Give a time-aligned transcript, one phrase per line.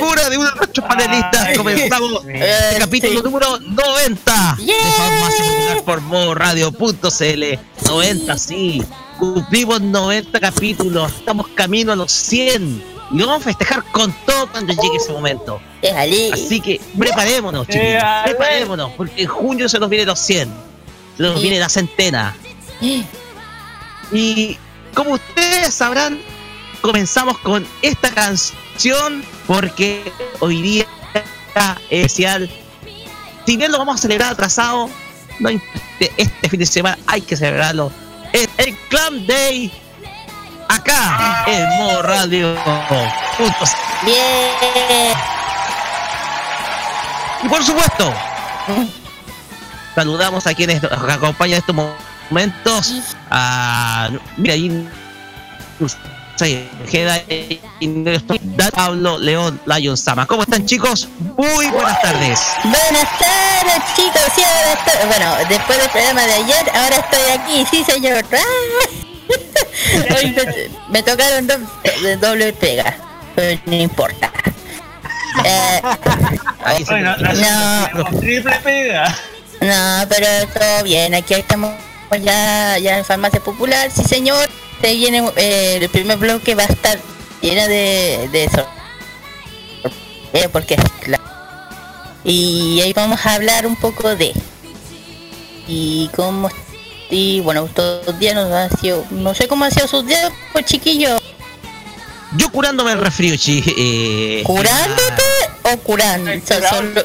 [0.00, 1.56] Locura de uno de nuestros panelistas.
[1.56, 7.44] Comenzamos el capítulo número 90 de Farmacia Popular por Modo Radio.cl
[7.86, 8.82] 90, sí,
[9.18, 14.72] cumplimos 90 capítulos, estamos camino a los 100 y vamos a festejar con todo cuando
[14.72, 15.60] llegue ese momento.
[16.32, 20.48] Así que preparémonos, chiquillos, preparémonos, porque en junio se nos viene los 100,
[21.16, 22.36] se nos viene la centena.
[24.12, 24.58] Y
[24.92, 26.20] como ustedes sabrán,
[26.82, 28.58] comenzamos con esta canción
[29.46, 31.22] porque hoy día es
[31.90, 32.50] especial.
[33.46, 34.88] Si bien lo vamos a celebrar atrasado,
[35.38, 35.48] no
[35.98, 37.92] este fin de semana hay que celebrarlo.
[38.32, 39.72] Es el Clam Day
[40.68, 42.56] acá en Modo Radio.
[43.36, 43.70] Juntos.
[44.04, 45.14] Bien.
[47.42, 48.12] Y por supuesto,
[49.94, 52.94] saludamos a quienes nos acompañan en estos momentos.
[53.30, 54.88] A, mira, ahí
[58.74, 60.26] Pablo León Lion Sama.
[60.26, 61.08] ¿Cómo están chicos?
[61.36, 62.40] Muy buenas tardes.
[62.64, 64.22] Buenas tardes, chicos.
[64.34, 68.24] Sí, ahora estoy- bueno, después del programa de ayer, ahora estoy aquí, sí, señor.
[70.16, 70.44] Hoy me,
[70.90, 71.58] me tocaron do-
[72.02, 72.96] de doble pega,
[73.34, 74.30] pero no importa.
[75.44, 75.80] Eh,
[76.64, 79.16] Ahí se- Bueno, no, triple pega.
[79.60, 81.14] no, pero todo bien.
[81.14, 81.72] Aquí estamos
[82.22, 84.48] ya, ya en Farmacia Popular, sí, señor.
[84.80, 86.98] Se viene eh, el primer bloque, va a estar
[87.42, 88.66] lleno de, de eso.
[90.32, 91.22] Eh, porque es claro.
[92.24, 94.32] Y ahí vamos a hablar un poco de.
[95.66, 96.48] Y cómo.
[97.10, 99.04] Y bueno, todos los días nos ha sido.
[99.10, 101.18] No sé cómo ha sido sus días, pues chiquillo.
[102.36, 103.62] Yo curándome el resfrío, chi.
[103.76, 105.22] Eh, ¿Curándote
[105.64, 106.30] o curando?
[106.30, 107.02] O sea, solo-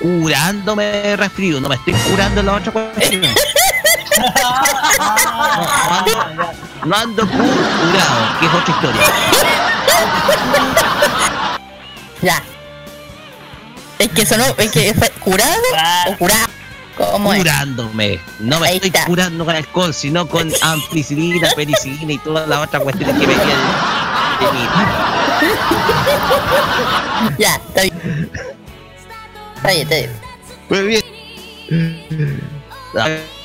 [0.00, 3.22] Curándome el resfrío, no me estoy curando la otra cuestión.
[4.18, 4.24] No,
[5.88, 6.12] no ando,
[6.84, 9.02] no ando cu- curado, que es otra historia.
[12.22, 12.42] Ya.
[13.98, 15.62] Es que eso no, es que fue curado
[16.08, 16.46] o curado.
[16.96, 17.38] ¿Cómo es?
[17.40, 18.20] Curándome.
[18.40, 19.04] No me Ahí estoy está.
[19.06, 23.46] curando con alcohol, sino con ampicilina, penicilina y todas las otras cuestiones que me quedan
[24.40, 24.68] de mí.
[27.38, 28.30] Ya, está bien.
[29.56, 30.10] Está bien, está bien.
[30.68, 31.04] Muy bien.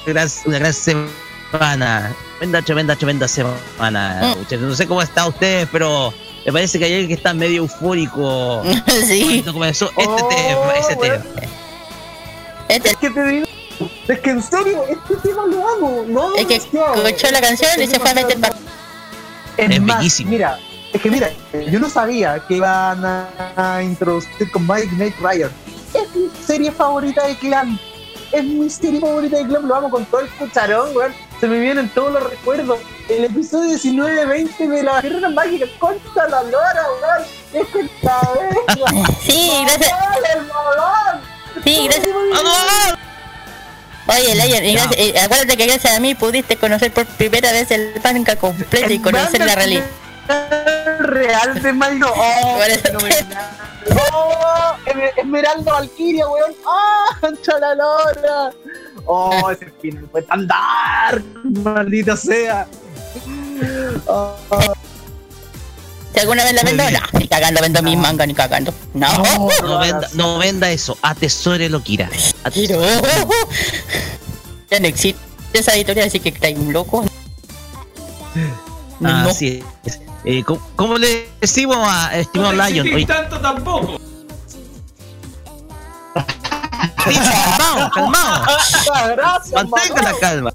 [0.06, 2.16] Una gran, una gran semana.
[2.38, 4.20] Tremenda, tremenda, tremenda semana.
[4.36, 4.40] Mm.
[4.40, 4.62] muchachos.
[4.62, 6.14] No sé cómo está ustedes, pero
[6.46, 8.64] me parece que hay alguien que está medio eufórico.
[9.08, 9.24] sí.
[9.44, 11.16] Cuando comenzó este Oh, tema, ese bueno.
[11.24, 11.48] tema.
[12.70, 13.48] Este, Es que te digo,
[14.08, 16.06] es que en serio, este tema lo amo.
[16.08, 18.56] No amo es que escuchó la canción y se fue a meter para.
[19.58, 20.32] Es, Es más, bellísimo.
[20.32, 20.58] Mira,
[20.92, 21.30] es que mira,
[21.72, 25.52] yo no sabía que iban a, a introducir con Mike Knight Ryan.
[25.94, 27.80] Es mi serie favorita de Clan.
[28.34, 29.68] Es mi serie favorita de Clan.
[29.68, 31.14] Lo amo con todo el cucharón, weón.
[31.40, 32.80] Se me vienen todos los recuerdos.
[33.08, 35.66] El episodio 19-20 de la guerra mágica.
[35.80, 37.24] Contra la lora, weón.
[37.54, 38.58] Es que esta vez.
[39.24, 39.92] Sí, gracias.
[40.36, 41.64] ¡El!
[41.64, 42.08] Sí, gracias.
[44.06, 47.72] Oye, Layer, y gracias- eh, acuérdate que gracias a mí pudiste conocer por primera vez
[47.72, 49.86] el manga completo y conocer la realidad.
[51.04, 52.08] Real de Maldo.
[52.16, 52.60] Oh.
[54.14, 56.54] Oh, Esmer- Esmeralda Valkyria, weón.
[56.66, 58.52] Ah, concha la lora.
[59.06, 62.66] Oh, ese final fue tan dark, maldita sea.
[64.08, 64.36] Oh,
[66.14, 68.74] Si alguna vez la vendo, no, ni cagando vendo mis mangas, ni cagando.
[68.94, 69.10] No.
[69.64, 72.10] No venda, no venda eso, atesore lo Kira.
[72.54, 72.82] Tiro.
[74.72, 75.20] ya no existe
[75.52, 77.04] esa editorial, así que está un loco.
[79.02, 79.30] No.
[79.30, 80.00] Así es.
[80.26, 82.88] Eh, ¿cómo, ¿cómo, le decimos a estimado no Lion?
[82.94, 84.00] Oye, tanto tampoco.
[87.04, 88.46] calmado, calmado.
[89.54, 90.54] Mantenga la calma.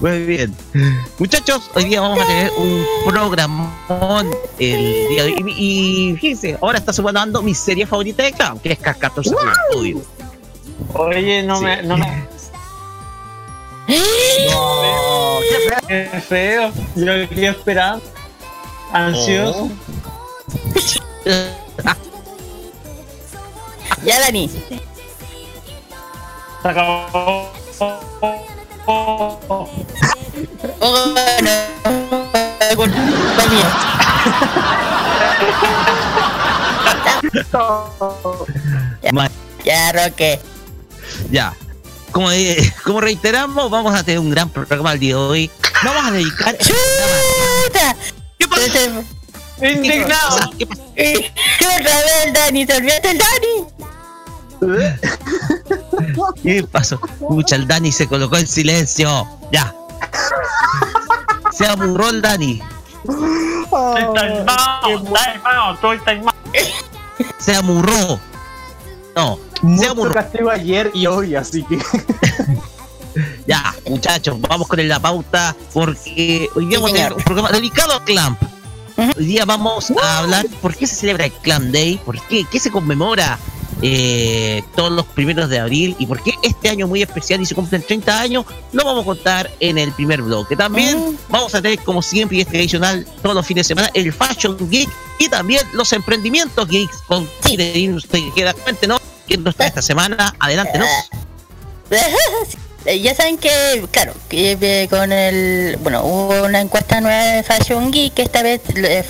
[0.00, 0.56] Muy bien.
[1.18, 5.54] Muchachos, hoy día vamos a tener un programón el día de hoy.
[5.56, 10.00] Y, y fíjense, ahora está sonando mi serie favorita de Clown, que es Cascator Studio.
[10.94, 11.64] Oye, no Sí.
[11.64, 11.82] me.
[11.82, 12.06] No me...
[13.88, 15.38] No,
[15.88, 16.72] qué Qué feo.
[16.94, 18.00] Yo quería esperar.
[18.92, 19.70] Ansioso.
[24.04, 24.50] Ya, Dani.
[26.62, 27.52] Se acabó.
[28.84, 29.38] Oh,
[39.64, 40.40] Ya, Roque.
[41.30, 41.54] Ya.
[42.10, 45.50] Como, eh, como reiteramos, vamos a tener un gran programa el día de hoy.
[45.84, 46.58] Vamos a dedicar.
[46.58, 47.96] ¡Chuta!
[48.54, 49.02] ¿Qué pasa?
[49.68, 50.50] Indignado.
[50.58, 50.82] ¿Qué pasa?
[50.96, 53.66] Eh, Otra vez el Dani, se olvidaste el Dani.
[56.42, 57.00] ¿Qué pasó?
[57.04, 59.28] Escucha, el Dani se colocó en silencio.
[59.52, 59.74] Ya.
[61.52, 62.62] Se aburró el Dani.
[64.14, 65.78] Taimado.
[67.38, 68.20] Se amurró.
[69.14, 70.12] No, se Mucho amurró.
[70.14, 71.78] castigo ayer y hoy, así que.
[73.46, 77.94] Ya, muchachos, vamos con la pauta porque hoy día vamos a tener un programa dedicado
[77.94, 78.40] a Clamp.
[79.16, 82.60] Hoy día vamos a hablar por qué se celebra el Clamp Day, por qué, qué
[82.60, 83.38] se conmemora
[83.80, 87.54] eh, todos los primeros de abril y por qué este año muy especial y se
[87.54, 90.54] cumplen 30 años, lo vamos a contar en el primer bloque.
[90.56, 94.12] También vamos a tener, como siempre, y es tradicional, todos los fines de semana, el
[94.12, 94.88] Fashion Geek
[95.18, 97.88] y también los emprendimientos geeks con Sí.
[97.90, 100.34] usted queda cuéntenos qué nos trae esta semana.
[100.38, 100.86] Adelante, ¿no?
[102.84, 103.50] Eh, Ya saben que,
[103.90, 105.76] claro, que eh, con el.
[105.80, 108.60] Bueno, hubo una encuesta nueva de Fashion Geek que esta vez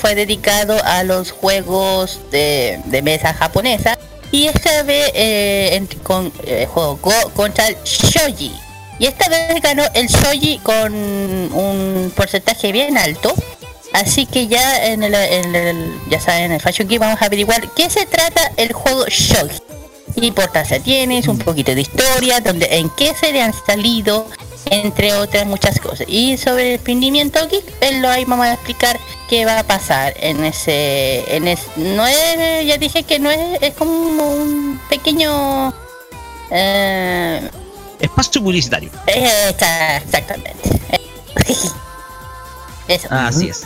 [0.01, 3.99] fue dedicado a los juegos de, de mesa japonesa.
[4.31, 6.33] Y esta vez eh, en- con
[6.75, 8.53] Go contra el Shoji.
[8.99, 13.35] Y esta vez ganó el Shoji con un porcentaje bien alto.
[13.93, 15.13] Así que ya en el,
[16.09, 19.55] ya saben, en el Fashion Geek vamos a averiguar qué se trata el juego Shogi.
[20.15, 21.27] ¿Qué importancia tienes?
[21.29, 24.29] Un poquito de historia, donde, en qué se le han salido,
[24.67, 26.07] entre otras muchas cosas.
[26.09, 28.99] Y sobre el emprendimiento geek, pues lo ahí vamos a explicar
[29.29, 33.63] qué va a pasar en ese, en es, no es, ya dije que no es,
[33.63, 35.73] es como un pequeño,
[36.51, 37.51] eh,
[38.01, 38.91] Espacio publicitario.
[39.07, 40.53] eh, está- exactamente.
[42.89, 43.63] Eso, Así es.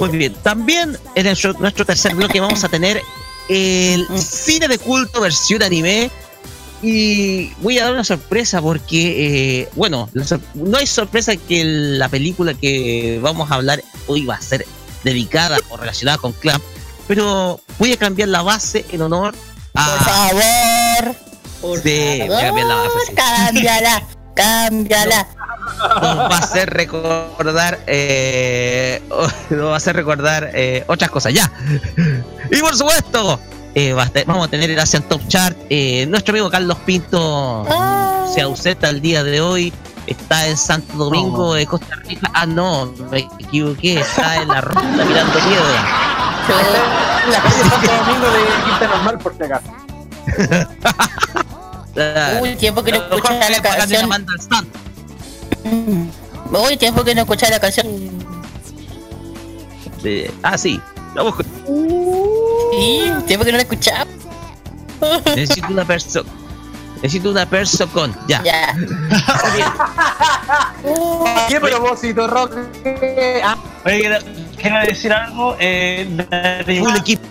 [0.00, 0.34] Muy bien.
[0.34, 1.24] También en
[1.58, 3.02] nuestro tercer bloque vamos a tener
[3.48, 6.10] el cine de culto versión anime.
[6.82, 12.10] Y voy a dar una sorpresa porque, eh, bueno, sor- no hay sorpresa que la
[12.10, 14.66] película que vamos a hablar hoy va a ser
[15.02, 16.62] dedicada o relacionada con Clamp.
[17.08, 19.34] Pero voy a cambiar la base en honor
[19.72, 19.86] Por a...
[19.86, 21.16] favor,
[21.62, 22.90] por Sí, voy a cambiar la base.
[23.14, 23.64] favor, sí.
[24.34, 25.26] Cámbiala,
[26.02, 29.02] nos va a hacer recordar eh,
[29.50, 31.50] nos va a hacer recordar eh, otras cosas ya.
[32.50, 33.40] Y por supuesto
[33.74, 35.56] eh, va a estar- vamos a tener el Asian Top Chart.
[35.70, 38.26] Eh, nuestro amigo Carlos Pinto Ah.
[38.34, 39.72] se ausenta el día de hoy.
[40.06, 42.30] Está en Santo Domingo de Costa Rica.
[42.34, 44.00] Ah no me equivoqué.
[44.00, 45.86] Está en la ruta mirando piedra
[47.24, 49.72] En la calle Santo Domingo de Quinta Normal, por si acaso.
[51.96, 54.08] Ah, Uy, tiempo que no escuchaba la canción.
[54.08, 54.66] la.
[55.64, 56.08] Mm.
[56.54, 57.86] Uy, tiempo que no escuchaba la canción.
[60.42, 60.80] Ah sí
[61.14, 61.46] vamos con-
[62.72, 64.06] Sí, tiempo que no la escuchaba.
[65.34, 66.28] necesito una persona
[66.96, 68.74] necesito una persona con ya Ya.
[71.48, 72.56] ¿Qué propósito, Rock?
[73.42, 74.18] Ah, Oye, quiero,
[74.56, 75.56] quiero decir algo.
[75.58, 76.08] Eh,
[76.80, 77.22] full equipo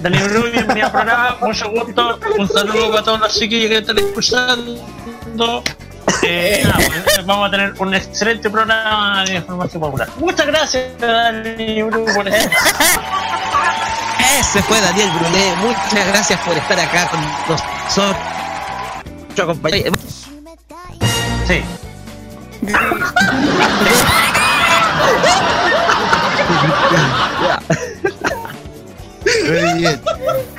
[0.00, 1.36] Dani Rubio, bienvenido al programa.
[1.40, 2.18] Mucho gusto.
[2.38, 5.62] Un saludo para todos los chiquillos que están escuchando.
[6.22, 10.08] Eh, nada, pues, vamos a tener un excelente programa de información popular.
[10.18, 12.50] Muchas gracias, Dani Rubio, por eso.
[14.40, 15.56] Ese fue Daniel Brunet.
[15.58, 18.16] Muchas gracias por estar acá con nosotros.
[21.46, 21.62] Sí.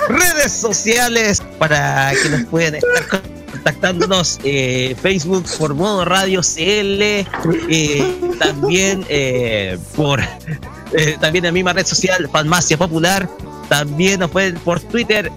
[0.08, 4.40] Redes sociales para que nos puedan estar contactándonos.
[4.44, 7.26] eh, Facebook por modo radio CL.
[7.70, 13.28] eh, también eh, por eh, también la misma red social, Farmacia Popular.
[13.70, 15.32] También nos pueden por Twitter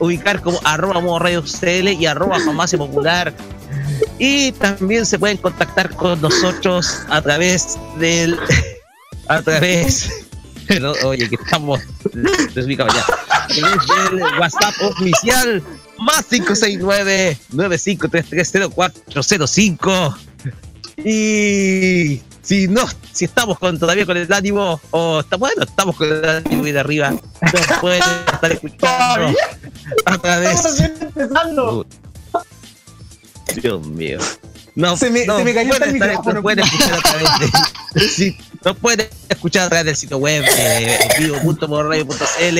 [0.00, 3.34] ubicar como arroba modo radio CL y arroba farmacia popular.
[4.18, 8.38] Y también se pueden contactar con nosotros a través del.
[9.26, 10.10] A través.
[10.66, 11.80] Pero, oye, que estamos
[12.54, 13.04] desubicados ya.
[13.48, 15.62] Del WhatsApp oficial
[15.98, 20.16] más 569 95330405
[20.96, 26.12] y si no, si estamos con, todavía con el ánimo, o está bueno, estamos con
[26.12, 28.02] el ánimo de arriba, nos pueden
[28.32, 29.36] estar escuchando
[30.04, 30.62] a través.
[33.60, 34.18] Dios mío.
[34.76, 36.34] No, Se me- no, se me cayó pueden el estar- micrófono.
[36.34, 37.28] nos pueden escuchar a través
[37.94, 42.58] de, sí, nos pueden escuchar a través del sitio web eh, vivo.modoradio.cl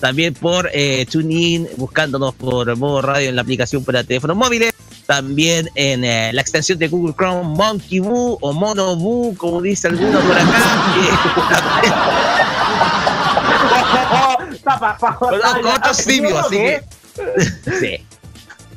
[0.00, 4.72] también por eh, TuneIn buscándonos por modo radio en la aplicación para teléfonos móviles
[5.06, 9.88] también en eh, la extensión de Google Chrome Monkey Boo o Mono Boo como dice
[9.88, 11.82] alguno por acá.
[15.18, 16.82] Conozco otros simios, así que.
[17.80, 18.06] sí.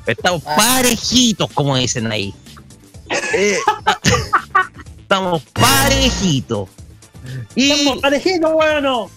[0.05, 2.33] Estamos parejitos, como dicen ahí.
[3.39, 3.57] Eh,
[4.99, 6.69] estamos parejitos.
[7.55, 9.09] Y, Estamos parejitos, bueno.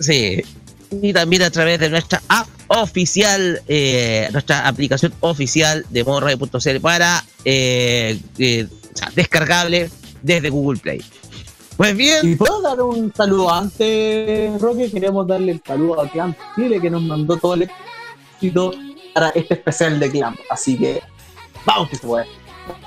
[0.00, 0.42] sí.
[0.90, 7.24] y también a través de nuestra app oficial, eh, nuestra aplicación oficial de modoradio.cl para
[7.44, 9.90] eh, eh, o sea, descargable
[10.22, 11.02] desde Google Play.
[11.76, 14.90] Pues bien, ¿Y puedo dar un saludo antes, Roque?
[14.90, 17.70] Queremos darle el saludo a Clamp Chile que nos mandó todo el
[18.34, 18.72] éxito
[19.14, 20.38] para este especial de Clamp.
[20.50, 21.00] Así que,
[21.64, 22.26] vamos que se puede.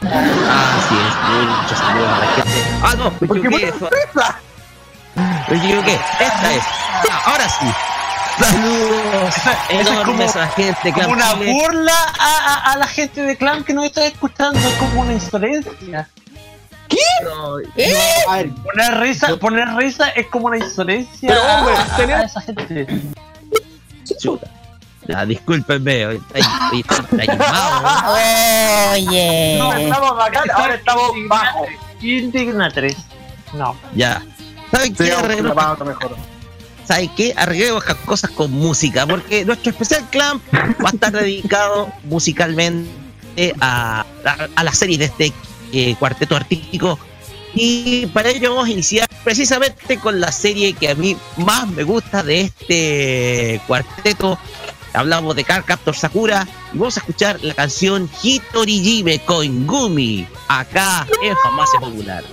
[0.02, 1.14] Así es,
[1.62, 2.64] muchos saludos a la gente.
[2.84, 3.72] Ah, no, me Porque equivoqué.
[3.74, 3.90] fue
[5.50, 6.00] Me equivoqué.
[6.20, 6.64] Esta es.
[7.26, 7.66] Ahora sí.
[8.40, 9.36] Saludos
[9.70, 11.54] es enormes como- a gente que Como una Chile.
[11.54, 15.14] burla a, a- a la gente de clan que nos está escuchando, es como una
[15.14, 16.08] insolencia.
[17.24, 17.56] No,
[18.30, 22.42] A ver, Poner risa, poner risa es como una insolencia Pero, hombre, a, a esa
[22.42, 22.88] gente.
[24.20, 24.48] chuta.
[25.08, 28.14] Ya, discúlpenme, hoy está, hoy está animado.
[28.94, 29.56] Oye.
[29.58, 31.68] no estamos bacán, ahora estamos bajos.
[32.02, 32.98] Indignatres.
[33.54, 33.76] No.
[33.96, 34.22] Ya.
[34.72, 35.12] ¿Saben qué?
[35.12, 35.78] Arreglemos.
[36.86, 37.34] ¿saben qué?
[37.36, 42.90] Arreglemos estas cosas con música, porque nuestro especial clan va a estar dedicado musicalmente
[43.60, 45.34] a, a, a la serie de este
[45.74, 47.00] eh, cuarteto artístico.
[47.54, 51.84] Y para ello vamos a iniciar precisamente con la serie que a mí más me
[51.84, 54.38] gusta de este cuarteto.
[54.94, 61.08] Hablamos de Car Captor Sakura y vamos a escuchar la canción Hitorijime con Gumi acá
[61.24, 62.24] en Farmacia Popular.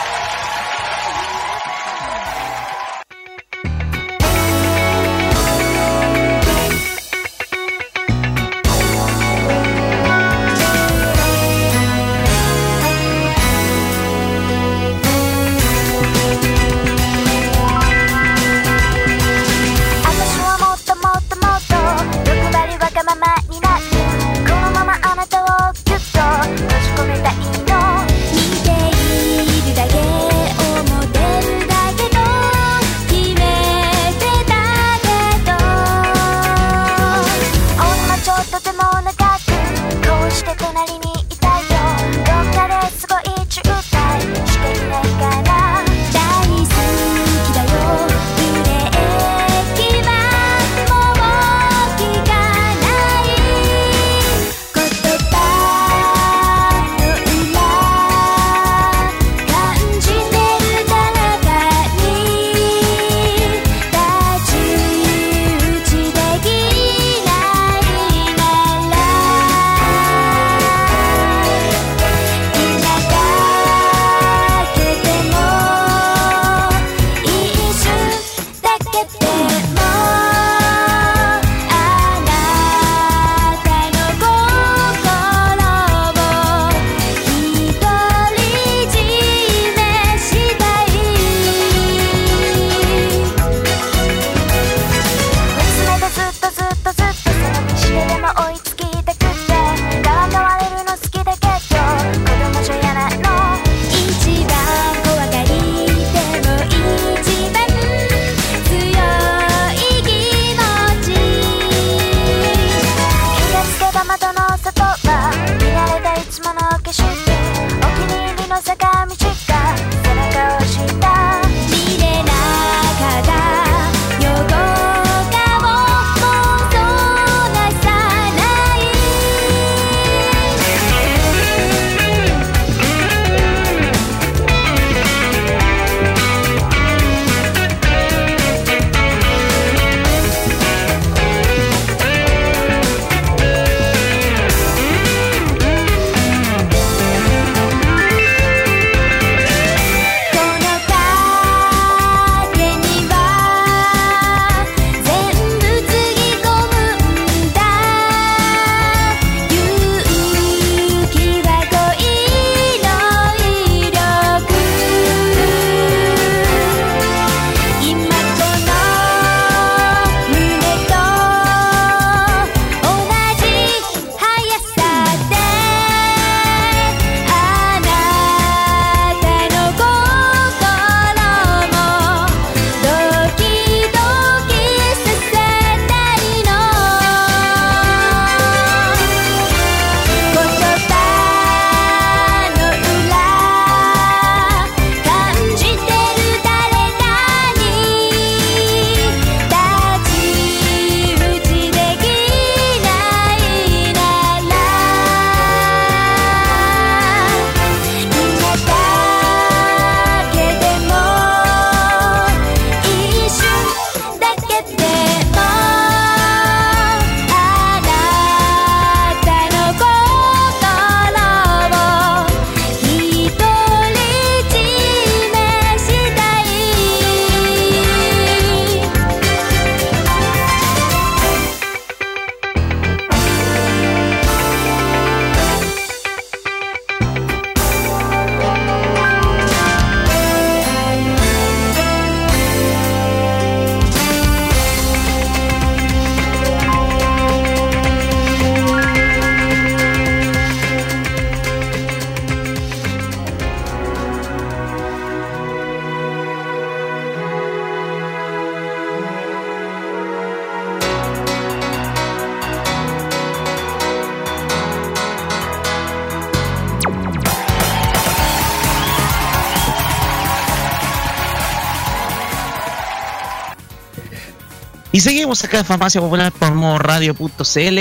[275.01, 277.79] seguimos acá en Farmacia Popular por radio.cl.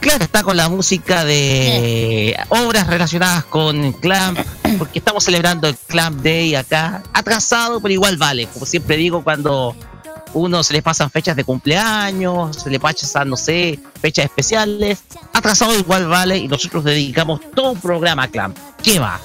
[0.00, 4.38] Claro, está con la música de obras relacionadas con Clamp,
[4.78, 8.46] porque estamos celebrando el Clamp Day acá, atrasado, pero igual vale.
[8.46, 9.74] Como siempre digo, cuando
[10.34, 15.00] uno se le pasan fechas de cumpleaños, se le pasan, no sé, fechas especiales,
[15.32, 18.56] atrasado igual vale, y nosotros dedicamos todo un programa a Clamp.
[18.80, 19.18] ¿Qué va?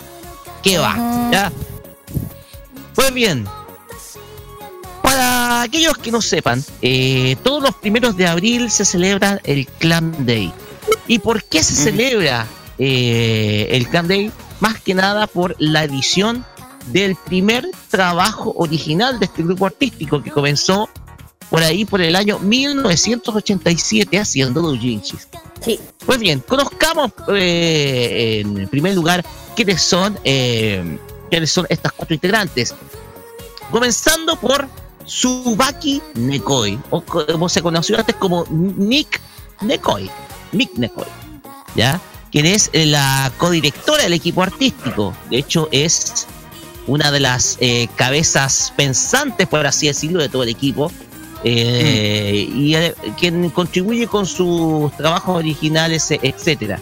[0.63, 1.29] ¿Qué va?
[1.31, 1.51] ¿Ya?
[2.95, 3.45] Pues bien,
[5.13, 10.25] para aquellos que no sepan, eh, todos los primeros de abril se celebra el Clam
[10.25, 10.51] Day.
[11.07, 12.47] ¿Y por qué se celebra
[12.79, 14.31] eh, el Clam Day?
[14.59, 16.43] Más que nada por la edición
[16.87, 20.89] del primer trabajo original de este grupo artístico que comenzó
[21.51, 25.27] por ahí por el año 1987 haciendo doujinshis.
[25.61, 25.79] Sí.
[26.07, 29.23] Pues bien, conozcamos eh, en primer lugar
[29.55, 30.97] quiénes son, eh,
[31.29, 32.73] quiénes son estas cuatro integrantes.
[33.69, 34.67] Comenzando por
[35.05, 39.19] Subaki Nekoi, o como se conoció antes como Nick
[39.61, 40.09] Nekoi.
[40.51, 41.05] Nick Nekoi,
[41.75, 41.99] ¿ya?
[42.31, 45.13] Quien es la codirectora del equipo artístico.
[45.29, 46.25] De hecho, es
[46.87, 50.91] una de las eh, cabezas pensantes, por así decirlo, de todo el equipo.
[51.43, 56.79] eh, Y eh, quien contribuye con sus trabajos originales, e- etcétera.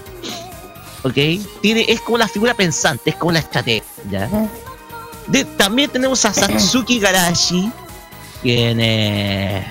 [1.04, 1.16] ¿Ok?
[1.62, 3.84] Tiene, es como la figura pensante, es como la estrategia.
[4.10, 4.30] ¿ya?
[5.28, 7.72] De- también tenemos a Satsuki Garashi,
[8.42, 9.66] quien, eh,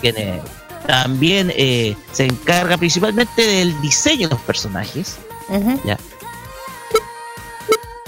[0.00, 0.40] quien eh,
[0.86, 5.16] también eh, se encarga principalmente del diseño de los personajes.
[5.48, 5.80] Ujú.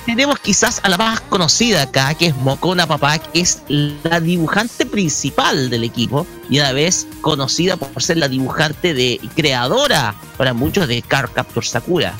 [0.06, 4.84] Tenemos quizás a la más conocida acá, que es Mokona Papá, que es la dibujante
[4.84, 10.52] principal del equipo y a la vez conocida por ser la dibujante de creadora para
[10.52, 12.14] muchos de Card Capture Sakura.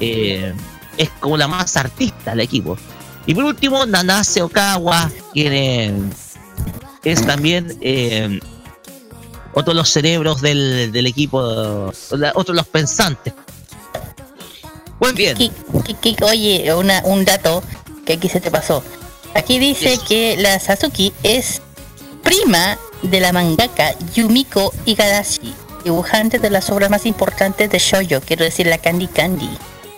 [0.00, 0.52] Eh,
[0.96, 2.76] es como la más artista del equipo.
[3.24, 5.92] Y por último, Nanase Okawa, quien eh,
[7.12, 8.40] es también eh,
[9.54, 13.32] otro de los cerebros del, del equipo, la- otro de los pensantes.
[14.98, 15.36] Pues bien.
[16.22, 17.62] Oye, una, un dato
[18.04, 18.82] que aquí se te pasó.
[19.34, 21.60] Aquí dice que la Sasuki es
[22.22, 25.52] prima de la mangaka Yumiko Igarashi,
[25.84, 29.50] dibujante de las obras más importantes de Shoujo, quiero decir la Candy Candy.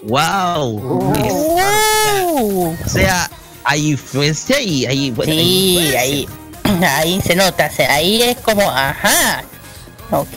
[0.02, 0.80] ¡Wow!
[0.80, 2.76] ¡Wow!
[2.84, 3.30] O sea,
[3.64, 5.10] hay influencia y hay.
[5.12, 6.28] bueno, hay Sí, influencia.
[6.84, 9.42] ahí, se nota, ahí es como, ajá,
[10.10, 10.36] ok,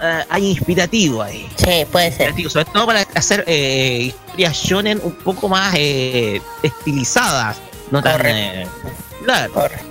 [0.00, 1.48] Eh, hay inspirativo ahí.
[1.56, 2.32] sí, puede ser.
[2.50, 7.56] Sobre todo para hacer eh, historias shonen un poco más eh, estilizadas.
[7.90, 8.20] No tan.
[8.24, 8.64] Eh,
[9.24, 9.52] claro.
[9.52, 9.84] Correcto.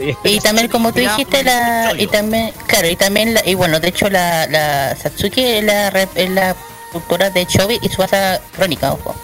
[0.00, 3.78] Eh, Y también como tú dijiste la y también claro y también la, y bueno
[3.78, 6.56] de hecho la, la Satsuki es la la
[6.94, 9.14] autora de Chobi y Suasa Crónica ojo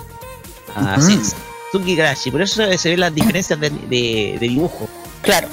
[0.77, 1.35] Así es.
[1.71, 2.31] Tsuki Garashi.
[2.31, 4.89] Por eso se ven las diferencias de, de- de dibujo.
[5.23, 5.49] claro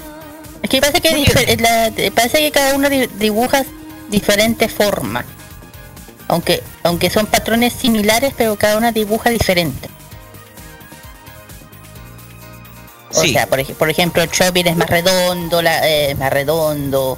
[0.61, 3.63] es que parece que la- parece cada uno di- dibuja
[4.09, 5.25] diferentes formas
[6.27, 9.87] aunque aunque son patrones similares pero cada una dibuja diferente
[13.13, 13.33] o Sí.
[13.33, 17.17] sea por, por ejemplo Chobin es más redondo la, eh, más redondo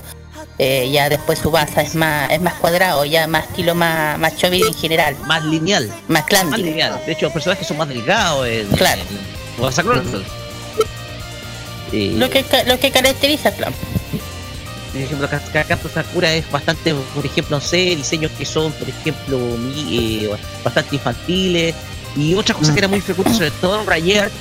[0.60, 4.34] eh, ya después su base es más es más cuadrado ya más estilo más más
[4.44, 5.88] en general Más lineal.
[5.88, 7.02] más Más clandy lineal.
[7.06, 8.46] De hecho, los personajes son más delgados.
[8.48, 9.02] En, Claro.
[9.02, 10.24] en.
[11.92, 13.74] Eh, lo que lo que caracteriza claro.
[14.92, 19.38] por ejemplo, Kakato Sakura es bastante, por ejemplo, no sé, diseños que son, por ejemplo,
[19.40, 20.30] mi- eh,
[20.64, 21.76] bastante infantiles.
[22.16, 24.32] Y otra cosa que era muy frecuente, sobre todo en Rayer,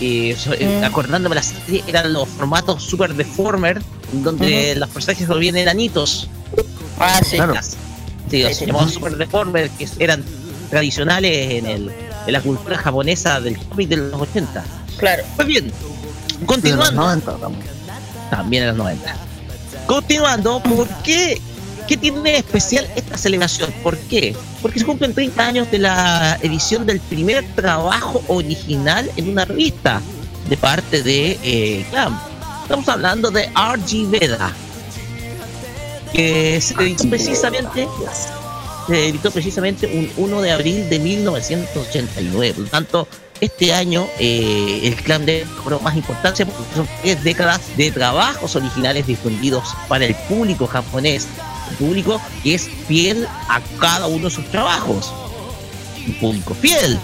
[0.00, 0.84] eh, so- eh, Mm.
[0.84, 3.80] acordándome la serie, eran los formatos super deformer,
[4.12, 6.28] donde los personajes volvían enanitos.
[6.98, 7.54] ah sí Claro.
[8.30, 10.24] Sí, los Sí, super deformer, que eran
[10.70, 11.90] tradicionales en, el,
[12.26, 14.64] en la cultura japonesa del cómic de los 80.
[14.98, 15.66] claro Pues bien,
[16.40, 16.92] los continuando.
[17.02, 17.66] 90 también.
[18.30, 19.16] También en los 90.
[19.86, 21.40] Continuando, ¿por qué?
[21.86, 23.72] ¿Qué tiene especial esta celebración?
[23.82, 24.34] ¿Por qué?
[24.60, 30.00] Porque se cumplen 30 años de la edición del primer trabajo original en una revista
[30.48, 32.20] de parte de eh, Clamp.
[32.62, 34.10] Estamos hablando de R.G.
[34.10, 34.52] Veda,
[36.12, 37.86] que se editó precisamente
[38.86, 42.54] se editó precisamente un 1 de abril de 1989.
[42.54, 43.08] Por lo tanto,
[43.40, 48.56] este año eh, el clan de cobró más importancia porque son tres décadas de trabajos
[48.56, 51.26] originales difundidos para el público japonés.
[51.74, 55.12] Público que es fiel a cada uno de sus trabajos.
[56.06, 56.98] Un público fiel.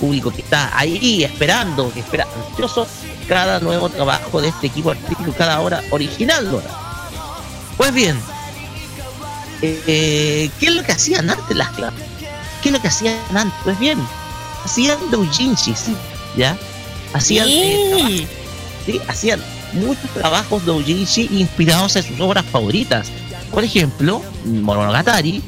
[0.00, 2.86] Público que está ahí esperando, que espera ansioso
[3.28, 6.62] cada nuevo trabajo de este equipo artístico, cada hora original.
[7.76, 8.18] Pues bien,
[9.62, 12.04] eh, ¿qué es lo que hacían antes las clases?
[12.62, 13.58] ¿Qué es lo que hacían antes?
[13.64, 13.98] Pues bien,
[14.64, 15.86] hacían doujinshis,
[16.36, 16.56] ¿ya?
[17.12, 18.26] Hacían eh,
[18.86, 19.00] Sí.
[19.08, 19.42] hacían
[19.72, 23.08] muchos trabajos de Ujinshi inspirados en sus obras favoritas.
[23.50, 25.42] Por ejemplo, Monogatari,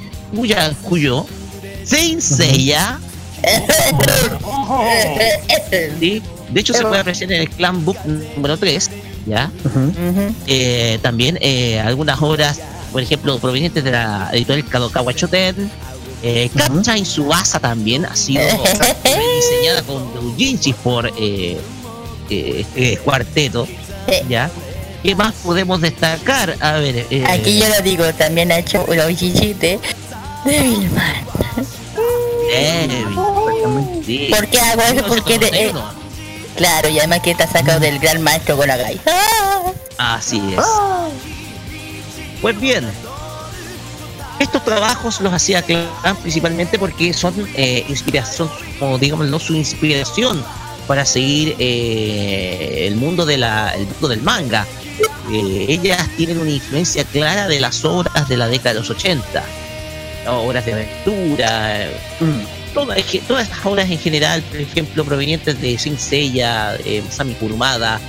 [0.82, 1.26] Kuyo,
[1.84, 2.98] Saint Seiya.
[5.98, 6.22] ¿sí?
[6.50, 7.96] De hecho, se puede apreciar en el Clan Book
[8.36, 8.90] número 3,
[9.26, 9.50] ¿ya?
[10.46, 12.60] Eh, también eh, algunas obras,
[12.92, 15.70] por ejemplo, provenientes de la editorial Kadokawa Shoten.
[16.22, 18.42] Eh, Captain Subasa también ha sido
[19.04, 21.10] diseñada con doujinshi por
[22.28, 23.66] este cuarteto,
[24.28, 24.50] ¿ya?
[25.02, 26.56] ¿Qué más podemos destacar?
[26.60, 29.78] A ver, eh, Aquí yo lo digo, también ha hecho los chichis de
[30.44, 31.26] Devilman.
[32.50, 33.06] Devil,
[34.04, 34.28] sí.
[34.30, 35.06] ¿Por qué hago eso?
[35.06, 35.92] Porque de, eh, 1991.
[36.56, 39.00] claro, y además que está sacado del gran maestro Gonagai.
[39.06, 40.16] ¡Ah!
[40.16, 40.64] Así es.
[42.42, 42.90] Pues bien,
[44.38, 50.42] estos trabajos los hacía Clan principalmente porque son eh, inspiración, como digámoslo, su inspiración
[50.86, 54.66] para seguir eh, el mundo de la, el mundo del manga.
[55.32, 59.44] Eh, ellas tienen una influencia clara de las obras de la década de los 80,
[60.28, 61.96] obras de aventura, eh,
[62.74, 68.00] todas, todas estas obras en general, por ejemplo, provenientes de Seiya, eh, Sami Kurumada,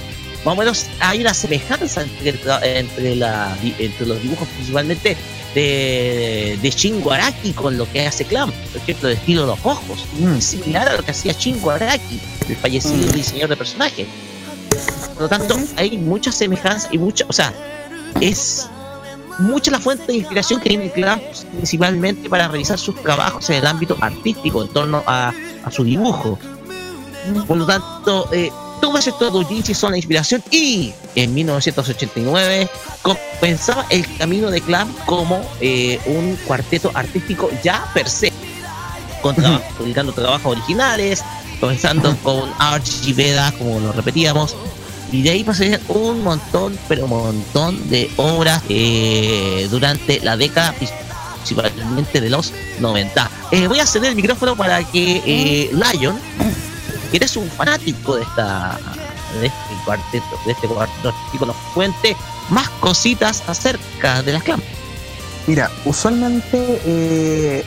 [0.44, 5.16] más o menos hay una semejanza entre, entre, la, entre los dibujos principalmente
[5.54, 9.60] de, de Shingo Araki con lo que hace Clam, por ejemplo, el estilo de los
[9.64, 10.06] ojos,
[10.38, 14.08] es similar a lo que hacía Shingo Araki, el fallecido diseñador de personajes.
[15.22, 17.54] Por lo tanto, hay mucha semejanza y mucha, o sea,
[18.20, 18.68] es
[19.40, 21.20] mucha la fuente de inspiración que tiene Clam
[21.58, 25.32] principalmente para realizar sus trabajos en el ámbito artístico en torno a,
[25.64, 26.38] a su dibujo.
[27.48, 32.68] Por lo tanto, eh, todos estos doujinshi son la inspiración y en 1989
[33.04, 38.32] comenzaba el camino de Clam como eh, un cuarteto artístico ya per se,
[39.22, 41.24] con traba- publicando trabajos originales,
[41.60, 44.56] comenzando con Archie Veda, como lo repetíamos,
[45.12, 50.74] y de ahí pasarían un montón, pero un montón de obras eh, durante la década
[50.74, 53.30] principalmente de los 90.
[53.52, 56.18] Eh, voy a ceder el micrófono para que eh, Lion,
[57.12, 58.80] que eres un fanático de esta
[59.40, 62.16] de este cuarteto, de este cuarteto artístico, nos cuente
[62.50, 64.62] más cositas acerca de las clan.
[65.48, 67.66] Mira, usualmente eh,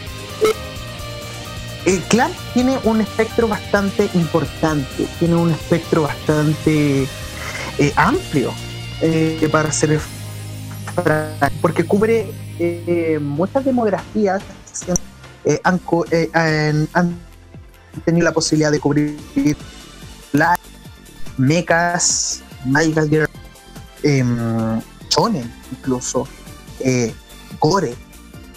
[1.86, 7.08] el clan tiene un espectro bastante importante, tiene un espectro bastante
[7.78, 8.52] eh, amplio
[9.00, 9.98] eh, para ser
[11.60, 14.42] porque cubre eh, muchas demografías
[15.44, 16.30] eh, han, eh,
[16.92, 17.18] han-
[18.04, 19.56] tenido la posibilidad de cubrir
[20.32, 20.56] la
[21.36, 23.28] mechas, Magical Girl,
[25.10, 26.26] shonen incluso,
[27.60, 27.94] gore,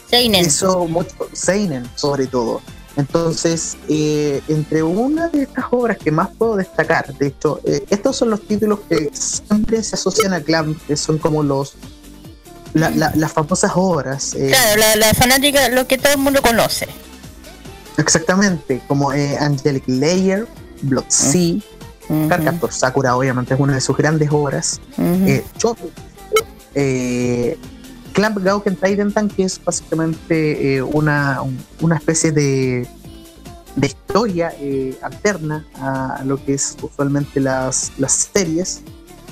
[0.10, 0.46] Seinen.
[0.46, 2.62] eso mucho, Seinen sobre todo.
[2.98, 8.16] Entonces, eh, entre una de estas obras que más puedo destacar, de hecho, eh, estos
[8.18, 11.76] son los títulos que siempre se asocian a Clam, que son como los
[12.74, 14.34] la- la- las famosas obras.
[14.34, 16.88] eh, Claro, la, la fanática, lo que todo el mundo conoce.
[17.98, 20.48] Exactamente, como Angelic Layer,
[20.82, 21.56] Blood Sea,
[22.10, 24.80] Ujú, Cardcaptor Sakura, obviamente es una de sus grandes obras.
[24.98, 25.90] eh, Choto,
[28.18, 32.88] Clamp Gauken Titan, que es básicamente eh, una, un- una especie de,
[33.76, 38.82] de historia eh, alterna a lo que es usualmente las, las series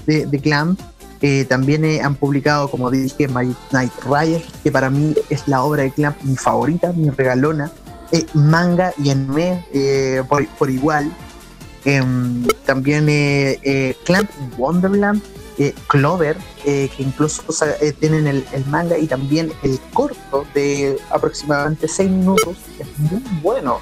[0.05, 0.79] de, de Clamp.
[1.21, 5.63] Eh, también eh, han publicado, como dije, Magic Knight Riot, que para mí es la
[5.63, 7.71] obra de Clamp mi favorita, mi regalona.
[8.11, 9.65] Eh, manga y anime
[10.29, 11.11] por, por igual.
[11.85, 13.07] Em, también
[14.05, 15.23] Clamp Wonderland,
[15.57, 17.43] eh, Clover, eh, que incluso
[17.81, 23.79] eh, tienen el, manga y también el corto de aproximadamente 6 minutos, es muy bueno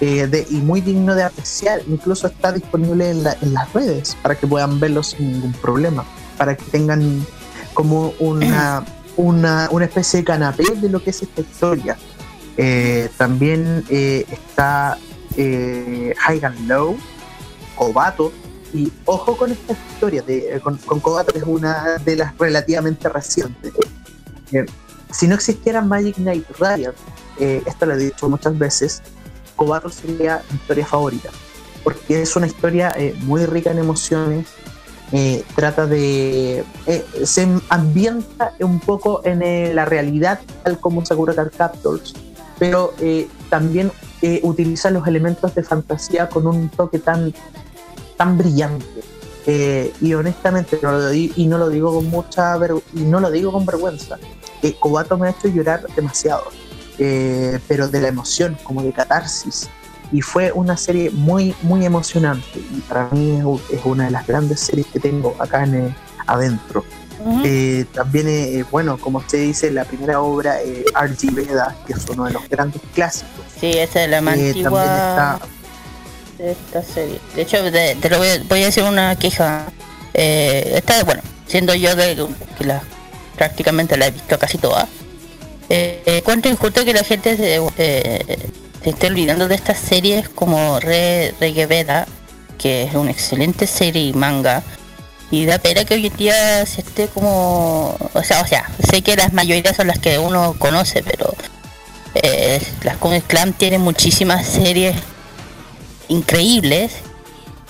[0.00, 1.80] y muy digno de apreciar.
[1.88, 6.04] Incluso está disponible en, la- en las redes para que puedan verlo sin ningún problema,
[6.36, 7.26] para que tengan
[7.74, 8.84] como una,
[9.16, 11.96] una, una especie de canapé de lo que es esta historia.
[13.16, 14.98] También está
[15.36, 16.96] High and Low,
[17.76, 18.32] Kobato,
[18.72, 22.36] y ojo con esta historia, de, eh, con, con Kobato, que es una de las
[22.38, 23.72] relativamente recientes.
[24.52, 24.66] Eh,
[25.10, 26.94] si no existiera Magic Knight Riot,
[27.38, 29.02] eh, esto lo he dicho muchas veces,
[29.56, 31.30] Kobato sería mi historia favorita,
[31.82, 34.46] porque es una historia eh, muy rica en emociones,
[35.12, 36.62] eh, trata de...
[36.86, 42.14] eh, se ambienta un poco en la realidad, tal como Sakura Card Captors,
[42.58, 42.92] pero
[43.48, 43.90] también
[44.42, 47.32] utiliza los elementos de fantasía con un toque tan
[48.18, 48.84] tan brillante.
[49.46, 52.54] Eh, y honestamente, no lo y no lo digo con mucha
[52.94, 54.18] y no lo digo con vergüenza.
[54.62, 56.44] Eh, Kobato me ha hecho llorar demasiado,
[56.98, 59.70] eh, pero de la emoción, como de catarsis.
[60.10, 62.58] y fue una serie muy, muy emocionante.
[62.58, 65.96] Y para mí es, es una de las grandes series que tengo acá en, eh,
[66.26, 66.82] adentro.
[67.20, 67.42] Ujú.
[67.44, 71.34] Eh, también, eh, bueno, como usted dice, la primera obra, eh, R.G.
[71.34, 73.44] Veda, que es uno de los grandes clásicos.
[73.60, 75.40] Sí, esa es la más Eh, antigua también está
[76.38, 77.20] de esta serie.
[77.34, 79.66] De hecho, te, lo voy, a, voy a decir una queja.
[80.14, 82.16] Eh, esta, bueno, siendo yo de
[82.56, 82.82] que la
[83.36, 84.88] prácticamente la he visto casi toda.
[85.68, 88.50] Eh, eh, cuánto injusto que la gente se, eh,
[88.82, 92.06] esté olvidando de estas series como Re, Regeveda,
[92.56, 94.62] que es una excelente serie y manga.
[95.30, 97.96] Y da pena que hoy en día se esté como...
[98.14, 101.34] O sea, o sea, sé que las mayorías son las que uno conoce, pero...
[102.14, 104.96] eh, las Comic Clan tienen muchísimas series
[106.08, 106.92] increíbles.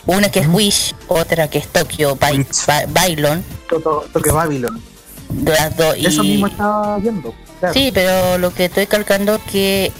[0.06, 2.46] Una que es Wish, otra que es Tokyo By.
[2.66, 3.44] By- Bylon.
[3.68, 4.80] Toto, Toque Babylon.
[5.28, 6.06] de Las dos y...
[6.06, 7.34] Eso mismo estaba viendo.
[7.60, 7.74] claro.
[7.74, 9.92] Sí, pero lo que estoy calcando que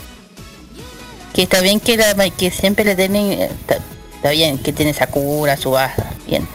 [1.35, 3.79] que está bien que la, que siempre le tienen eh, está,
[4.15, 6.49] está bien que tiene Sakura, Subasa, bien.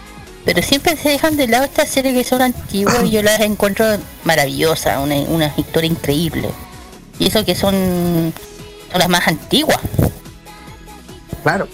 [0.45, 3.85] Pero siempre se dejan de lado estas series que son antiguas y yo las encuentro
[4.25, 6.49] maravillosas, una, una historia increíble.
[7.19, 8.33] Y eso que son,
[8.91, 9.79] son las más antiguas.
[11.43, 11.67] Claro,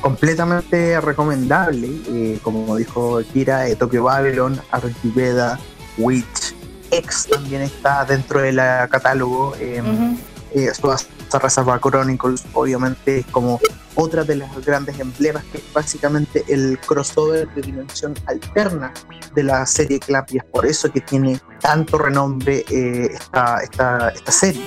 [0.00, 1.88] completamente recomendable.
[2.08, 5.58] eh, como dijo Kira, eh, Tokyo Babylon, Archiveda,
[5.98, 6.54] Witch,
[6.90, 8.56] X también está dentro del
[8.90, 9.54] catálogo.
[9.58, 10.16] eh, Ujú.
[10.54, 11.06] eh, Suasa
[11.40, 13.60] Reservoir Chronicles, obviamente, es como
[13.94, 18.92] otra de las grandes emblemas, que es básicamente el crossover de dimensión alterna
[19.34, 24.08] de la serie Clap, y es por eso que tiene tanto renombre eh, esta, esta,
[24.10, 24.62] esta serie.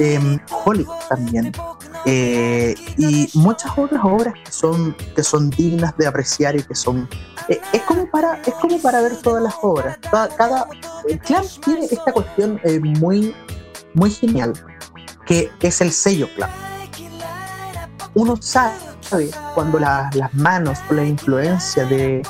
[0.00, 1.52] Eh, Hollywood también.
[2.06, 7.08] Eh, y muchas otras obras que son, que son dignas de apreciar y que son.
[7.48, 9.98] eh, es, como para, es como para ver todas las obras.
[10.10, 10.66] Cada, cada
[11.08, 13.34] el Clamp tiene esta cuestión eh, muy,
[13.94, 14.52] muy genial
[15.26, 16.52] que es el sello Clamp.
[18.14, 18.72] Uno sabe
[19.54, 22.22] cuando la- las manos o la influencia de,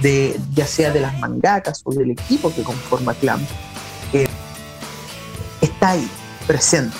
[0.00, 3.42] de ya sea de las mangakas o del equipo que conforma Clamp
[4.12, 4.26] eh,
[5.60, 6.08] está ahí,
[6.46, 6.96] presente,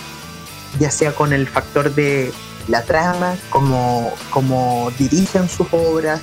[0.78, 2.32] ya sea con el factor de
[2.68, 6.20] la trama, como, como dirigen sus obras,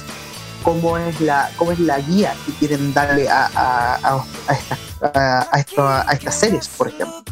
[0.63, 6.08] cómo es la, cómo es la guía que quieren darle a, a, a, a estas,
[6.08, 7.24] a, estas series, por ejemplo.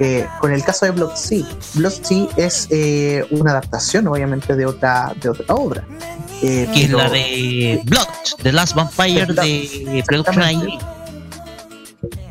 [0.00, 4.66] Eh, con el caso de Blood Sea, Blood Sea es eh, una adaptación, obviamente, de
[4.66, 5.84] otra, de otra obra.
[6.42, 8.06] Eh, Que es la de Blood,
[8.42, 10.84] The Last Vampire Blood, de Production exactamente.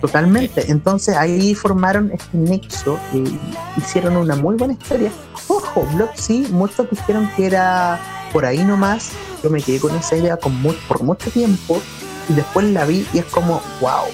[0.01, 0.69] Totalmente.
[0.71, 3.39] Entonces ahí formaron este nexo y
[3.79, 5.11] hicieron una muy buena historia.
[5.47, 7.99] Ojo, Blood Sea, muchos dijeron que era
[8.31, 9.09] por ahí nomás.
[9.43, 11.81] Yo me quedé con esa idea con por mucho tiempo
[12.29, 14.05] y después la vi y es como, wow,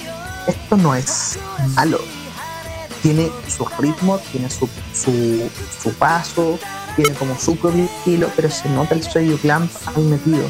[0.48, 1.38] esto no es
[1.76, 2.00] malo.
[3.02, 5.50] Tiene su ritmo, tiene su, su,
[5.82, 6.60] su paso,
[6.95, 10.50] tiene como su propio estilo, pero se nota el sello Clamp ahí metido.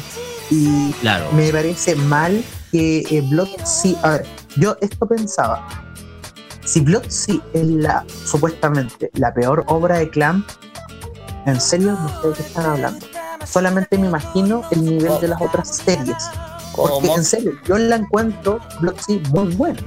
[0.50, 1.30] Y Claro.
[1.32, 2.42] me parece mal
[2.72, 4.00] que eh, Blood Sea.
[4.02, 5.66] A ver, yo esto pensaba.
[6.64, 10.48] Si Blood Sea es la supuestamente la peor obra de Clamp,
[11.46, 13.06] en serio no sé de qué están hablando.
[13.46, 16.16] Solamente me imagino el nivel de las otras series.
[16.76, 17.16] Porque ¿Cómo?
[17.16, 19.80] en serio, yo la encuentro Blood Sea muy buena.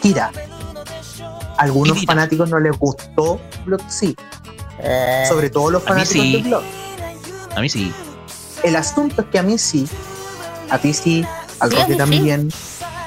[0.00, 0.30] Kira.
[1.56, 4.12] A algunos fanáticos no les gustó Blood Sea,
[4.80, 6.32] Eh, sobre todo los fanáticos sí.
[6.36, 6.62] de Blood.
[7.56, 7.92] A mí sí.
[8.62, 9.88] El asunto es que a mí sí,
[10.70, 11.24] a ti sí,
[11.60, 12.50] al Roque también.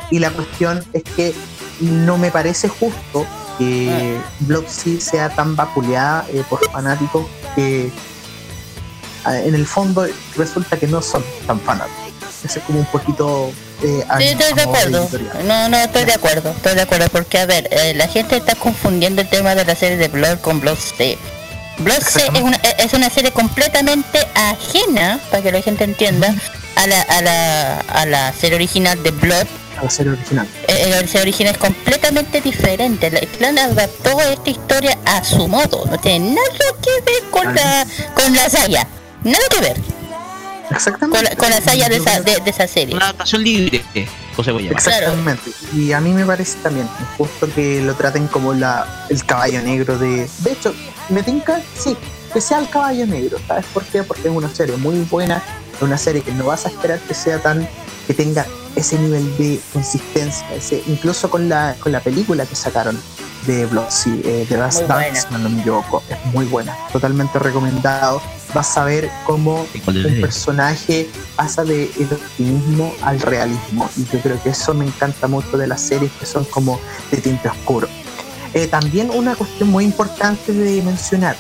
[0.10, 1.34] Y la cuestión es que
[1.80, 3.26] no me parece justo
[3.58, 4.30] que Ah.
[4.40, 7.92] Blood Sea tan vapuleada eh, por fanáticos que
[9.24, 12.02] ah, en el fondo resulta que no son tan fanáticos.
[12.44, 13.52] Ese es como un poquito...
[13.84, 15.10] Eh, Sí, estoy de acuerdo.
[15.46, 16.52] No, no, estoy de acuerdo.
[16.52, 19.76] Estoy de acuerdo porque, a ver, eh, la gente está confundiendo el tema de la
[19.76, 20.60] serie de Blood con.
[20.60, 21.18] Blood C
[21.80, 26.34] es una, es una serie completamente ajena, para que la gente entienda,
[26.84, 29.48] a la, a la, a la serie original de Blood.
[29.80, 30.48] A la serie original.
[30.68, 33.08] Eh, la serie original es completamente diferente.
[33.08, 35.86] El clan adaptó esta historia a su modo.
[35.86, 38.88] No tiene nada que ver con la, con la saya.
[39.24, 39.78] Nada que ver
[40.72, 41.16] Exactamente.
[41.18, 42.96] con la, con la saya de esa, de, de esa serie.
[42.96, 43.84] Una adaptación libre,
[44.36, 44.78] José voy a llamar.
[44.82, 45.52] Exactamente.
[45.76, 49.98] Y a mí me parece también injusto que lo traten como la, el caballo negro
[49.98, 50.28] de.
[50.40, 50.74] De hecho,
[51.10, 51.96] me tinca, sí,
[52.34, 53.38] que sea el caballo negro.
[53.48, 54.02] ¿Sabes por qué?
[54.04, 55.44] Porque es una serie muy buena,
[55.82, 57.68] es una serie que no vas a esperar que sea tan.
[58.06, 62.98] que tenga ese nivel de consistencia, ese, incluso con la, con la película que sacaron
[63.46, 68.22] de Sea, eh, de Last Dance, no me equivoco, es muy buena, totalmente recomendado.
[68.54, 74.42] Vas a ver cómo de un personaje pasa del optimismo al realismo y yo creo
[74.42, 76.80] que eso me encanta mucho de las series que son como
[77.12, 77.88] de tinte oscuro.
[78.54, 81.36] Eh, también una cuestión muy importante de mencionar.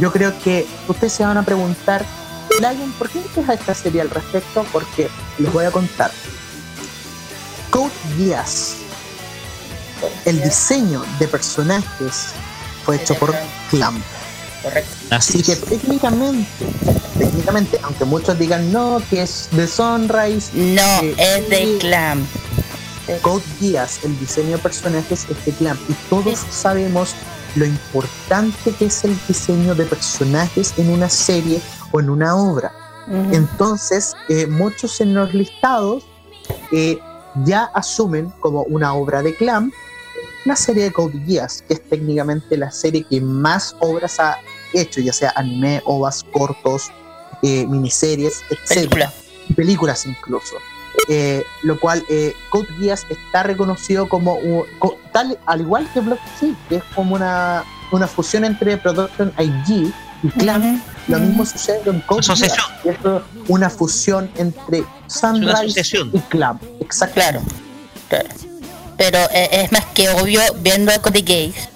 [0.00, 2.04] Yo creo que ustedes se van a preguntar,
[2.60, 4.64] Lion, ¿por qué empieza esta serie al respecto?
[4.72, 6.10] Porque les voy a contar.
[7.70, 8.74] Code Geass,
[10.24, 12.26] el diseño de personajes
[12.84, 13.34] fue hecho por
[13.70, 14.02] Clamp.
[14.62, 14.90] Correcto.
[15.10, 16.48] Así Así que técnicamente,
[17.18, 22.26] técnicamente, aunque muchos digan no, que es de Sunrise, No, eh, es de sí, Clam.
[23.22, 25.80] Code Geass, el diseño de personajes es de Clamp.
[25.88, 27.14] Y todos sabemos
[27.56, 31.60] lo importante que es el diseño de personajes en una serie
[31.92, 32.72] o en una obra.
[33.32, 36.04] Entonces, eh, muchos en los listados
[36.70, 36.98] eh,
[37.44, 39.72] ya asumen como una obra de Clamp
[40.44, 44.38] la serie de Code Geass, que es técnicamente la serie que más obras ha
[44.72, 46.90] hecho, ya sea anime, ovas, cortos,
[47.42, 48.68] eh, miniseries, etc.
[48.68, 49.12] Película.
[49.54, 50.56] películas incluso.
[51.08, 56.00] Eh, lo cual eh, Code Geass está reconocido como un- co- tal al igual que
[56.00, 59.92] Block C, que es como una, una fusión entre Production IG
[60.24, 60.82] y Clamp.
[61.08, 62.22] Lo mismo sucede con Code.
[62.22, 62.54] Geass,
[63.48, 66.62] una fusión entre Sunrise y Clamp.
[66.80, 67.14] Exacto.
[67.14, 67.42] Claro,
[68.08, 68.28] claro.
[68.96, 71.68] Pero eh, es más que obvio viendo Code Gays.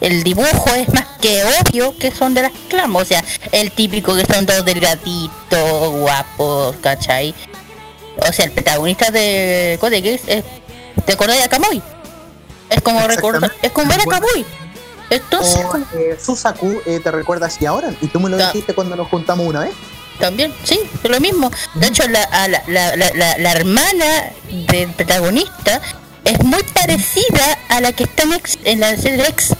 [0.00, 3.02] El dibujo es más que obvio que son de las clamas.
[3.02, 7.34] O sea, el típico que son todos delgaditos, guapos, ¿cachai?
[8.18, 10.44] O sea, el protagonista de Code Gays es.
[11.06, 11.82] ¿Te acordás de Kamui?
[12.70, 13.52] Es como recordar.
[13.62, 14.44] Es como ver a Kamui.
[15.10, 18.74] Entonces, O eh, Susaku eh, te recuerdas y ahora, y tú me lo Ta- dijiste
[18.74, 19.72] cuando nos juntamos una vez.
[20.18, 21.50] También, sí, es lo mismo.
[21.74, 22.96] De hecho, la, a la, la,
[23.36, 24.04] la, hermana
[24.70, 25.80] del protagonista
[26.24, 29.54] es muy parecida a la que está en, Ex- en la serie de X.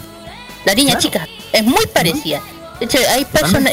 [0.65, 1.01] La niña Claro.
[1.01, 1.29] chica.
[1.53, 2.41] Es muy parecida.
[2.79, 3.73] De hecho, hay personas...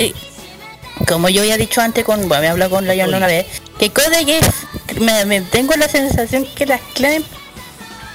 [1.08, 3.46] Como yo había dicho antes, con, bueno, me hablado con la una vez,
[3.80, 4.54] que Code Geass,
[5.00, 7.26] me, me tengo la sensación que las Clamp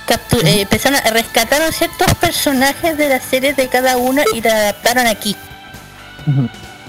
[0.07, 4.53] captu- eh, empezaron a rescataron ciertos personajes de las series de cada una y la
[4.57, 5.37] adaptaron aquí.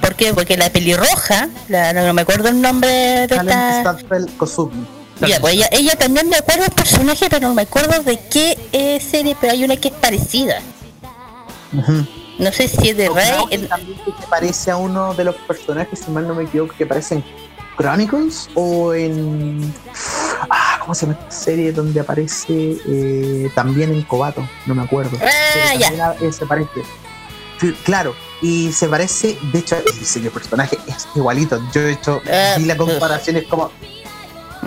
[0.02, 0.34] ¿Por qué?
[0.34, 3.84] Porque la pelirroja, la, no, no me acuerdo el nombre de esta...
[5.28, 8.58] Ya, pues ella, ella también me acuerdo el personaje, pero no me acuerdo de qué
[8.72, 10.62] eh, serie, pero hay una que es parecida.
[12.40, 13.26] No sé si es de Rey.
[13.32, 16.36] Creo que en- también que se parece a uno de los personajes, si mal no
[16.36, 17.24] me equivoco, que aparece en
[17.78, 19.74] Chronicles o en.
[20.50, 24.48] Ah, ¿cómo se llama esta serie donde aparece eh, también en Kobato?
[24.66, 25.18] No me acuerdo.
[25.22, 26.16] Ah, ya.
[26.22, 26.82] eh, se parece.
[27.84, 31.60] Claro, y se parece, de hecho, el diseño de personaje es igualito.
[31.74, 33.72] Yo, de hecho, Ah, vi la comparación, es como.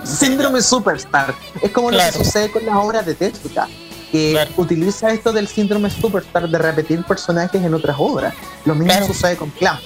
[0.03, 1.33] Síndrome Superstar.
[1.61, 2.11] Es como Claro.
[2.13, 3.67] lo que sucede con las obras de Tezuka.
[4.11, 4.51] Que Claro.
[4.57, 8.33] utiliza esto del síndrome Superstar de repetir personajes en otras obras.
[8.65, 9.07] Lo mismo Claro.
[9.07, 9.79] sucede con Clamp.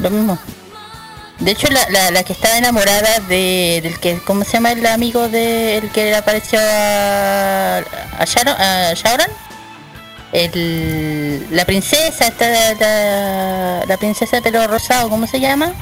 [0.00, 0.38] Lo mismo.
[1.40, 4.86] De hecho, la, la, la que estaba enamorada de, del que, ¿cómo se llama el
[4.86, 7.78] amigo de el que le apareció a,
[8.18, 8.56] a Sharon?
[8.58, 9.26] A?
[10.32, 15.72] El, la princesa, esta, la, la princesa de pelo rosado, ¿cómo se llama?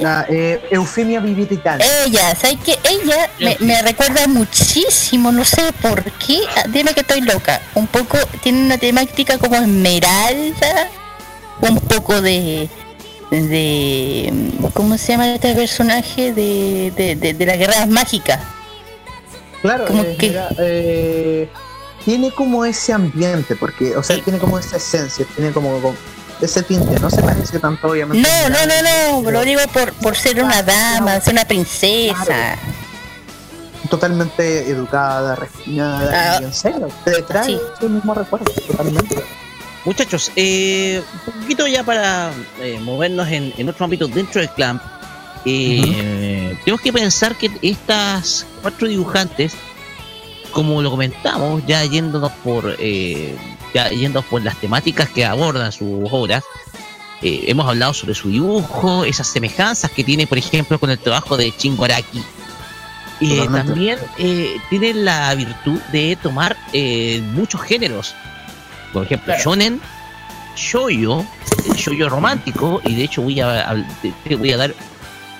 [0.00, 1.84] La, eh, Eufemia Viviritana.
[2.04, 7.20] Ella, ¿sabes que Ella me, me recuerda muchísimo, no sé por qué, dime que estoy
[7.20, 10.88] loca, un poco, tiene una temática como esmeralda,
[11.60, 12.68] un poco de,
[13.42, 14.32] de,
[14.72, 16.32] ¿cómo se llama este personaje?
[16.32, 18.40] De, de, de, de las guerras mágicas.
[19.62, 21.48] Claro, como eh, que- mira, eh,
[22.04, 25.94] tiene como ese ambiente, porque, o sea, tiene como esa esencia, tiene como, como
[26.40, 27.00] ese tinte.
[27.00, 28.28] No se parece tanto, obviamente.
[28.28, 32.56] No, no, no, no, pero lo digo por, por ser una dama, ser una princesa.
[33.90, 37.60] Totalmente educada, refinada, Ah, y en serio, te trae sí.
[37.76, 39.16] ese mismo recuerdo, totalmente.
[39.84, 44.80] Muchachos, eh, un poquito ya para eh, movernos en, en otro ámbito dentro del clan.
[45.44, 49.54] eh, Tenemos que pensar que estas cuatro dibujantes,
[50.52, 53.36] como lo comentamos, ya yéndonos por eh,
[53.74, 56.44] ya yéndonos por las temáticas que abordan sus obras,
[57.20, 61.36] eh, hemos hablado sobre su dibujo, esas semejanzas que tiene, por ejemplo, con el trabajo
[61.36, 61.52] de
[63.36, 63.68] Totalmente.
[63.72, 68.14] también eh, tiene la virtud de tomar eh, muchos géneros.
[68.94, 69.42] Por ejemplo, Claro.
[69.42, 69.80] shonen,
[70.56, 71.24] shoyo,
[71.76, 74.74] shoyo romántico, y de hecho voy a, a- te- voy a dar,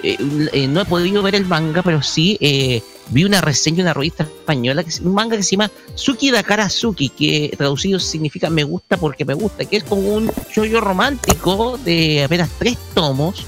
[0.03, 0.17] eh,
[0.53, 3.95] eh, no he podido ver el manga, pero sí eh, vi una reseña de una
[3.95, 8.65] revista española, que un manga que se llama Suki Dakara Suki, que traducido significa me
[8.65, 13.45] gusta porque me gusta, que es como un shoyo romántico de apenas tres tomos,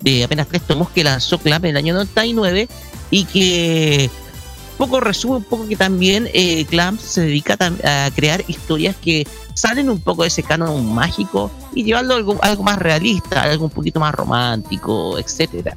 [0.00, 2.68] de apenas tres tomos que lanzó Clamp en el año 99
[3.10, 4.10] y que
[4.76, 9.88] poco resume un poco que también eh, Clamp se dedica a crear historias que salen
[9.88, 13.70] un poco de ese canon mágico y llevarlo a algo, algo más realista, algo un
[13.70, 15.76] poquito más romántico, etcétera.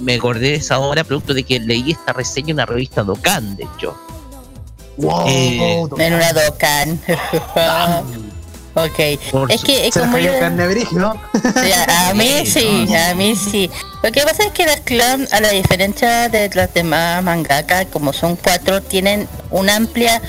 [0.00, 3.56] Me acordé de esa obra producto de que leí esta reseña en una revista Dokkan,
[3.56, 3.96] de hecho.
[4.96, 7.00] Wow, Eh, En una Dokkan.
[8.74, 9.20] Ok.
[9.30, 11.08] Por Es que es se como cayó yo- carne brígido.
[11.86, 13.70] a, a mí sí, a mí sí.
[14.02, 18.12] Lo que pasa es que las clan, a la diferencia de las demás mangaka, como
[18.12, 20.22] son cuatro, tienen una amplia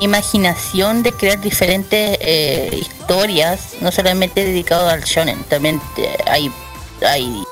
[0.00, 6.50] imaginación de crear diferentes eh, historias, no solamente dedicado al shonen, también eh, hay,
[7.06, 7.42] hay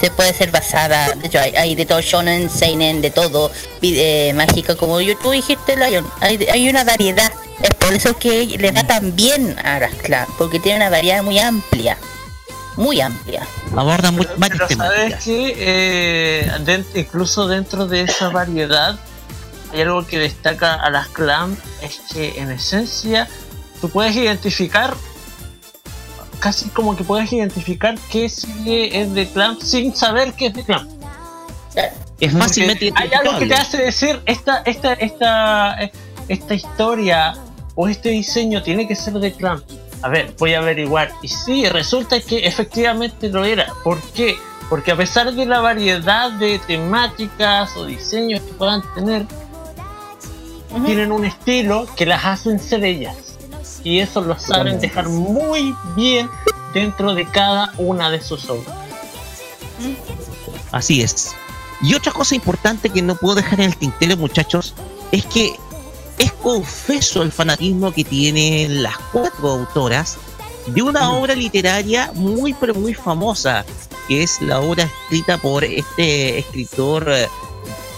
[0.00, 3.52] se puede ser basada, de hecho hay, hay de todo shonen, seinen, de todo,
[3.82, 7.30] eh, mágica como yo- tú dijiste Lion, hay, hay una variedad,
[7.62, 11.22] es por eso que le va tan bien a las clan, porque tiene una variedad
[11.22, 11.96] muy amplia,
[12.76, 13.46] muy amplia.
[13.76, 18.98] aborda varias Pero sabes que eh, incluso dentro de esa variedad
[19.72, 23.28] hay algo que destaca a las clan es que en esencia
[23.80, 24.94] tú puedes identificar
[26.40, 30.64] casi como que puedes identificar qué serie es de clan sin saber que es de
[30.64, 30.88] clan.
[32.20, 35.76] Es fácilmente hay algo que te hace decir esta esta esta
[36.28, 37.34] esta historia
[37.74, 39.62] o este diseño tiene que ser de clan.
[40.02, 41.12] A ver, voy a averiguar.
[41.22, 43.72] Y sí, resulta que efectivamente lo era.
[43.84, 44.36] ¿Por qué?
[44.68, 49.26] Porque a pesar de la variedad de temáticas o diseños que puedan tener,
[50.86, 53.16] tienen un estilo que las hacen ser ellas.
[53.84, 56.28] Y eso lo saben dejar muy bien
[56.72, 58.76] dentro de cada una de sus obras.
[60.70, 61.34] Así es.
[61.82, 64.74] Y otra cosa importante que no puedo dejar en el tintero, muchachos,
[65.10, 65.54] es que
[66.24, 70.16] es confeso el fanatismo que tienen las cuatro autoras
[70.66, 73.64] de una obra literaria muy pero muy famosa,
[74.08, 77.28] que es la obra escrita por este escritor, eh,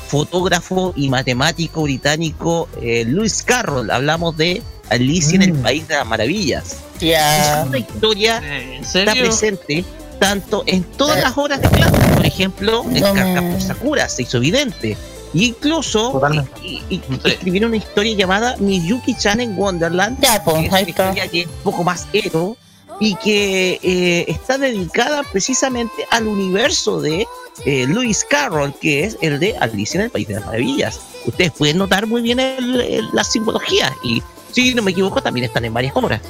[0.09, 3.91] fotógrafo y matemático británico eh, Lewis Carroll.
[3.91, 5.63] Hablamos de Alicia en el Mm.
[5.63, 6.77] País de las Maravillas.
[7.01, 7.63] Ya.
[7.63, 9.85] Es una historia ¿En está presente
[10.21, 14.09] tanto en todas las obras de clase, por ejemplo, en No me- Carta por Sakura
[14.09, 14.97] se hizo evidente.
[15.35, 16.13] Y incluso
[16.63, 21.41] y- escribieron una historia llamada Miyuki-chan en Wonderland, Ya, que pues, es una historia que
[21.43, 22.57] es un poco más ero
[23.01, 27.27] y que eh, está dedicada precisamente al universo de
[27.67, 31.01] eh, Lewis Carroll, que es el de Alicia en el País de las Maravillas.
[31.27, 34.23] Ustedes pueden notar muy bien el- el- la simbología y
[34.53, 36.21] si no me equivoco también están en varias obras.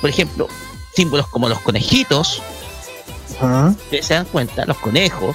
[0.00, 0.48] Por ejemplo,
[0.94, 2.42] símbolos como los conejitos,
[3.70, 5.34] ustedes se dan cuenta, los conejos,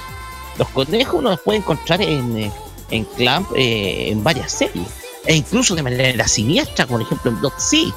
[0.60, 2.52] los conejos uno los puede encontrar en, eh,
[2.90, 4.86] en Clamp eh, en varias series,
[5.24, 7.88] e incluso de manera siniestra, por ejemplo en Blood Sea,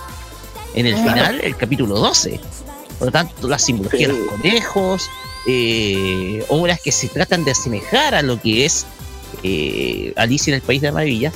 [0.74, 1.10] en el Claro.
[1.10, 2.40] final, el capítulo 12.
[2.98, 5.10] Por lo tanto, la simbología de los conejos,
[5.46, 8.86] eh, obras que se tratan de asemejar a lo que es
[9.44, 11.34] eh, Alicia en el País de las Maravillas,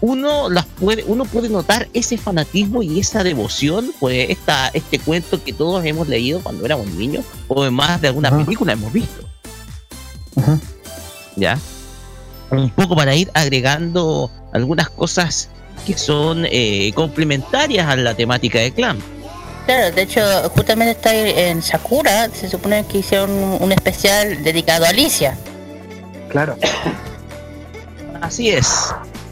[0.00, 5.42] uno las puede, uno puede notar ese fanatismo y esa devoción por esta, este cuento
[5.42, 9.24] que todos hemos leído cuando éramos niños, o más de alguna película hemos visto.
[10.36, 10.58] Ajá.
[11.36, 11.58] ¿Ya?
[12.50, 15.48] Un poco para ir agregando algunas cosas
[15.86, 18.98] que son eh, complementarias a la temática de Clan.
[19.66, 20.20] Claro, de hecho,
[20.54, 23.30] justamente está en Sakura, se supone que hicieron
[23.60, 25.36] un especial dedicado a Alicia.
[26.28, 26.56] Claro.
[28.20, 28.68] Así es.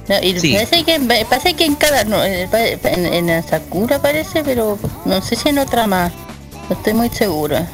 [0.09, 0.53] No, y Sí.
[0.53, 2.05] parece, que, en- parece que en cada.
[2.05, 2.49] no, eh,
[2.83, 6.13] en, en la Sakura parece, pero no sé si en otra más.
[6.69, 7.67] No estoy muy segura.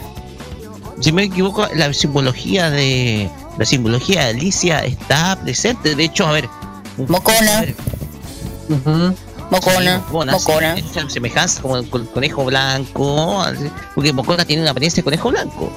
[1.00, 3.28] Si me equivoco, la simbología de
[3.58, 5.94] la simbología de Alicia está presente.
[5.94, 6.48] De hecho, a ver.
[7.08, 7.58] Mocona.
[7.58, 7.74] a ver,
[8.68, 9.14] Ujú.
[9.50, 10.76] Mocona, Sí, Mocona, Mocona.
[11.08, 13.42] semejanza como con el conejo blanco,
[13.94, 15.72] porque Mocona tiene una apariencia de conejo blanco.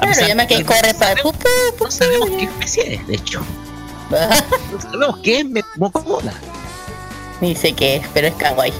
[0.00, 1.14] Claro, llama que no corre para.
[1.14, 1.34] sabemos-
[1.80, 3.40] No sabemos qué especie es, de hecho.
[4.72, 5.46] No sabemos qué es
[5.76, 6.32] Mocona.
[7.40, 8.72] Ni sé qué es, pero es kawaii.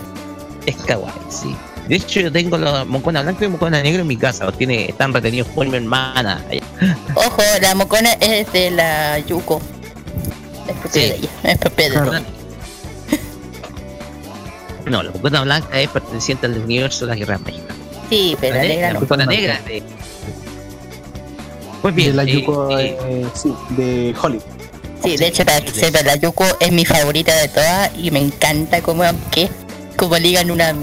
[0.66, 1.54] Es kawaii, sí.
[1.88, 4.44] De hecho, yo tengo la Mocona blanca y Mocona negro en mi casa.
[4.46, 6.42] Los tiene, están retenidos por mi hermana.
[7.14, 9.60] Ojo, la Mocona es de la Yuko.
[10.66, 11.00] Es Sí.
[11.00, 12.22] de ella, es propia de ella.
[14.86, 17.76] No, la Mocona blanca es perteneciente al universo de las guerras mágicas.
[18.10, 19.00] Sí, pero la negra no.
[19.00, 19.82] Mocona negra es de.
[21.82, 24.40] Pues bien, de la eh, Yuko, eh, eh, sí, de Holly.
[25.02, 28.20] Sí, de hecho, para que sepa, la Yuko es mi favorita de todas y me
[28.20, 29.50] encanta como que
[29.98, 30.74] como ligan una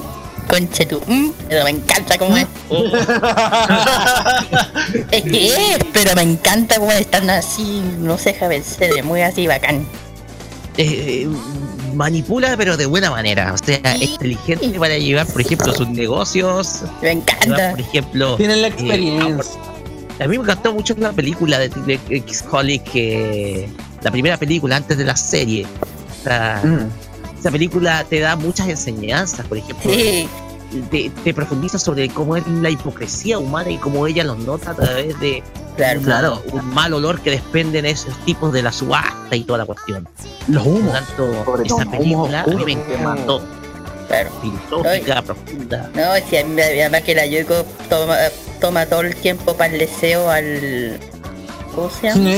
[0.52, 1.00] concha tu.
[1.08, 2.48] mm, pero me encanta como es.
[5.12, 9.48] Es que es, pero me encanta como están así, no se deja vencer, muy así
[9.48, 9.86] bacán.
[10.78, 11.28] eh,
[11.94, 16.82] manipula pero de buena manera, o sea, es inteligente para llevar, por ejemplo, sus negocios,
[17.02, 17.72] Me llevar, encanta.
[17.72, 19.62] por ejemplo, Tienen la eh, experiencia.
[20.20, 23.70] a mí me encantó mucho la película de, de X Holly que
[24.02, 25.66] la primera película antes de la serie.
[25.66, 26.90] O sea, Mm.
[27.42, 30.30] Esa película te da muchas enseñanzas, por ejemplo, Sí,
[30.90, 34.76] te, te profundiza sobre cómo es la hipocresía humana y cómo ella los nota a
[34.76, 35.44] través de
[35.76, 36.44] Claro, un, claro.
[36.54, 40.08] un mal olor que desprenden esos tipos de la subasta y toda la cuestión.
[40.48, 40.94] Los Por humos.
[40.94, 42.78] tanto, Sobre todo, esa película a mí me
[44.08, 44.30] claro.
[44.42, 45.90] Filosófica, profunda.
[45.96, 48.18] No, sí, a mí me- además que la Yuko toma,
[48.60, 51.00] toma todo el tiempo para el deseo al...
[51.76, 52.30] ¿Cómo se llama?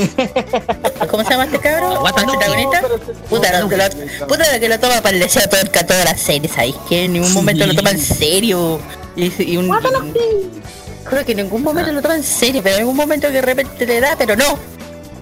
[1.10, 1.92] ¿Cómo se llama este cabrón?
[2.06, 2.82] ¿El protagonista?
[3.28, 3.84] Puta, lo, que lo,
[4.28, 6.74] puta lo que lo toma para el deseo peor que a todas las series, ¿sabes?
[6.88, 7.34] Que en ningún Sí.
[7.34, 8.80] momento lo toma en serio.
[9.16, 10.60] Y, y un, y-
[11.04, 13.42] creo que en ningún momento lo toma en serio, pero en algún momento que de
[13.42, 14.58] repente le da, pero no.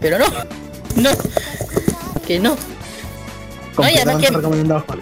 [0.00, 0.26] Pero no.
[0.96, 1.10] No.
[2.26, 2.56] Que no.
[3.78, 5.00] No, y además que- recomendado, Juan.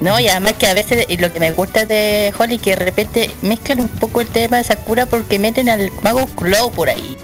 [0.00, 2.76] No, y además que a veces y lo que me gusta de Holly que de
[2.76, 7.16] repente mezclan un poco el tema de Sakura porque meten al mago Claw por ahí.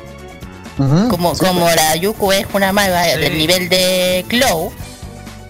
[0.77, 3.21] Como, Sí, como la Yuko es una maga Sí.
[3.21, 4.25] del nivel de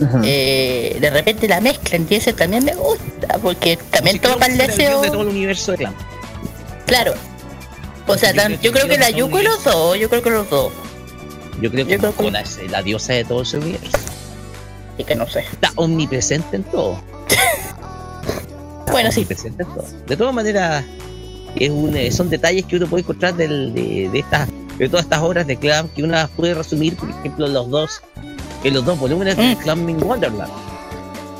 [0.00, 0.20] Ujú.
[0.24, 4.58] eh, de repente la mezclan y eso también me gusta porque también toma que el
[4.58, 5.00] deseo.
[5.00, 5.94] de todo el universo de Clan.
[6.86, 7.14] Claro.
[8.06, 10.10] O sea, Yo tan- creo yo que creo que la Yuko y los dos, yo
[10.10, 10.72] creo que los dos.
[11.62, 12.22] Yo creo que Yo creo que-
[12.68, 13.96] la diosa de todo ese universo.
[14.94, 15.40] Así que no sé.
[15.40, 17.00] Está omnipresente en todo.
[18.80, 19.26] Está Bueno, sí.
[19.60, 19.84] en todo.
[20.06, 20.84] De todas maneras,
[21.56, 24.48] es un, eh, son detalles que uno puede encontrar del- de, de estas
[24.78, 28.02] de todas estas obras de Clan que uno las puede resumir, por ejemplo, los dos
[28.64, 29.58] en los dos volúmenes de Mm.
[29.58, 30.50] Clan in Wonderland.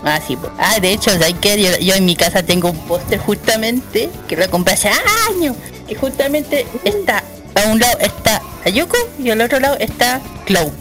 [0.04, 0.36] Ah, sí.
[0.36, 0.52] pues.
[0.58, 1.60] Ah, de hecho, ¿sabes qué?
[1.62, 4.90] Yo, yo en mi casa tengo un póster justamente que lo compré hace
[5.30, 5.56] años.
[5.88, 7.22] Que justamente está,
[7.54, 10.72] a un lado está Ayuko y al otro lado está Cloud.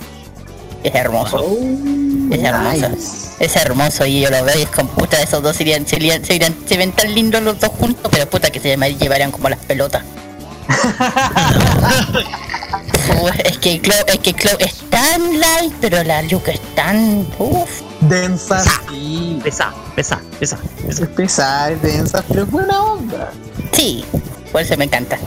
[0.84, 1.38] Es hermoso.
[1.38, 2.90] Oh, Es hermoso.
[2.90, 3.24] nice.
[3.40, 6.54] Es hermoso y yo lo veo y es con puta esos dos serían, serían, serían,
[6.68, 10.04] se ven tan lindos los dos juntos, pero puta que se llevarían como las pelotas.
[13.22, 17.28] Uf, es que Cloud, es que Cloud es tan light, pero la Yuko es tan.
[17.40, 17.82] Uff.
[18.02, 18.60] Densa,
[18.90, 19.40] sí.
[19.44, 21.04] Pesa, pesa, pesa, pesa.
[21.04, 23.32] Es pesada, es densa, pero es buena onda.
[23.72, 24.04] Sí,
[24.52, 25.18] por eso me encanta.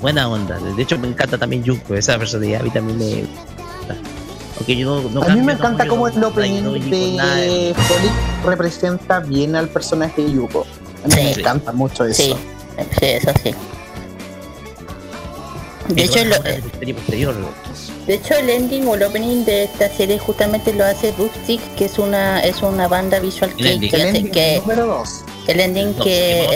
[0.00, 0.58] Buena onda.
[0.58, 3.96] De hecho, me encanta también Yuko, esa personalidad a mí también me gusta.
[4.56, 7.34] Aunque yo no, no a mí me no, encanta cómo no- el no opening nada
[7.36, 7.74] de
[8.44, 10.66] representa bien al personaje de Yuko.
[11.04, 11.20] A mí Sí.
[11.22, 12.22] me encanta mucho eso.
[12.22, 12.34] Sí,
[12.98, 13.54] sí, eso sí.
[15.94, 21.12] De hecho, lo- de el ending o el opening de esta serie justamente lo hace
[21.12, 25.24] Bookstick, que es una es una banda visual que, El hace- ending que- número 2.
[25.46, 26.46] el ending No, que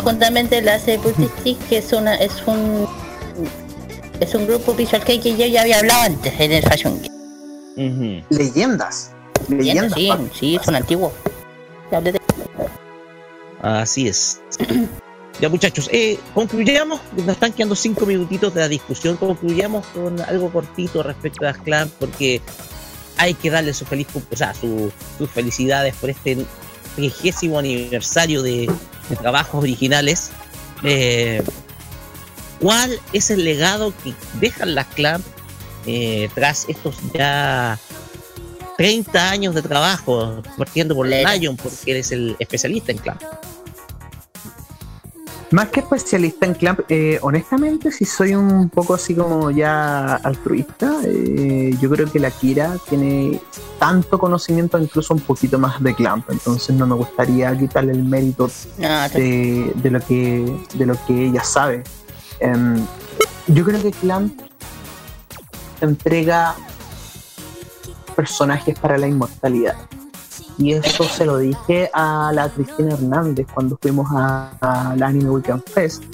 [0.00, 2.88] justamente la hace Bookstick, que es una es un
[4.20, 7.12] es un grupo visual que que yo ya había hablado antes en el Fashion Geek.
[7.76, 8.24] Ujú.
[8.30, 9.10] Leyendas.
[9.48, 9.92] Leyendas.
[9.94, 11.12] Sí, sí, son antiguos.
[13.62, 14.40] Así es.
[15.40, 20.50] Ya muchachos, eh, concluyamos, nos están quedando cinco minutitos de la discusión, concluyamos con algo
[20.52, 22.40] cortito respecto a las clan porque
[23.16, 26.38] hay que darle su feliz, cum- o sea, su- sus felicidades por este
[26.94, 28.70] trigésimo aniversario de,
[29.08, 30.30] de trabajos originales.
[30.84, 31.42] Eh,
[32.60, 35.22] ¿Cuál es el legado que dejan las clan
[35.86, 37.78] eh, tras estos ya
[38.78, 41.06] 30 años de trabajo, partiendo por.
[41.38, 43.18] Lion, porque eres el especialista en clan?
[45.54, 50.96] Más que especialista en Clamp, eh, honestamente, si soy un poco así como ya altruista,
[51.04, 53.40] eh, yo creo que la Kira tiene
[53.78, 58.50] tanto conocimiento, incluso un poquito más de Clamp, entonces no me gustaría quitarle el mérito
[58.78, 61.84] de, de lo que de lo que ella sabe.
[62.40, 62.84] Em,
[63.46, 64.36] yo creo que Clamp
[65.80, 66.56] entrega
[68.16, 69.76] personajes para la inmortalidad.
[70.58, 75.64] Y eso se lo dije a la Cristina Hernández cuando fuimos a, la Anime Weekend
[75.68, 76.04] Fest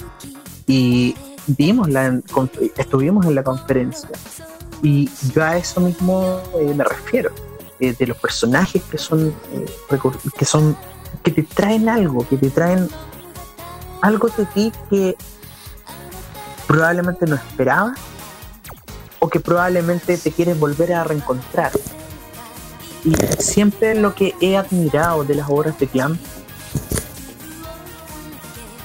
[0.67, 1.15] y
[1.47, 2.19] vimos la,
[2.77, 4.09] estuvimos en la conferencia.
[4.81, 7.31] Y yo a eso mismo eh, me refiero,
[7.79, 9.65] eh, de los personajes que son, eh,
[10.37, 10.75] que son,
[11.23, 12.89] que te traen algo, que te traen
[14.01, 15.15] algo de ti que
[16.65, 17.99] probablemente no esperabas
[19.19, 21.71] o que probablemente te quieres volver a reencontrar.
[23.03, 26.19] Y siempre lo que he admirado de las obras de Clamp,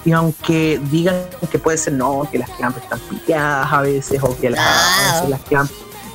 [0.05, 1.17] y aunque digan
[1.51, 5.09] que puede ser no, que las Clamp están pilladas a veces, o que las, Ah.
[5.09, 5.71] a veces las Clamp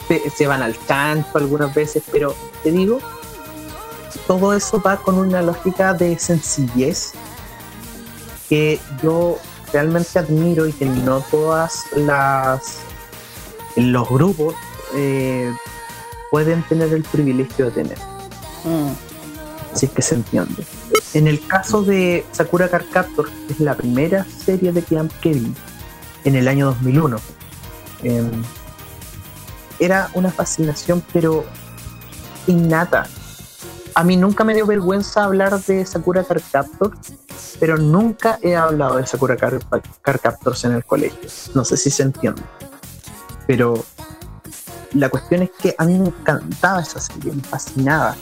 [0.07, 2.33] se, se van al canto algunas veces, pero
[2.63, 2.99] te digo,
[4.27, 7.11] todo eso va con una lógica de sencillez
[8.49, 9.37] que yo
[9.71, 12.79] realmente admiro y que no todas las
[13.77, 14.53] los grupos
[14.95, 15.53] eh,
[16.31, 17.97] pueden tener el privilegio de tener,
[18.63, 20.65] mm, si es que se entiende.
[21.13, 25.33] En el caso de Sakura Card Captor, que es la primera serie de Clamp que
[25.33, 25.53] vi
[26.23, 27.19] en el año 2001,
[28.01, 28.31] em,
[29.79, 31.45] era una fascinación, pero
[32.47, 33.05] innata.
[33.93, 36.93] A mí nunca me dio vergüenza hablar de Sakura Card Captor
[37.61, 39.59] pero nunca he hablado de Sakura Car,
[40.01, 41.29] Car Captors en el colegio.
[41.53, 42.41] No sé si se entiende.
[43.45, 43.85] Pero
[44.93, 48.15] la cuestión es que a mí me encantaba esa serie, me fascinaba.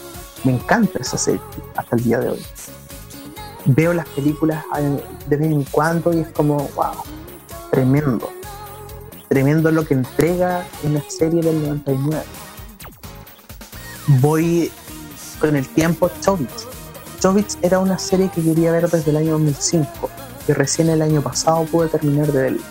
[0.43, 1.41] Me encanta esa serie
[1.75, 2.45] hasta el día de hoy.
[3.65, 6.93] Veo las películas eh, de vez en cuando y es como, wow,
[7.71, 8.29] tremendo.
[9.27, 12.23] Tremendo lo que entrega una serie del 99.
[14.21, 14.71] Voy
[15.39, 16.67] con el tiempo Chobits.
[17.19, 20.09] Chobits era una serie que quería ver desde el año 2005
[20.47, 22.63] y recién el año pasado pude terminar de verla.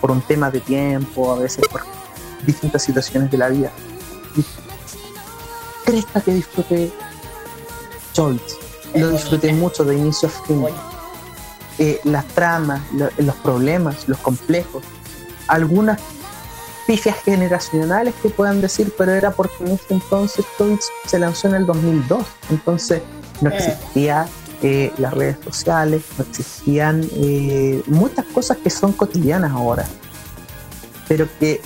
[0.00, 1.82] Por un tema de tiempo, a veces por
[2.46, 3.70] distintas situaciones de la vida.
[4.36, 4.44] Y
[5.84, 6.92] cresta que disfruté
[8.12, 8.56] Chobits.
[8.94, 10.64] Lo disfruté mucho de inicio a fin.
[11.78, 14.82] Eh, las tramas, lo- los problemas, los complejos,
[15.48, 15.98] algunas
[16.86, 21.54] pifias generacionales que puedan decir, pero era porque en ese entonces Twitch se lanzó en
[21.54, 23.02] el 2002, entonces
[23.40, 23.56] no Eh.
[23.56, 24.26] existía
[24.64, 29.84] eh, las redes sociales, no existían eh, muchas cosas que son cotidianas ahora,
[31.08, 31.60] pero que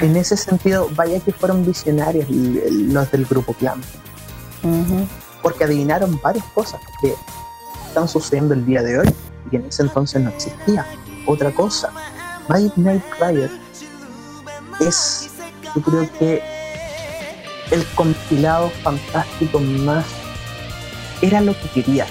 [0.00, 2.62] en ese sentido, vaya que fueron visionarios l-
[2.92, 3.80] los del grupo Clan,
[4.62, 5.06] Ujú.
[5.42, 7.14] porque adivinaron varias cosas que
[7.88, 9.14] están sucediendo el día de hoy
[9.50, 10.86] y en ese entonces no existía.
[11.26, 11.90] Otra cosa,
[12.48, 13.50] Magic Night Riot
[14.80, 15.30] es,
[15.74, 16.42] yo creo que
[17.70, 20.04] el compilado fantástico más
[21.22, 22.06] era lo que quería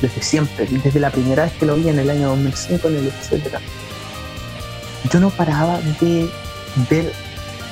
[0.00, 3.06] desde siempre, desde la primera vez que lo vi en el año 2005 en el
[3.08, 3.60] etcétera.
[5.10, 6.28] Yo no paraba de
[6.90, 7.12] ver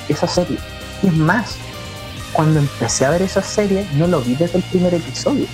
[0.09, 0.57] esa serie.
[1.01, 1.55] Y es más,
[2.33, 5.45] cuando empecé a ver esa serie, no lo vi desde el primer episodio.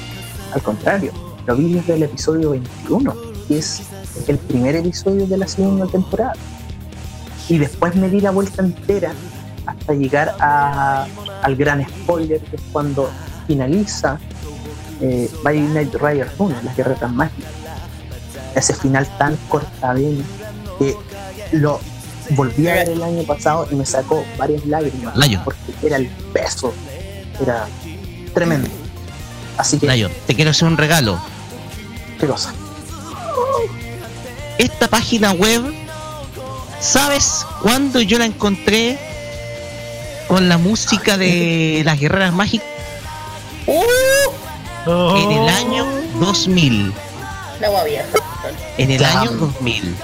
[0.53, 1.11] Al contrario,
[1.45, 3.13] lo vi desde el episodio 21,
[3.47, 3.81] que es
[4.27, 6.33] el primer episodio de la segunda temporada.
[7.47, 9.11] Y después me di la vuelta entera
[9.65, 11.05] hasta llegar a-
[11.41, 13.09] al gran spoiler, que es cuando
[13.47, 14.19] finaliza
[15.01, 17.49] eh, By Night Rider 1, las guerreras mágicas.
[18.53, 20.23] Ese final tan cortadeno
[20.77, 20.95] que
[21.53, 21.79] lo
[22.31, 25.13] volví a ver el año pasado y me sacó varias lágrimas
[25.43, 26.73] porque era el peso,
[27.41, 27.67] era
[28.33, 28.69] tremendo.
[29.57, 31.19] Así que, Layo, te quiero hacer un regalo.
[32.19, 32.53] qué cosa.
[34.57, 35.73] Esta página web,
[36.79, 38.97] ¿sabes cuándo yo la encontré
[40.27, 42.67] con la música de las guerreras mágicas?
[43.67, 45.85] En el año
[46.19, 46.93] 2000.
[47.59, 48.05] La guavia.
[48.77, 49.95] En el año 2000.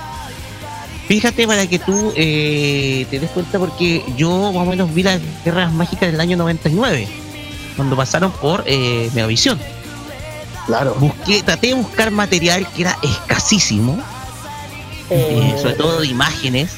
[1.08, 5.20] Fíjate para que tú eh, te des cuenta porque yo más o menos vi las
[5.43, 7.08] guerras mágicas del año 99,
[7.76, 9.60] cuando pasaron por eh, Megavisión.
[10.66, 10.95] Claro.
[10.99, 13.99] Busqué, traté de buscar material que era escasísimo,
[15.12, 16.72] eh, sobre todo de imágenes,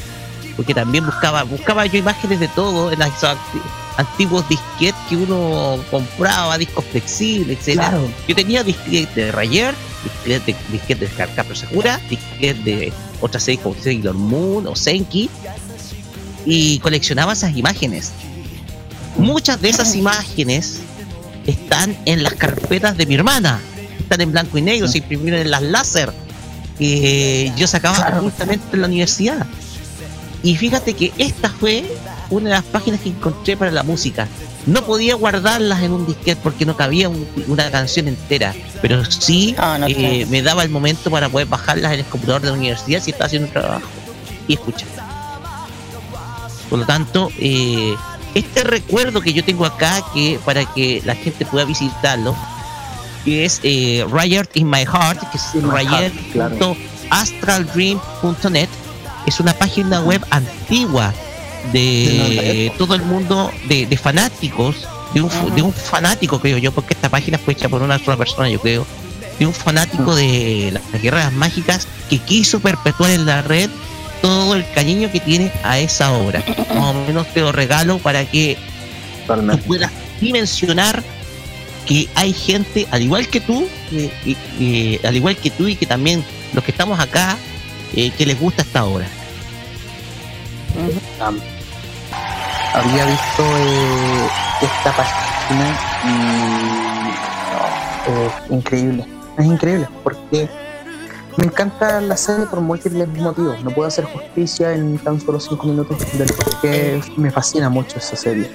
[0.57, 3.61] porque también buscaba, buscaba yo imágenes de todo en los anti-
[3.95, 7.91] antiguos disquetes que uno compraba, discos flexibles, etcétera.
[7.91, 8.09] Claro.
[8.27, 9.73] Yo tenía disquetes de Rayer,
[10.03, 15.29] disquetes de, disquetes de Carcapro Sakura, disquetes de otras series como Sailor Moon o Senki,
[16.45, 18.11] y coleccionaba esas imágenes.
[19.17, 20.79] Muchas de esas imágenes
[21.45, 23.59] están en las carpetas de mi hermana,
[23.99, 26.13] están en blanco y negro, se imprimieron en las láser
[26.77, 29.45] que yo sacaba justamente en la universidad.
[30.43, 31.83] Y fíjate que esta fue
[32.29, 34.27] una de las páginas que encontré para la música.
[34.67, 39.55] No podía guardarlas en un disquete porque no cabía un- una canción entera, pero sí
[39.57, 42.53] Ah, no, eh, me daba el momento para poder bajarlas en el computador de la
[42.53, 43.87] universidad si estaba haciendo un trabajo
[44.47, 44.89] y escuchar.
[46.69, 47.95] Por lo tanto, eh,
[48.35, 52.35] este recuerdo que yo tengo acá, que para que la gente pueda visitarlo,
[53.23, 56.55] que es eh, Riot in My Heart, que es Heart, claro.
[56.55, 58.67] riot.astraldream.net,
[59.25, 61.13] es una página web antigua
[61.73, 66.93] De todo el mundo, de, de fanáticos, de un, de un fanático, creo yo, porque
[66.93, 68.85] esta página fue hecha por una sola persona, yo creo,
[69.39, 73.69] de un fanático de las guerras mágicas que quiso perpetuar en la red
[74.21, 76.43] todo el cariño que tiene a esa obra.
[76.69, 78.57] Más o menos te lo regalo para que
[79.27, 81.03] tú puedas dimensionar
[81.85, 83.67] que hay gente al igual que tú,
[85.03, 87.37] al igual que tú y que también los que estamos acá,
[87.95, 89.07] eh, que les gusta esta obra.
[91.19, 91.39] Am,
[92.73, 94.27] había visto eh,
[94.61, 96.57] esta página y
[98.11, 99.05] es increíble.
[99.37, 100.49] Es increíble porque
[101.37, 103.63] me encanta la serie por múltiples motivos.
[103.63, 107.97] No puedo hacer justicia en tan solo cinco minutos del por qué me fascina mucho
[107.97, 108.51] esa serie.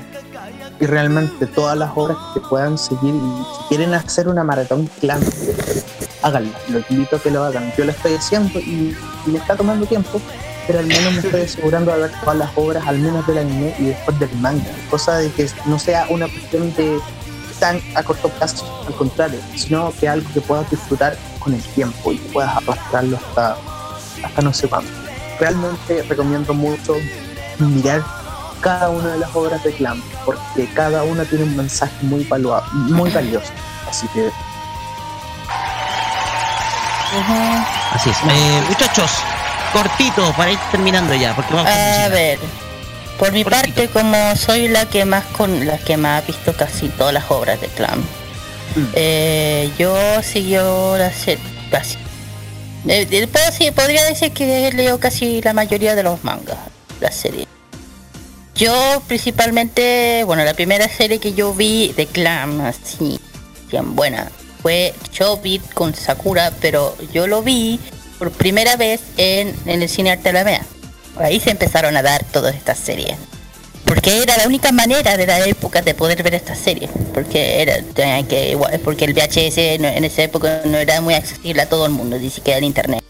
[0.81, 5.21] Y realmente todas las obras que puedan seguir y si quieren hacer una maratón clan,
[6.23, 6.53] háganlo.
[6.69, 7.73] Los invito a que lo hagan.
[7.77, 8.97] Yo lo estoy haciendo y,
[9.27, 10.21] y me está tomando tiempo,
[10.67, 13.75] pero al menos me estoy asegurando de ver todas las obras, al menos del anime
[13.79, 14.71] y después del manga.
[14.91, 16.99] Cosa de que no sea una cuestión de
[17.61, 22.13] tan a corto plazo, al contrario, sino que algo que puedas disfrutar con el tiempo
[22.13, 23.57] y que puedas arrastrarlo hasta,
[24.25, 24.91] hasta no sé cuándo.
[25.39, 26.95] Realmente recomiendo mucho
[27.59, 28.03] mirar
[28.61, 32.65] cada una de las obras de Clam, porque cada una tiene un mensaje muy, valua-
[32.73, 33.51] muy valioso.
[33.89, 34.29] Así que
[37.93, 38.17] Así es.
[38.29, 39.11] Eh, muchachos,
[39.73, 42.39] cortito para ir terminando ya, porque vamos A ver,
[43.19, 43.63] por mi Cortito.
[43.67, 47.31] parte, como soy la que más con la que más ha visto casi todas las
[47.31, 48.01] obras de Clam,
[48.75, 48.85] Mm.
[48.95, 51.97] eh, yo siguió la serie casi.
[52.89, 56.57] Eh, eh, puedo decir- podría decir que leo casi la mayoría de los mangas,
[57.01, 57.47] la serie.
[58.55, 63.19] Yo principalmente, bueno, la primera serie que yo vi de Clam, así,
[63.71, 64.31] bien buena,
[64.63, 67.79] fue Chobit con Sakura, pero yo lo vi
[68.19, 70.65] por primera vez en, en el cine Arte Alameda.
[71.17, 73.17] Ahí se empezaron a dar todas estas series.
[73.85, 76.91] Porque era la única manera de la época de poder ver estas series.
[77.13, 81.87] Porque era que porque el VHS en esa época no era muy accesible a todo
[81.87, 83.03] el mundo, ni siquiera el internet.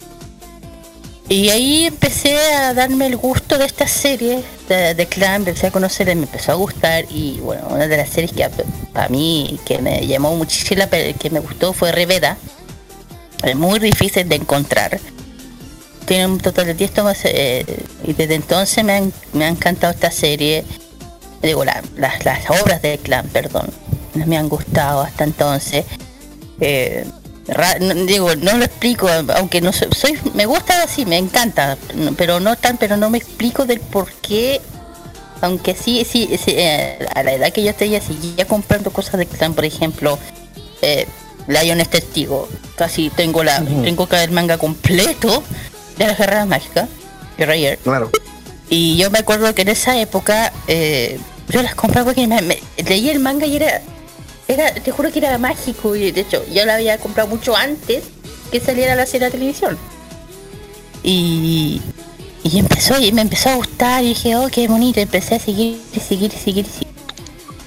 [1.29, 5.71] Y ahí empecé a darme el gusto de esta serie de, de Clan, empecé a
[5.71, 8.47] conocer, me empezó a gustar y bueno, una de las series que
[8.93, 10.85] para mí que me llamó muchísimo,
[11.19, 12.37] que me gustó fue Reveda.
[13.43, 15.01] Es muy difícil de encontrar.
[16.07, 17.65] Tiene un total de 10 tomas eh,
[18.05, 20.65] y desde entonces me, han- me ha encantado esta serie.
[21.43, 23.69] Digo, la- las, las obras de Clan, perdón.
[24.27, 25.85] Me han gustado hasta entonces.
[26.61, 27.05] Eh,
[28.07, 31.77] digo, no lo explico, aunque no soy, soy- me gusta así, me encanta,
[32.17, 34.61] pero no tan, pero no me explico del por qué,
[35.41, 39.27] aunque sí, sí, sí, eh, a la edad que yo tenía, seguía comprando cosas de
[39.27, 40.19] Clan, por ejemplo,
[40.83, 41.07] eh,
[41.49, 45.43] Lion es testigo, casi tengo la, tengo que el manga completo
[45.99, 46.89] de las guerras mágicas,
[47.37, 48.11] de Rayer, claro.
[48.71, 51.19] y yo me acuerdo que en esa época eh,
[51.49, 53.83] yo las compraba porque me, me- leí el manga y era,
[54.49, 55.95] era, te juro que era mágico.
[55.97, 58.05] Y de hecho, yo la había comprado mucho antes
[58.51, 59.77] que saliera la serie de televisión.
[61.03, 61.81] Y,
[62.45, 65.01] y empezó, y me empezó a gustar y dije, oh, qué bonito.
[65.01, 66.89] Empecé a seguir y seguir y seguir y seguir.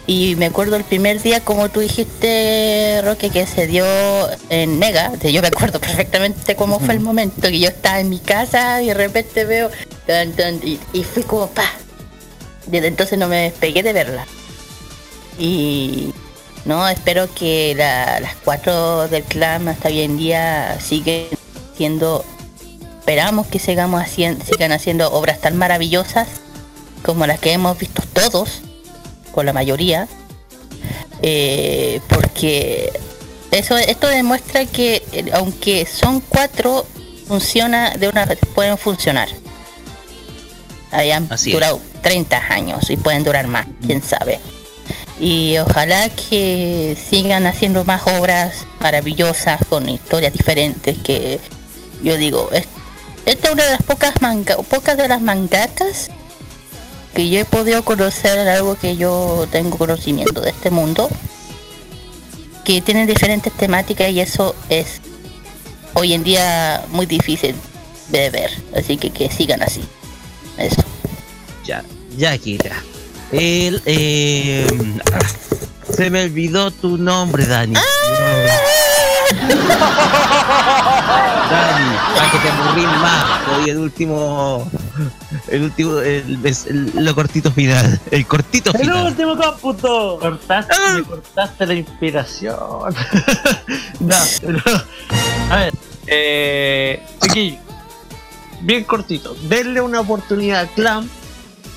[0.08, 3.86] Y me acuerdo el primer día, como tú dijiste, Roque, que se dio
[4.50, 5.12] en Mega.
[5.24, 8.88] Yo me acuerdo perfectamente cómo fue el momento que yo estaba en mi casa y
[8.88, 9.72] de repente veo.
[10.06, 11.72] tan, tan, y, y fui como pa.
[12.68, 14.28] Desde entonces no me despegué de verla.
[15.40, 16.14] Y
[16.66, 21.28] no, espero que la- las cuatro del clan hasta hoy en día siguen
[21.76, 22.24] siendo.
[23.00, 26.28] Esperamos que sigamos haciendo, sigan haciendo obras tan maravillosas
[27.04, 28.62] como las que hemos visto todos
[29.36, 30.08] con la mayoría
[31.22, 32.92] eh, porque
[33.52, 36.86] eso esto demuestra que eh, aunque son cuatro
[37.28, 39.28] funciona de una pueden funcionar.
[40.92, 41.56] Hayan Así es.
[41.56, 44.40] durado 30 años y pueden durar más quién sabe.
[45.20, 51.40] Y ojalá que sigan haciendo más obras maravillosas con historias diferentes que
[52.04, 52.68] yo digo es-
[53.26, 56.10] esta es una de las pocas manga pocas de las mangakas
[57.16, 61.10] que yo he podido conocer algo que yo tengo conocimiento de este mundo
[62.66, 65.02] que tienen diferentes temáticas y eso es
[65.94, 67.56] hoy en día muy difícil
[68.10, 69.82] de ver así que que sigan así
[70.58, 70.84] eso
[71.66, 71.84] Ya,
[72.18, 72.76] ya, Kira.
[73.32, 74.68] El, eh,
[75.96, 77.76] se me olvidó tu nombre, Dani.
[81.50, 83.26] Dani, para que te aburrís más.
[83.58, 84.70] Hoy el último,
[85.48, 89.08] el último, el, el- lo cortito final, el cortito ¡El final.
[89.08, 90.18] último cómputo!
[90.20, 92.56] Cortaste, me cortaste la inspiración.
[94.00, 94.60] no, pero,
[95.52, 95.74] a ver,
[96.08, 97.58] eh, chiquillo,
[98.62, 99.36] bien cortito.
[99.48, 101.10] Denle una oportunidad a Clan,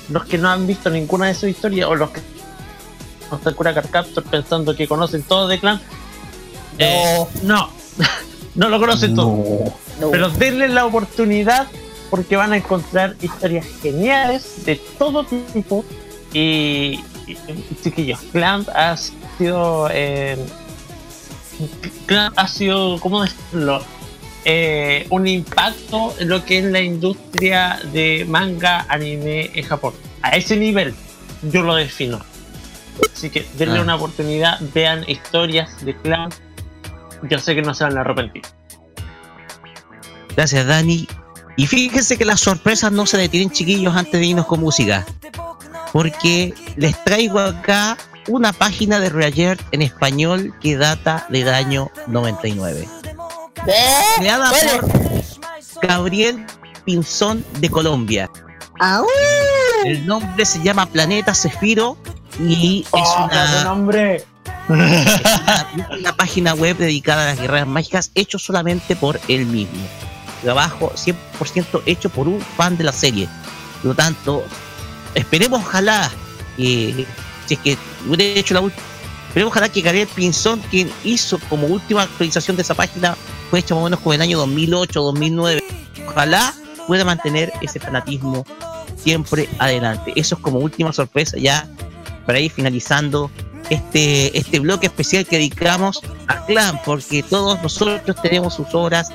[0.09, 2.21] los que no han visto ninguna de sus historias o los que
[3.31, 5.79] no están cura Captor pensando que conocen todo de Clan.
[6.79, 7.69] Eh, no,
[8.55, 9.35] no lo conocen todo.
[9.99, 10.11] no.
[10.11, 11.67] Pero denle la oportunidad
[12.09, 15.85] porque van a encontrar historias geniales de todo tipo.
[16.33, 16.99] Y,
[17.83, 19.89] chiquillos, Clamp ha sido.
[19.91, 20.37] Eh,
[22.05, 23.83] Clamp ha sido, ¿cómo decirlo?
[24.45, 29.93] Eh, un impacto en lo que es la industria de manga anime en Japón.
[30.21, 30.93] A ese nivel,
[31.43, 32.19] yo lo defino.
[33.13, 33.83] Así que denle Ah.
[33.83, 36.33] una oportunidad, vean historias de Clamp.
[37.23, 38.43] Yo sé que no se van a arrepentir.
[40.35, 41.07] Gracias, Dani.
[41.57, 45.05] Y fíjense que las sorpresas no se detienen, chiquillos, antes de irnos con música.
[45.91, 47.97] Porque les traigo acá
[48.27, 52.87] una página de Reayer en español que data del año 99.
[53.65, 53.73] ¿Ve?
[54.17, 56.45] Creada por Gabriel
[56.85, 58.29] Pinzón de Colombia.
[59.83, 61.97] El nombre se llama Planeta Cefiro
[62.39, 64.25] y es ¡Oh, qué una nombre!
[65.99, 69.79] una página web dedicada a las guerreras mágicas, hecho solamente por él mismo.
[70.43, 73.27] Trabajo 100% hecho por un fan de la serie.
[73.81, 74.45] Por lo tanto,
[75.15, 76.11] esperemos, ojalá,
[76.55, 77.05] que
[77.47, 78.83] si es que hubiera hecho la última.
[79.29, 83.15] Esperemos, ojalá que Gabriel Pinzón, quien hizo como última actualización de esa página,
[83.49, 85.63] fue hecho más o menos como en el año 2008, 2009.
[86.07, 86.53] Ojalá
[86.87, 88.45] pueda mantener ese fanatismo
[88.95, 90.13] siempre adelante.
[90.15, 91.67] Eso es como última sorpresa ya
[92.25, 93.31] para ir finalizando
[93.69, 99.09] este, este bloque especial que dedicamos a Clan, porque todos nosotros tenemos sus obras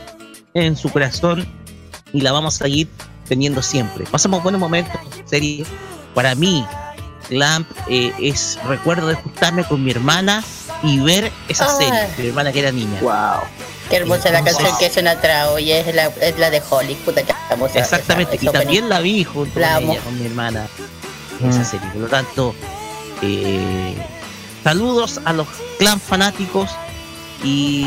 [0.55, 1.47] en su corazón
[2.13, 2.89] y la vamos a seguir
[3.29, 4.05] teniendo siempre.
[4.07, 5.65] Pasamos buenos momentos, serie.
[6.15, 6.65] Para mí,
[7.29, 10.45] Clamp eh, es recuerdo de juntarme con mi hermana
[10.83, 11.77] y ver esa Ah.
[11.79, 13.01] serie, mi hermana que era niña.
[13.01, 13.41] Wow.
[13.91, 17.23] Qué hermosa la canción que suena atrás, oye, es la, es la de Holly, puta
[17.23, 17.79] que hermosa.
[17.81, 19.93] Exactamente, esa- y esa también la vi junto La con amo.
[19.93, 20.67] ella, con mi hermana,
[21.49, 21.87] esa serie.
[21.89, 22.55] Por lo tanto,
[23.23, 23.95] eh,
[24.65, 25.47] saludos a los
[25.79, 26.71] clan fanáticos
[27.45, 27.87] y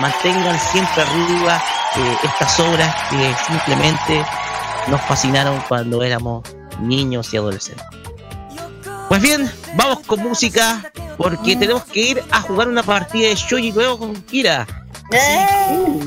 [0.00, 1.62] mantengan siempre arriba
[1.96, 4.24] eh, estas obras que simplemente
[4.88, 6.42] nos fascinaron cuando éramos
[6.80, 7.84] niños y adolescentes.
[9.08, 13.72] Pues bien, vamos con música porque tenemos que ir a jugar una partida de Shoji
[13.72, 14.66] luego con Kira.
[15.12, 16.00] ¡Eh!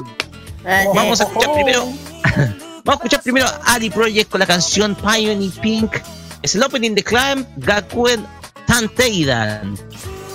[0.96, 1.86] Vamos a escuchar primero.
[2.84, 5.98] Vamos a escuchar primero a Ali Project con la canción Pioneer Pink.
[6.42, 8.26] Es el opening de Climb Gakuen
[8.66, 9.78] Tanteidan.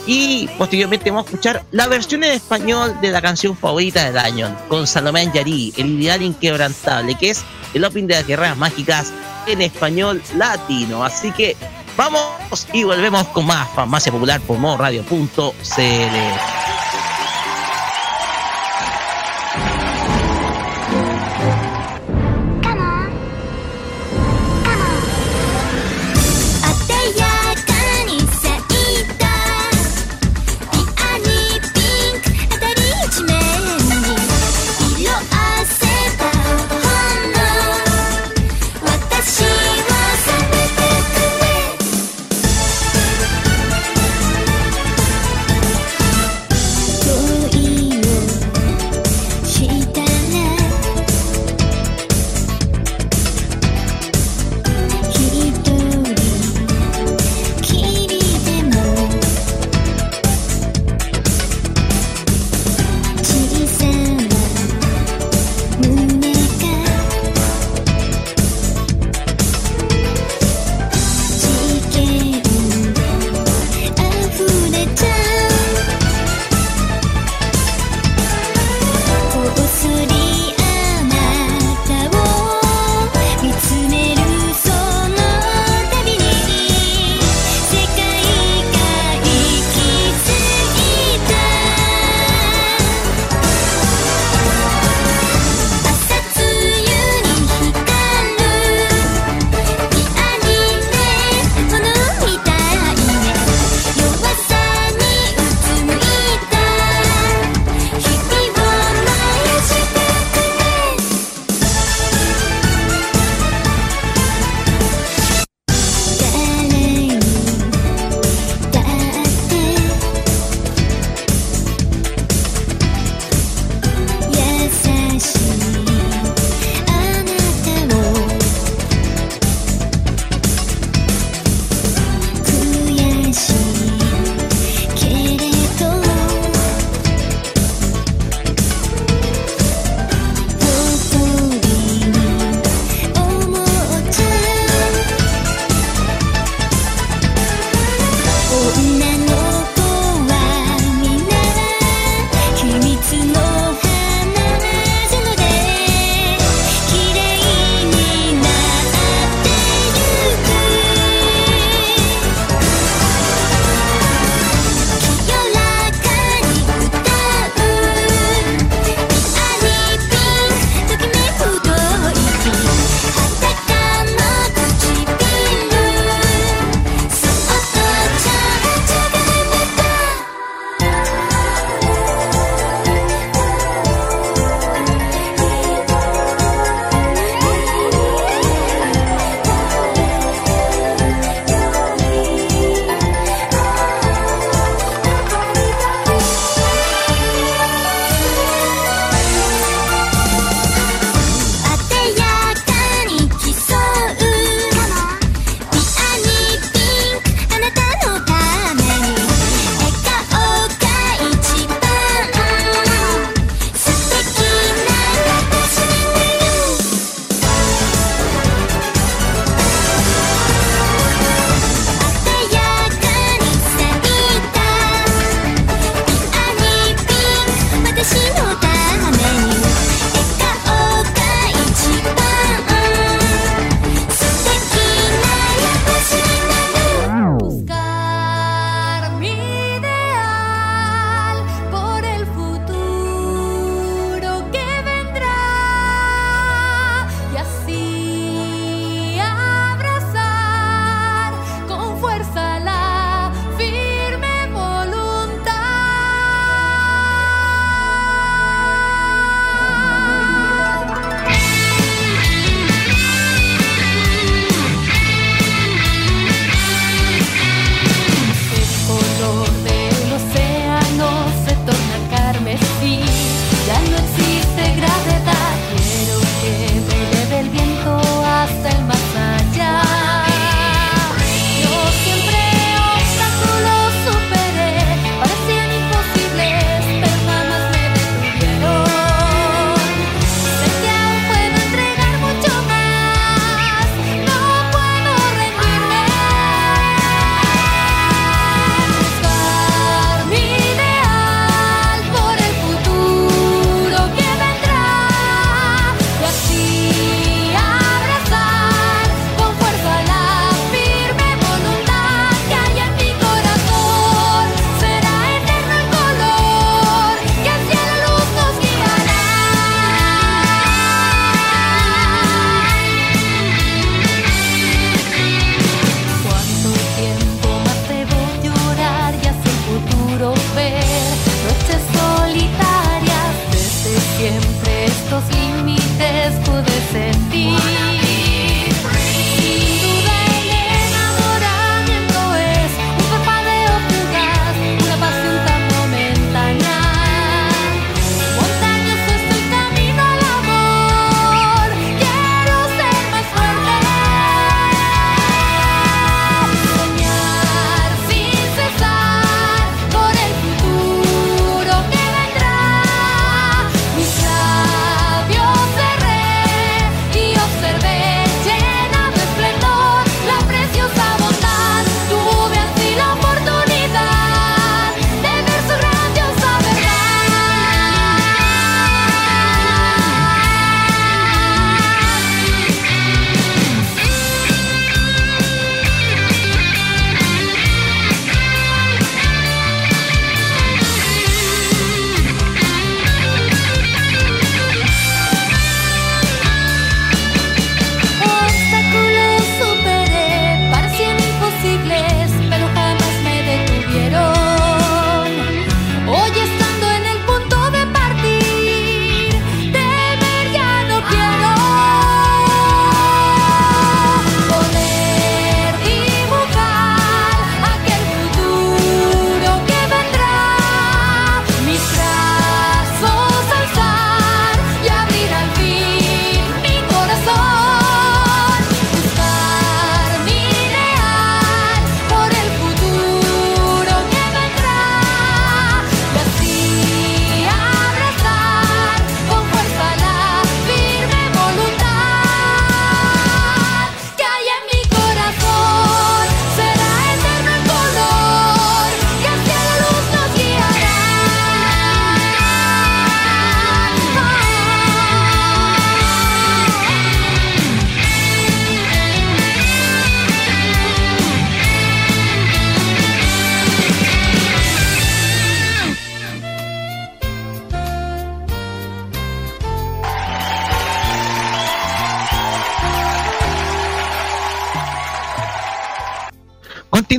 [0.06, 4.54] Y posteriormente vamos a escuchar la versión en español de la canción favorita del año,
[4.68, 9.12] con Salomé Yari, el ideal inquebrantable, que es el opening de las guerreras mágicas
[9.46, 11.04] en español latino.
[11.04, 11.56] Así que
[11.96, 16.71] vamos y volvemos con más farmacia popular por modoradio.cl.「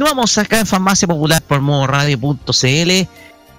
[0.04, 2.92] continuamos acá en Farmacia Popular por modoradio.cl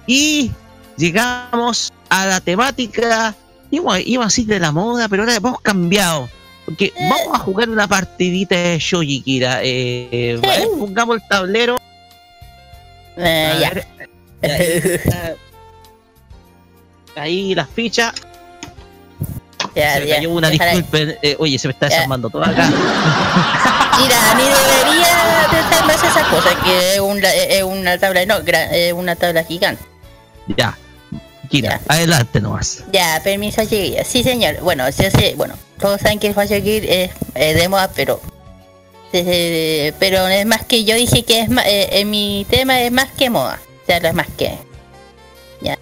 [0.05, 0.51] y
[0.95, 3.33] llegamos a la temática,
[3.71, 6.29] iba, iba a decir de la moda, pero ahora hemos cambiado.
[6.65, 9.61] Porque vamos a jugar una partidita de Shoji, Kira.
[9.63, 11.77] Eh, a ver, pongamos el tablero.
[13.17, 13.69] Eh, A ya.
[13.71, 15.37] ver,
[17.15, 18.13] ahí, las fichas.
[19.75, 20.15] Ya, se me ya.
[20.17, 21.17] cayó una, disculpen.
[21.23, 22.69] Eh, oye, se me está desarmando todo acá.
[23.99, 25.14] Mira, ni debería de estar
[25.85, 29.83] más esa cosa, que es, un- es una tabla, no, gra- es una tabla gigante.
[30.57, 30.77] Ya.
[31.49, 32.83] Kira, adelante nomás.
[32.91, 34.07] Ya, permiso, chiquillas.
[34.07, 34.59] Sí, señor.
[34.61, 38.19] Bueno, yo sé, bueno, todos saben que el Fire Gear es eh, de moda, pero.
[39.13, 41.65] eh, pero es más que yo dije que es más.
[41.67, 43.59] eh, en mi tema es más que moda.
[43.83, 44.57] O sea, es más que.
[45.61, 45.77] Ya.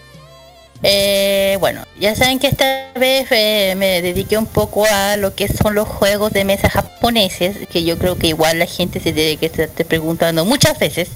[0.86, 5.48] Eh, bueno, ya saben que esta vez eh, me dediqué un poco a lo que
[5.48, 9.38] son los juegos de mesa japoneses, que yo creo que igual la gente se debe
[9.38, 11.10] que estar preguntando muchas veces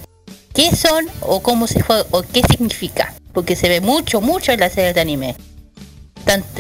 [0.54, 4.62] qué son o cómo se juega o qué significa, porque se ve mucho, mucho en
[4.62, 5.36] las series de anime.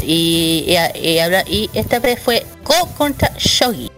[0.03, 3.89] Y, y esta vez fue Go contra Shogi.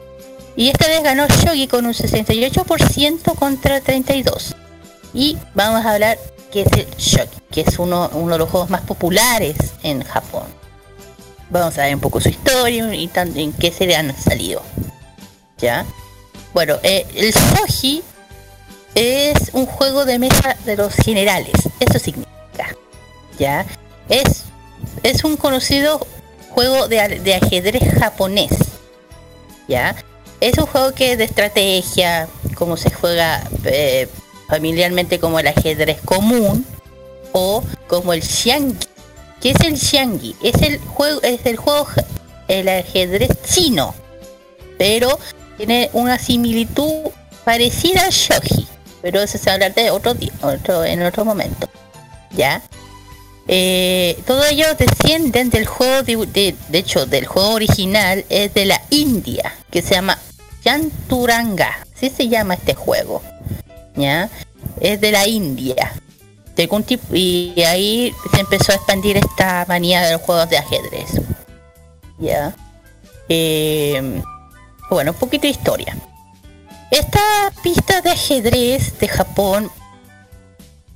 [0.55, 4.55] Y esta vez ganó Shogi con un 68% contra 32%.
[5.13, 6.17] Y vamos a hablar
[6.51, 10.43] qué es el Shogi, que es uno, uno de los juegos más populares en Japón.
[11.49, 14.61] Vamos a ver un poco su historia y tan- en qué serie han salido.
[15.57, 15.85] ¿Ya?
[16.53, 18.03] Bueno, eh, el Shogi
[18.95, 21.53] es un juego de mesa de los generales.
[21.79, 22.75] Eso significa.
[23.37, 23.65] ¿Ya?
[24.09, 24.45] Es,
[25.03, 26.05] es un conocido
[26.49, 28.51] juego de, de ajedrez japonés.
[29.67, 29.95] ¿Ya?
[30.41, 34.07] Es un juego que es de estrategia, como se juega eh,
[34.49, 36.65] familiarmente como el ajedrez común
[37.31, 38.77] o como el xiangi.
[39.41, 40.35] ¿Qué es el xiangi?
[40.43, 41.87] Es el juego, es el juego,
[42.47, 43.95] el ajedrez chino,
[44.77, 45.17] pero
[45.57, 47.11] tiene una similitud
[47.45, 48.67] parecida al shogi,
[49.01, 51.69] pero eso se va a hablar de otro día, otro, en otro momento.
[52.31, 52.61] ¿Ya?
[53.47, 59.55] Eh, todo ello descienden del juego, de hecho, del juego original es de la India,
[59.71, 60.19] que se llama
[60.63, 61.79] Yanturanga.
[61.95, 63.23] Así se llama este juego.
[64.79, 65.93] Es de la India.
[66.55, 70.57] De algún tipo, y ahí se empezó a expandir esta manía de los juegos de
[70.57, 71.21] ajedrez.
[72.17, 72.53] ¿Ya?
[73.29, 74.21] Eh,
[74.89, 75.95] bueno, un poquito de historia.
[76.91, 79.69] Esta pista de ajedrez de Japón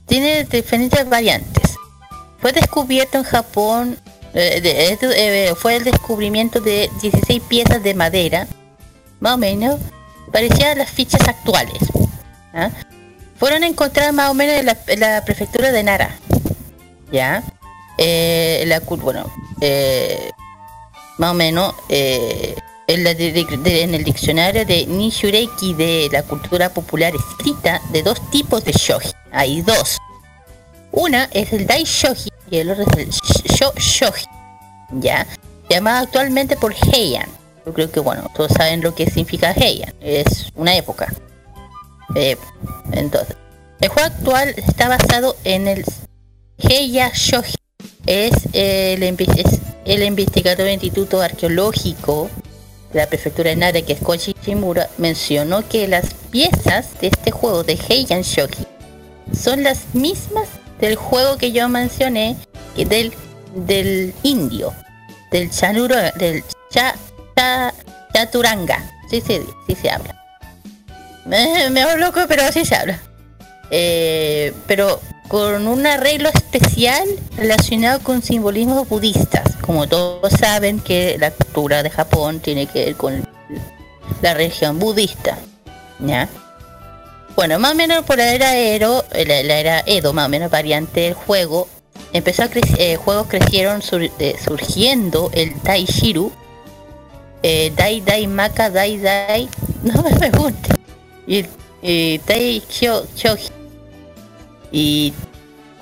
[0.08, 1.76] tiene diferentes variantes.
[2.40, 3.98] Fue descubierto en Japón,
[4.34, 8.48] eh, eh, fue el descubrimiento de 16 piezas de madera,
[9.20, 9.80] más o menos,
[10.32, 11.78] parecían a las fichas actuales.
[12.54, 12.70] ¿Ah?
[13.38, 16.16] Fueron encontradas más o menos en la, en la prefectura de Nara.
[17.12, 17.44] ¿Ya?
[17.98, 19.32] Eh, la, bueno,
[19.62, 20.32] eh,
[21.18, 22.56] más o menos eh,
[22.88, 28.72] en, en el diccionario de Nishureiki de la cultura popular escrita de dos tipos de
[28.72, 29.12] shogi.
[29.32, 29.98] Hay dos.
[30.92, 34.26] Una es el Dai Shogi y el otro es el Sho Shogi.
[34.92, 35.26] ¿Ya?
[35.70, 37.28] Llamado actualmente por Heian.
[37.66, 39.94] Yo creo que, bueno, todos saben lo que significa Heian.
[40.02, 41.12] Es una época.
[42.16, 42.38] Eh,
[42.92, 43.36] entonces,
[43.82, 45.84] el juego actual está basado en el
[46.58, 47.56] Heiya Shogi.
[48.06, 52.30] Es el, es el investigador del Instituto Arqueológico
[52.92, 57.32] de la prefectura de Nara, que es Koichi Shimura, mencionó que las piezas de este
[57.32, 58.68] juego de Heian Shogi
[59.34, 60.48] son las mismas
[60.80, 62.36] del juego que yo mencioné,
[62.76, 63.14] que del,
[63.56, 64.74] del indio,
[65.32, 66.94] del chanuro, del cha,
[67.36, 67.74] cha-
[68.14, 68.92] chaturanga.
[69.10, 70.23] Sí, sí, sí se habla.
[71.26, 73.00] Me, me loco, pero así se habla.
[73.72, 77.04] Eh, pero con un arreglo especial
[77.38, 79.56] relacionado con simbolismos budistas.
[79.62, 83.28] Como todos saben que la cultura de Japón tiene que ver con
[84.22, 85.38] la religión budista.
[86.00, 86.28] ¿Ya?
[87.36, 90.52] Bueno, más o menos por la era Edo, la, la era Edo, más o menos
[90.52, 91.68] variante del juego,
[92.12, 96.32] empezó a crecer, eh, juegos crecieron sur- eh, surgiendo el Taishiru,
[97.42, 99.50] eh, Dai Dai Maka Dai Dai,
[99.84, 100.70] no me pregunte,
[101.28, 101.46] y
[101.82, 103.06] eh, Tai Kyo-.
[104.72, 105.14] Y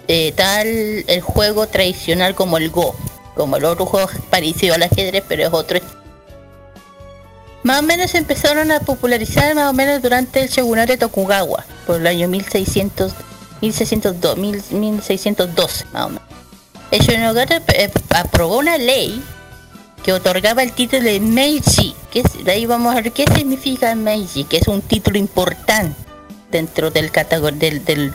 [0.07, 2.95] eh, tal el juego tradicional como el Go,
[3.35, 5.80] como el otro juego parecido al ajedrez, pero es otro
[7.63, 11.97] más o menos empezaron a popularizar más o menos durante el shogunato de Tokugawa, por
[11.97, 13.13] el año 1600,
[13.61, 16.23] 1602, 1000 1612, más o menos.
[16.89, 19.22] El shogunato eh, aprobó una ley
[20.03, 23.93] que otorgaba el título de Meiji, que es, de ahí vamos a ver qué significa
[23.95, 25.95] Meiji, que es un título importante
[26.49, 28.13] dentro del categoría del,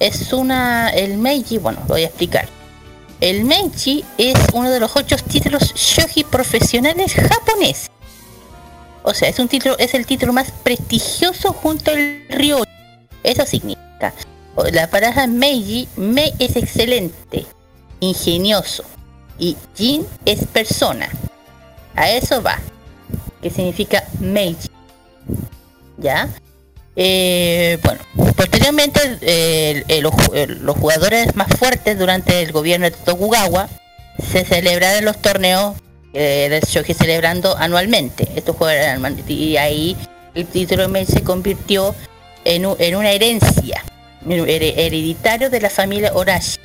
[0.00, 2.48] es una el Meiji, bueno, lo voy a explicar.
[3.20, 7.90] El Meiji es uno de los ocho títulos shogi profesionales japoneses.
[9.02, 12.64] O sea, es un título, es el título más prestigioso junto al Ryo,
[13.22, 14.14] Eso significa,
[14.72, 17.46] la palabra Meiji, Mei es excelente,
[18.00, 18.84] ingenioso,
[19.40, 21.08] y Jin es persona.
[21.96, 22.58] A eso va,
[23.42, 24.68] que significa Meiji.
[25.98, 26.28] ¿Ya?
[26.96, 28.00] Eh, bueno,
[28.36, 29.00] posteriormente
[30.02, 33.68] los, ju- los jugadores más fuertes durante el gobierno de Tokugawa
[34.30, 35.76] se celebraron los torneos
[36.12, 38.28] eh, del shogi celebrando anualmente.
[38.36, 39.96] Estos anual- y ahí
[40.34, 41.94] el título se convirtió
[42.44, 43.82] en, en una herencia
[44.26, 46.58] her- hereditario de la familia Orashi.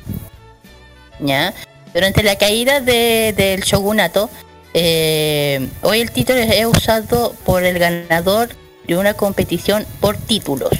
[1.19, 1.53] ¿Ya?
[1.95, 4.29] Durante la caída de- del shogunato,
[4.73, 8.49] eh, hoy el título es usado por el ganador
[8.85, 10.71] de una competición por títulos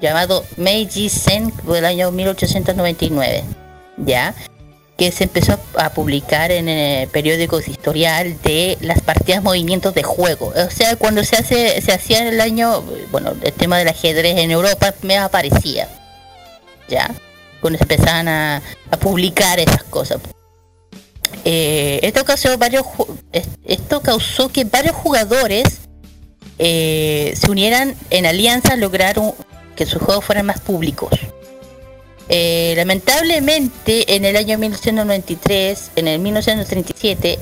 [0.00, 3.42] llamado Meiji Sen del año 1899.
[3.98, 4.32] ¿Ya?
[4.96, 10.52] que se empezó a publicar en el periódico historial de las partidas movimientos de juego.
[10.54, 14.36] O sea, cuando se hace, se hacía en el año, bueno, el tema del ajedrez
[14.36, 15.88] en Europa me aparecía.
[16.86, 17.10] Ya,
[17.62, 18.60] cuando se empezaban a
[19.00, 20.20] publicar esas cosas.
[21.44, 22.84] Eh, esto causó varios
[23.64, 25.78] esto causó que varios jugadores
[26.58, 29.32] eh, se unieran en alianza a lograr un-
[29.74, 31.10] que sus juegos fueran más públicos.
[32.28, 37.38] Eh, lamentablemente en el año 1993, en el 1937,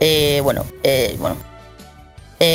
[0.00, 0.64] eh, bueno,
[1.18, 1.36] bueno,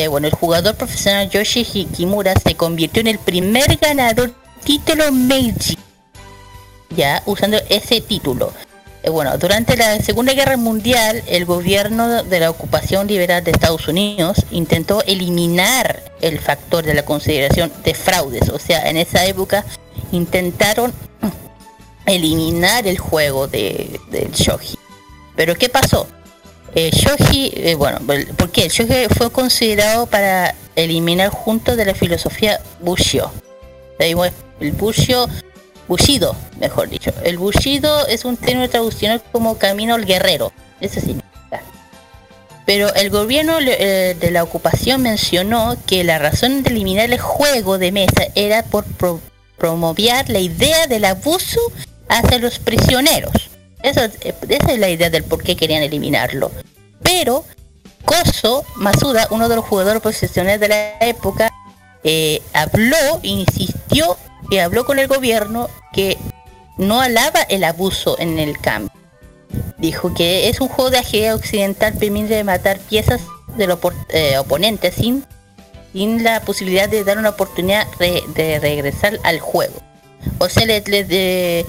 [0.09, 4.33] bueno, el jugador profesional Yoshi Hikimura se convirtió en el primer ganador
[4.63, 5.77] título Meiji,
[6.95, 8.51] ya usando ese título.
[9.03, 13.87] Eh, bueno, durante la Segunda Guerra Mundial, el gobierno de la ocupación liberal de Estados
[13.89, 18.47] Unidos intentó eliminar el factor de la consideración de fraudes.
[18.49, 19.65] O sea, en esa época
[20.13, 20.93] intentaron
[22.05, 24.77] eliminar el juego de, del shogi.
[25.35, 26.07] Pero ¿qué pasó?
[26.73, 27.99] El shogi, eh, bueno,
[28.37, 28.63] ¿por qué?
[28.63, 32.61] El shogi fue considerado para eliminar junto de la filosofía
[34.15, 35.29] bueno, El Bushido,
[35.87, 37.11] Bushido, mejor dicho.
[37.23, 40.51] El Bushido es un término traduccional como camino al guerrero.
[40.79, 41.23] Eso significa.
[42.65, 47.77] Pero el gobierno eh, de la ocupación mencionó que la razón de eliminar el juego
[47.77, 49.19] de mesa era por pro-
[49.57, 51.59] promover la idea del abuso
[52.07, 53.33] hacia los prisioneros.
[53.81, 56.51] Eso, es- esa es la idea del por qué querían eliminarlo.
[57.01, 57.43] Pero
[58.05, 61.49] Koso Masuda, uno de los jugadores profesionales de la época,
[62.05, 64.17] eh, habló, insistió
[64.61, 66.17] habló con el gobierno que
[66.77, 68.93] no alaba el abuso en el campo.
[69.77, 73.21] Dijo que es un juego de ajedrez occidental permite matar piezas
[73.57, 75.23] del opor- eh, oponente sin,
[75.93, 79.75] sin la posibilidad de dar una oportunidad de regresar al juego.
[80.39, 81.65] O sea, le, le- de-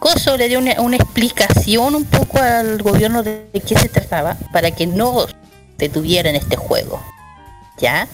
[0.00, 4.86] Coso le dio una, explicación un poco al gobierno de qué se trataba para que
[4.86, 5.26] no
[5.76, 7.02] detuvieran este juego.
[7.78, 8.08] ¿Ya?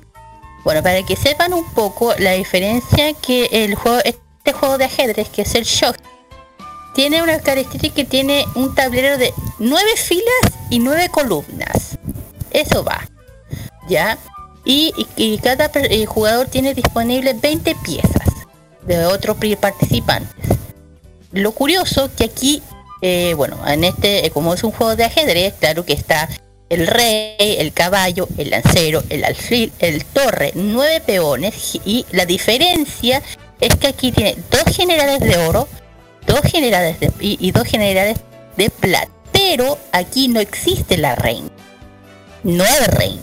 [0.67, 5.29] Bueno, para que sepan un poco la diferencia que el juego, este juego de ajedrez,
[5.29, 5.97] que es el shock,
[6.93, 11.99] tiene una característica que tiene un tablero de nueve filas y nueve columnas.
[12.51, 13.09] Eso va.
[13.89, 14.19] ¿Ya?
[14.65, 14.93] Y,
[15.41, 18.29] cada eh, jugador tiene disponible 20 piezas
[18.89, 20.59] de otros participantes.
[21.31, 22.61] Lo curioso que aquí,
[23.03, 26.29] eh, bueno, en este, eh, como es un juego de ajedrez, claro que está
[26.69, 33.23] el rey, el caballo, el lancero, el alfil, el torre, nueve peones y la diferencia
[33.61, 35.69] es que aquí tiene dos generales de oro,
[36.27, 38.19] dos generales de, y, dos generales
[38.57, 39.11] de plata.
[39.33, 41.51] Pero aquí no existe la reina.
[42.43, 43.23] No hay reina.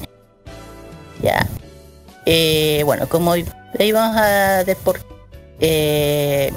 [1.21, 1.47] Ya.
[2.25, 5.03] Eh, bueno, como ahí vamos a despor-
[5.59, 6.51] eh,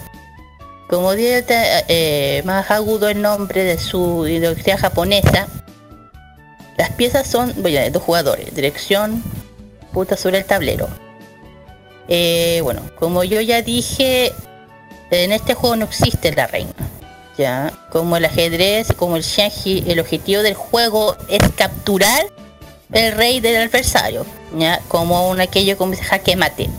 [0.89, 5.49] como dice eh, más agudo el nombre de su ideología japonesa,
[6.77, 9.23] las piezas son, dos jugadores, dirección,
[9.93, 10.89] puta sobre el tablero.
[12.09, 14.33] Eh, bueno, como yo ya dije,
[15.11, 16.73] en este juego no existe la reina.
[17.39, 22.27] Ya, como el ajedrez, como el shanji, el objetivo del juego es capturar
[22.93, 24.25] el rey del adversario,
[24.57, 26.71] ya, como un aquello como jaque mate.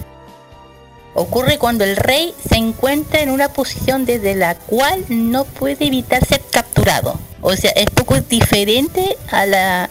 [1.14, 6.24] Ocurre cuando el rey se encuentra en una posición desde la cual no puede evitar
[6.24, 7.20] ser capturado.
[7.42, 9.90] O sea, es poco diferente a la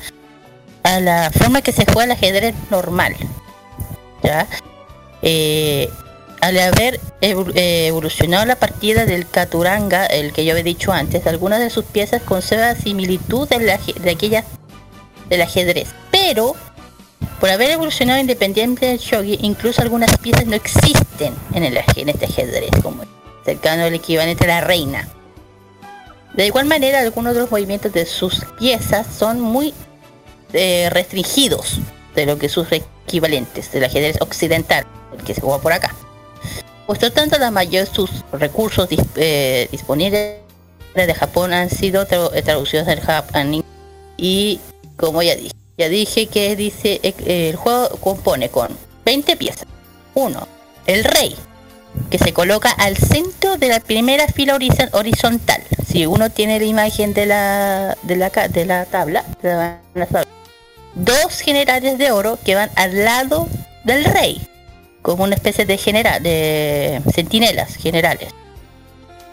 [0.87, 3.17] a la forma que se juega el ajedrez normal.
[4.23, 4.47] ¿Ya?
[5.23, 5.91] Eh,
[6.41, 11.59] al haber eh, evolucionado la partida del Katuranga, el que yo había dicho antes, algunas
[11.59, 14.45] de sus piezas conservan similitud de, la, de aquellas
[15.29, 15.89] del ajedrez.
[16.13, 16.55] Pero,
[17.41, 22.27] por haber evolucionado independiente del shogi, incluso algunas piezas no existen en, el, en este
[22.27, 23.05] ajedrez, como
[23.45, 25.09] cercano al equivalente a la reina.
[26.37, 29.73] De igual manera, algunos de los movimientos de sus piezas son muy
[30.53, 31.79] eh, restringidos
[32.15, 34.85] de lo que sus equivalentes del ajedrez occidental,
[35.17, 35.95] el que se juega por acá.
[36.87, 40.37] Puesto tanto la mayor sus recursos eh, disponibles
[40.95, 43.65] de Japón han sido eh, traducidos del japonés
[44.17, 44.61] y
[44.97, 48.69] como ya dije, ya dije que dice el juego compone con
[49.05, 49.67] 20 piezas.
[50.15, 50.49] 1.
[50.87, 51.37] El rey,
[52.11, 55.63] que se coloca al centro de la primera fila horiz- horizontal.
[55.87, 59.25] Si uno tiene la imagen de la de la, de la tabla,
[60.95, 63.49] dos generales de oro que van al lado
[63.85, 64.47] del rey,
[65.03, 68.31] como una especie de general de centinelas generales.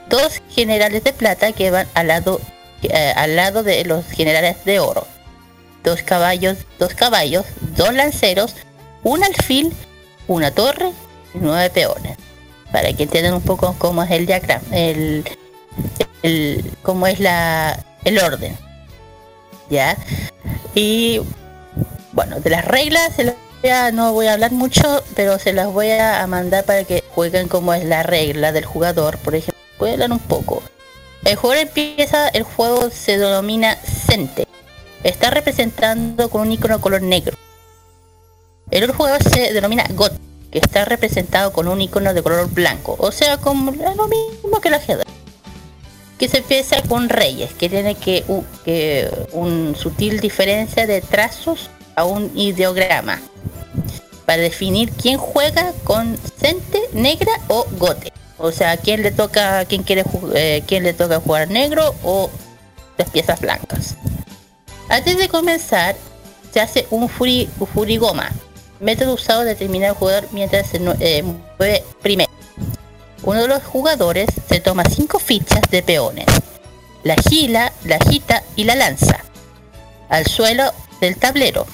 [0.09, 2.39] Dos generales de plata que van al lado
[2.83, 5.07] eh, al lado de los generales de oro.
[5.83, 7.45] Dos caballos, dos caballos,
[7.75, 8.55] dos lanceros,
[9.03, 9.73] un alfil,
[10.27, 10.91] una torre
[11.33, 12.17] y nueve peones.
[12.73, 15.23] Para que entiendan un poco cómo es el diagrama, el,
[16.23, 18.57] el cómo es la el orden.
[19.69, 19.95] ¿Ya?
[20.75, 21.21] Y
[22.11, 25.91] bueno, de las reglas se a- no voy a hablar mucho, pero se las voy
[25.91, 29.61] a mandar para que jueguen como es la regla del jugador, por ejemplo.
[29.79, 30.61] Voy a hablar un poco.
[31.23, 33.77] El juego empieza, el juego se denomina
[34.07, 34.47] Sente.
[35.03, 37.37] Está representando con un icono color negro.
[38.71, 40.13] El otro jugador se denomina Got,
[40.53, 42.95] que está representado con un icono de color blanco.
[42.99, 45.07] O sea, como lo mismo que el ajedrez.
[46.19, 48.23] Que se empieza con reyes, que tiene que,
[48.63, 53.19] que un sutil diferencia de trazos a un ideograma.
[54.27, 58.13] Para definir quién juega con Sente, Negra o Gote.
[58.37, 60.03] O sea, quién le toca, quién quiere
[60.35, 62.29] eh, quién le toca jugar negro o
[62.99, 63.95] las piezas blancas.
[64.87, 65.95] Antes de comenzar,
[66.53, 68.29] se hace un furigoma,
[68.83, 71.23] método usado de determinar al jugador mientras se eh,
[71.57, 72.31] mueve primero.
[73.23, 76.25] Uno de los jugadores se toma cinco fichas de peones,
[77.03, 79.23] la gila, la gita y la lanza,
[80.09, 81.65] al suelo del tablero,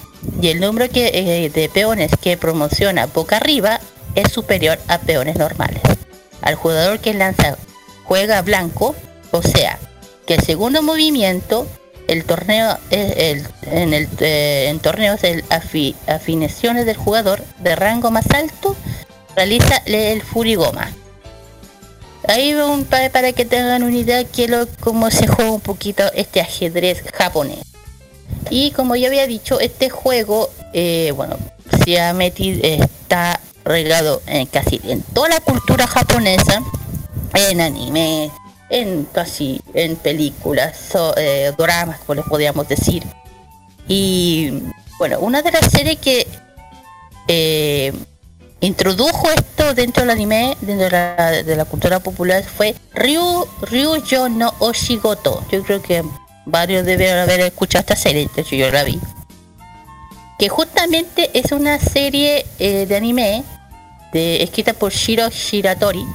[0.42, 3.80] y el número eh, de peones que promociona boca arriba
[4.16, 5.82] es superior a peones normales.
[6.42, 7.58] Al jugador que lanza
[8.04, 8.96] juega blanco,
[9.32, 9.80] o sea,
[10.26, 11.68] que el segundo movimiento,
[12.12, 17.76] el torneo es el, en el eh, en torneos el afi- afinaciones del jugador de
[17.76, 18.76] rango más alto
[19.36, 20.92] realiza el furigoma.
[22.28, 26.04] Ahí un pa- para que tengan una idea que lo cómo se juega un poquito
[26.14, 27.60] este ajedrez japonés.
[28.50, 31.38] Y como ya había dicho, este juego, eh, bueno,
[31.84, 36.62] se ha metido, está regado en casi en toda la cultura japonesa,
[37.34, 38.32] en anime,
[38.70, 43.04] en casi en películas, so- eh, dramas, como les podríamos decir.
[43.88, 44.52] Y
[44.98, 46.28] bueno, una de las series que
[47.28, 47.94] eh,
[48.62, 55.44] introdujo esto dentro del anime, dentro de la, cultura popular, fue Ryu, Ryujo no Oshigoto.
[55.52, 56.04] Yo creo que
[56.46, 59.00] varios deben haber escuchado esta serie, de hecho yo la vi.
[60.38, 63.44] Que justamente es una serie eh, de anime
[64.14, 66.06] de, escrita por Shiro Shiratori,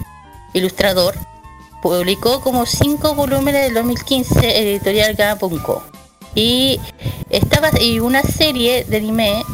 [0.53, 1.15] ilustrador.
[1.85, 5.83] Publicó como 5 volúmenes del 2015 editorial Gabunko.
[6.35, 6.81] Y
[7.29, 9.45] estaba y una serie de anime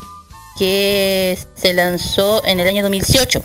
[0.57, 3.43] que se lanzó en el año 2018.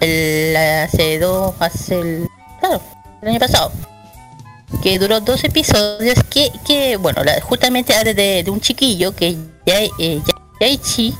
[0.00, 2.28] El, hace dos, hace el,
[2.58, 2.80] claro,
[3.20, 3.70] el año pasado.
[4.82, 9.36] Que duró dos episodios que, que bueno, justamente habla de, de un chiquillo que
[9.66, 10.22] eh, Ya-
[10.58, 11.14] Yaichi,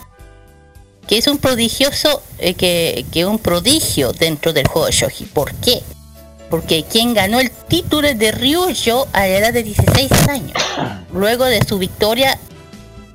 [1.06, 5.26] que es un prodigioso, eh, que, que un prodigio dentro del juego de Shogi.
[5.26, 5.82] ¿Por qué?
[6.50, 10.52] Porque quien ganó el título de Ryujo a la edad de 16 años,
[11.12, 12.38] luego de su victoria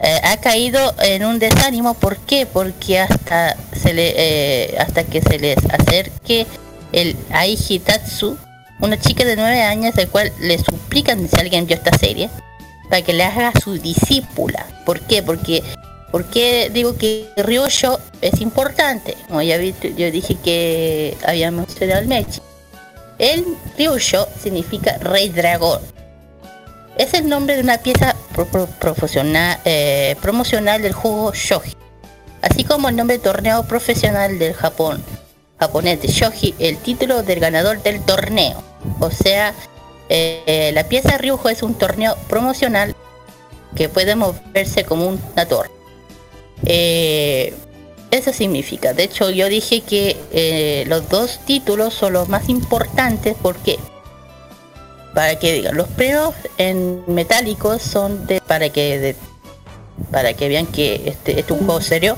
[0.02, 1.94] eh, ha caído en un desánimo.
[1.94, 2.46] ¿Por qué?
[2.46, 6.48] Porque hasta se le eh, hasta que se les acerque
[6.92, 8.38] el Ai Hitatsu,
[8.80, 12.30] una chica de 9 años, del cual le suplican si alguien vio esta serie,
[12.90, 14.66] para que le haga su discípula.
[14.86, 15.22] ¿Por qué?
[15.22, 15.64] Porque
[16.12, 19.16] porque digo que Ryosho es importante.
[19.28, 22.42] Como ya vi, yo dije que había mencionado el Mechi.
[23.20, 23.46] El
[23.78, 25.82] Ryosho significa rey dragón.
[26.98, 31.74] Es el nombre de una pieza pro- pro- profesional, eh, promocional del juego Shogi,
[32.42, 35.04] así como el nombre de torneo profesional del Japón,
[35.60, 38.62] japonés de Shogi, el título del ganador del torneo.
[39.00, 39.54] O sea,
[40.10, 42.96] eh, la pieza Ryujo es un torneo promocional
[43.76, 45.70] que puede moverse como una torre.
[46.66, 47.54] Eh,
[48.12, 53.36] eso significa, de hecho yo dije que eh, los dos títulos son los más importantes
[53.42, 53.78] porque
[55.14, 59.16] para que digan los premios en metálicos son de para que de-
[60.12, 62.18] para que vean que este, es un juego serio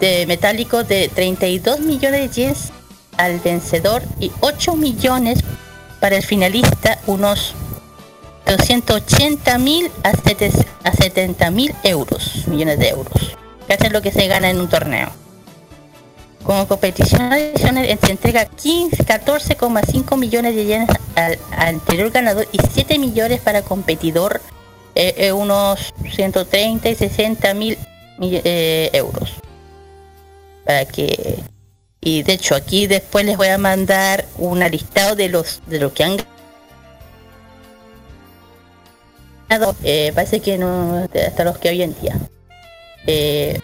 [0.00, 2.70] de metálicos de 32 millones de yens
[3.16, 5.38] al vencedor y 8 millones
[6.00, 7.54] para el finalista unos
[8.46, 10.12] 280 mil a
[10.92, 13.36] 70 mil euros millones de euros
[13.66, 15.10] que es lo que se gana en un torneo
[16.44, 23.40] Como competición se entrega 15 14,5 millones de yenes al anterior ganador y 7 millones
[23.40, 24.40] para competidor,
[24.94, 27.78] eh, eh, unos 130 y 60 mil
[28.18, 29.30] mi- eh, euros.
[30.64, 31.38] Para que
[32.00, 35.92] y de hecho aquí después les voy a mandar un listado de los de lo
[35.94, 36.16] que han
[39.48, 39.74] ganado.
[39.82, 42.16] Eh, parece que no hasta los que hoy en día.
[43.06, 43.60] Eh,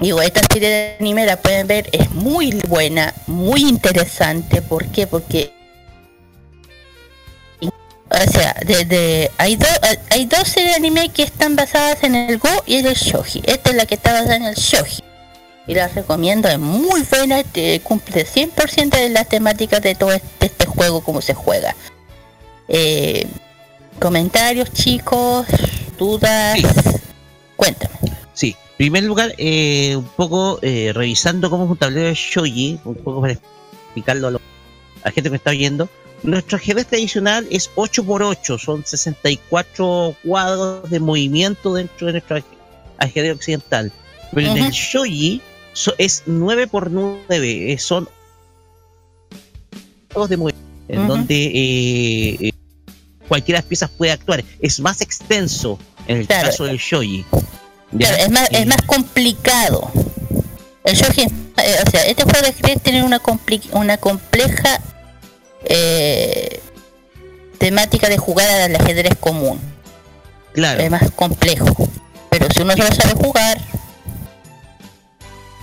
[0.00, 4.62] Digo, esta serie de anime la pueden ver, es muy buena, muy interesante.
[4.62, 5.06] ¿Por qué?
[5.06, 5.52] Porque.
[7.60, 9.68] O sea, desde hay, dos
[10.08, 13.42] hay dos series de anime que están basadas en el Go y en el Shoji.
[13.44, 15.02] Esta es la que está basada en el Shoji.
[15.66, 20.46] Y la recomiendo, es muy buena, te cumple 100% de las temáticas de todo este,
[20.46, 21.76] este juego, como se juega.
[22.68, 23.26] Eh,
[24.00, 25.46] comentarios, chicos,
[25.98, 26.56] dudas.
[26.56, 26.66] Sí.
[27.54, 28.19] Cuéntame.
[28.80, 32.94] En primer lugar, eh, un poco eh, revisando cómo es un tablero de shoji, un
[32.94, 34.40] poco para explicarlo a, lo-
[35.02, 35.86] a la gente que me está oyendo.
[36.22, 42.44] Nuestro ajedrez tradicional es 8x8, son 64 cuadros de movimiento dentro de nuestro aje-
[42.96, 43.92] ajedrez occidental.
[44.32, 44.72] Pero el del Ujú.
[44.72, 45.42] shoji
[45.74, 48.08] so- es 9x9, eh, son
[50.26, 52.52] de movimiento, en donde eh,
[53.28, 54.42] cualquiera de las piezas puede actuar.
[54.58, 56.46] Es más extenso en el Claro.
[56.48, 57.26] caso del shoji.
[57.96, 59.90] Claro, es más, es más complicado.
[60.84, 63.20] El shogi, eh, o sea, este juego de ajedrez tiene una,
[63.72, 64.80] una compleja
[65.64, 66.60] eh,
[67.58, 69.60] temática de jugar al ajedrez común.
[70.52, 70.80] Claro.
[70.80, 71.88] Es más complejo.
[72.30, 73.60] Pero si uno solo sabe jugar,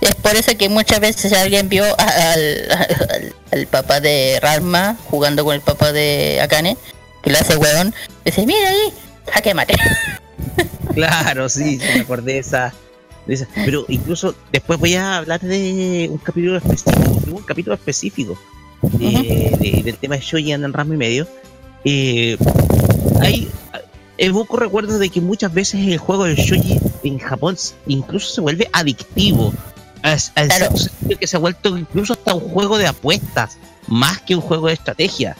[0.00, 5.44] es por eso que muchas veces alguien vio al, al, al papá de Rasma jugando
[5.44, 6.76] con el papá de Akane,
[7.22, 7.94] que le hace hueón,
[8.24, 8.92] dice, mira ahí,
[9.32, 9.74] jaque mate.
[10.94, 12.74] Claro, sí, me acordé de esa,
[13.26, 13.46] de esa.
[13.54, 18.38] Pero incluso después voy a hablar de un capítulo específico, un capítulo específico
[18.82, 21.28] de- de- del tema de Shoji en Ramo y medio.
[21.84, 22.36] Eh,
[23.20, 23.48] hay,
[24.16, 27.56] evoco recuerdos de que muchas veces el juego del Shoji en Japón
[27.86, 29.52] incluso se vuelve adictivo.
[30.02, 30.74] Al, al Claro.
[31.20, 33.58] que se ha vuelto incluso hasta un juego de apuestas,
[33.88, 35.36] más que un juego de estrategia.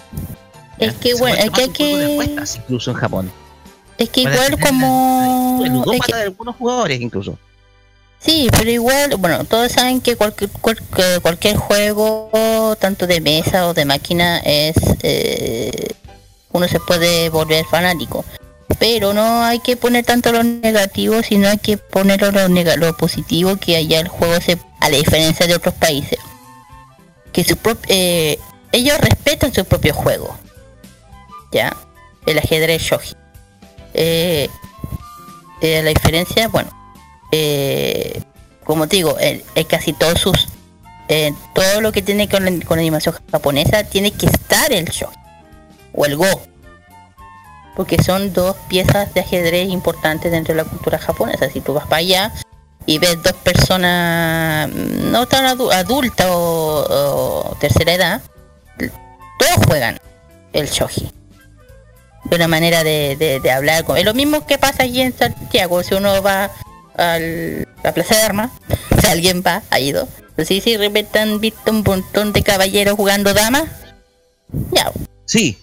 [0.78, 2.12] Es que bueno, es que hay de que...
[2.12, 3.32] apuestas incluso en Japón.
[3.98, 5.60] Es que igual como...
[5.64, 7.38] El ludópata que- de algunos jugadores incluso.
[8.20, 14.38] Sí, pero igual, bueno, todos saben que cualquier, juego, tanto de mesa o de máquina,
[14.38, 14.74] es...
[15.02, 15.92] eh,
[16.50, 18.24] uno se puede volver fanático.
[18.80, 23.56] Pero no hay que poner tanto lo negativo, sino hay que poner lo, lo positivo
[23.56, 24.58] que allá el juego se...
[24.80, 26.18] A la diferencia de otros países.
[27.32, 27.56] Que su
[27.88, 28.38] eh,
[28.72, 30.36] ellos respetan su propio juego.
[31.52, 31.76] ¿Ya?
[32.26, 33.14] El ajedrez shogi.
[34.00, 34.48] Eh,
[35.60, 36.70] eh, la diferencia, bueno,
[37.32, 38.22] eh,
[38.64, 40.46] como te digo, en casi todos sus,
[41.52, 45.10] todo lo que tiene con, la- con animación japonesa tiene que estar el show
[45.92, 46.26] o el go,
[47.74, 51.50] porque son dos piezas de ajedrez importantes dentro de la cultura japonesa.
[51.50, 52.32] Si tú vas para allá
[52.86, 56.86] y ves dos personas mm, no tan adu- adultas o,
[57.50, 58.22] o tercera edad,
[59.38, 59.98] todos juegan
[60.52, 61.10] el shogi
[62.24, 63.84] de una manera de, de- de hablar.
[63.84, 65.82] con- Es lo mismo que pasa allí en Santiago.
[65.82, 66.50] Si uno va
[66.96, 68.50] al, a Plaza de Armas,
[69.00, 70.08] si alguien va, ha ido.
[70.46, 73.64] Sí, sí, de repente han visto un montón de caballeros jugando damas.
[74.72, 74.90] Ya,
[75.24, 75.58] Sí,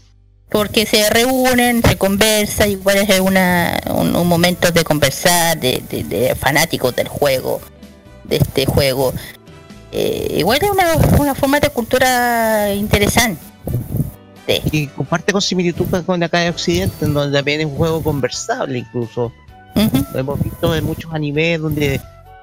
[0.49, 6.03] porque se reúnen, se conversa, igual es una, un, un momento de conversar, de, de-
[6.03, 7.61] de fanáticos del juego,
[8.25, 9.13] de este juego.
[9.91, 13.41] Eh, igual es una, una forma de cultura interesante.
[14.71, 18.79] Y comparte con similitud con acá de Occidente, en donde también es un juego conversable
[18.79, 19.31] incluso.
[20.13, 21.99] Lo hemos visto en muchos animes donde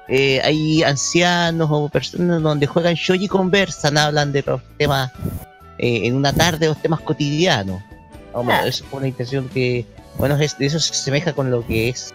[0.07, 5.11] eh, hay ancianos o personas donde juegan shoji y conversan, hablan de los temas
[5.79, 7.81] eh, en una tarde, los temas cotidianos.
[8.33, 8.53] Vamos.
[8.65, 9.85] Eso es una intención que,
[10.17, 12.13] bueno, es- eso se asemeja con lo que es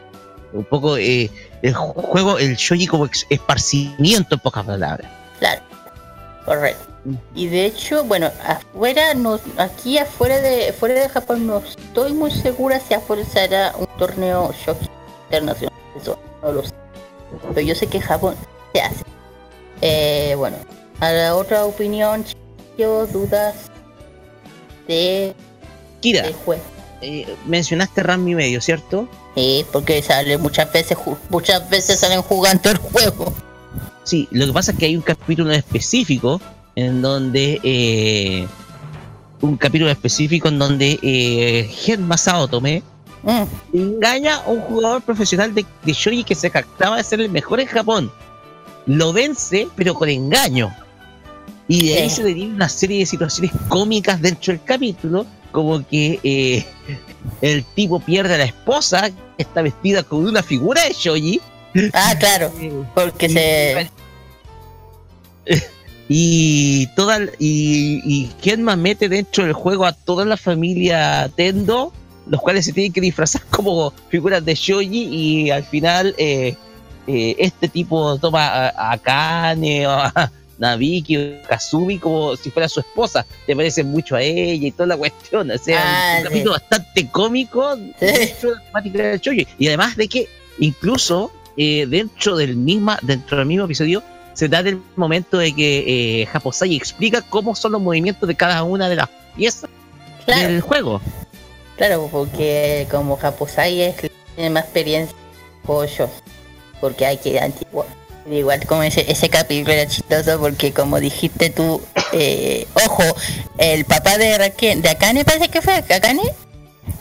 [0.52, 1.30] un poco eh,
[1.62, 5.10] el juego, el shoji como esparcimiento en pocas palabras.
[5.38, 5.62] Claro,
[6.44, 6.84] correcto.
[7.34, 12.30] Y de hecho, bueno, afuera, no, aquí afuera de fuera de Japón no estoy muy
[12.30, 14.88] segura si afuera se hará un torneo shogi
[15.26, 15.72] internacional.
[16.00, 16.74] Eso no lo sé.
[17.54, 18.34] Pero yo sé que en Japón
[18.72, 19.04] se hace.
[19.80, 20.56] Eh, bueno,
[21.00, 23.54] a la otra opinión, chicos, dudas
[24.86, 25.34] de,
[26.00, 26.62] Kira, del juego.
[27.00, 29.08] eh, mencionaste Ram y medio, ¿cierto?
[29.36, 30.98] Sí, porque sale muchas veces,
[31.28, 33.32] muchas veces salen jugando el juego.
[34.02, 36.40] Sí, lo que pasa es que hay un capítulo específico
[36.78, 38.46] en donde eh,
[39.40, 42.82] un capítulo específico en donde eh, Gen Masao Tome
[43.22, 43.42] Mm,
[43.76, 47.60] engaña a un jugador profesional de, de shogi que se jactaba de ser el mejor
[47.60, 48.12] en Japón.
[48.86, 50.74] lo vence, pero con engaño.
[51.66, 56.18] Y de ahí se deriva una serie de situaciones cómicas dentro del capítulo, como que
[56.22, 56.64] eh,
[57.42, 61.40] el tipo pierde a la esposa, que está vestida con una figura de Shoji.
[61.92, 62.50] Ah, claro,
[62.94, 63.90] porque se...
[66.08, 71.92] Y toda y, y Genma mete dentro del juego a toda la familia Tendo,
[72.26, 76.54] los cuales se tienen que disfrazar como figuras de Shoji y al final eh,
[77.06, 82.50] eh, este tipo toma a, a Kane o a Nabiki o a Kazumi como si
[82.50, 86.16] fuera su esposa, le parece mucho a ella y toda la cuestión, o sea, Ah,
[86.16, 86.28] un sí.
[86.28, 89.46] capítulo bastante cómico dentro de la temática del Shoji.
[89.58, 90.28] Y además de que
[90.58, 94.02] incluso eh, dentro del misma dentro del mismo episodio
[94.38, 98.62] se da el momento de que eh, Japosai explica cómo son los movimientos de cada
[98.62, 99.68] una de las piezas
[100.24, 101.00] Claro, del juego.
[101.76, 103.96] claro, porque como Japosai es,
[104.36, 105.16] tiene más experiencia
[105.66, 106.08] yo,
[106.80, 107.84] porque hay que antiguo.
[108.30, 111.82] Igual como ese, ese capítulo era chistoso porque como dijiste tú,
[112.12, 113.02] eh, ojo,
[113.58, 116.22] el papá de Raquel, de Akane parece que fue Akane,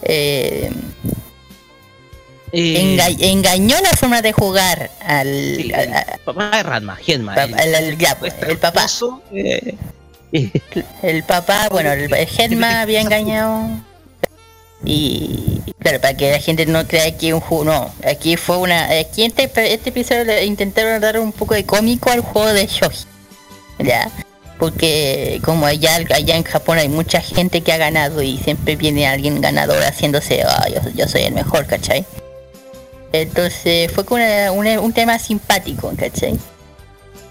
[0.04, 0.72] eh,
[2.54, 6.96] Eh, enga- engañó la forma de jugar al, sí, al- el al- papá de Ranma,
[6.96, 7.36] Genma.
[7.36, 8.88] papá- el- el- ya, pues, el papá.
[9.34, 9.76] eh,
[11.02, 13.68] El papá, bueno, el, Genma había engañado.
[14.86, 18.86] Y claro, para que la gente no crea que un juego, no, aquí fue una,
[19.00, 22.68] aquí en este, este episodio le intentaron dar un poco de cómico al juego de
[22.68, 23.06] Shoji,
[23.80, 24.10] ya,
[24.60, 29.08] porque como allá, allá en Japón hay mucha gente que ha ganado y siempre viene
[29.08, 32.06] alguien ganador haciéndose, "Ah, yo, yo soy el mejor, ¿cachai?
[33.12, 36.34] Entonces fue con una- una- un tema simpático, ¿cachai?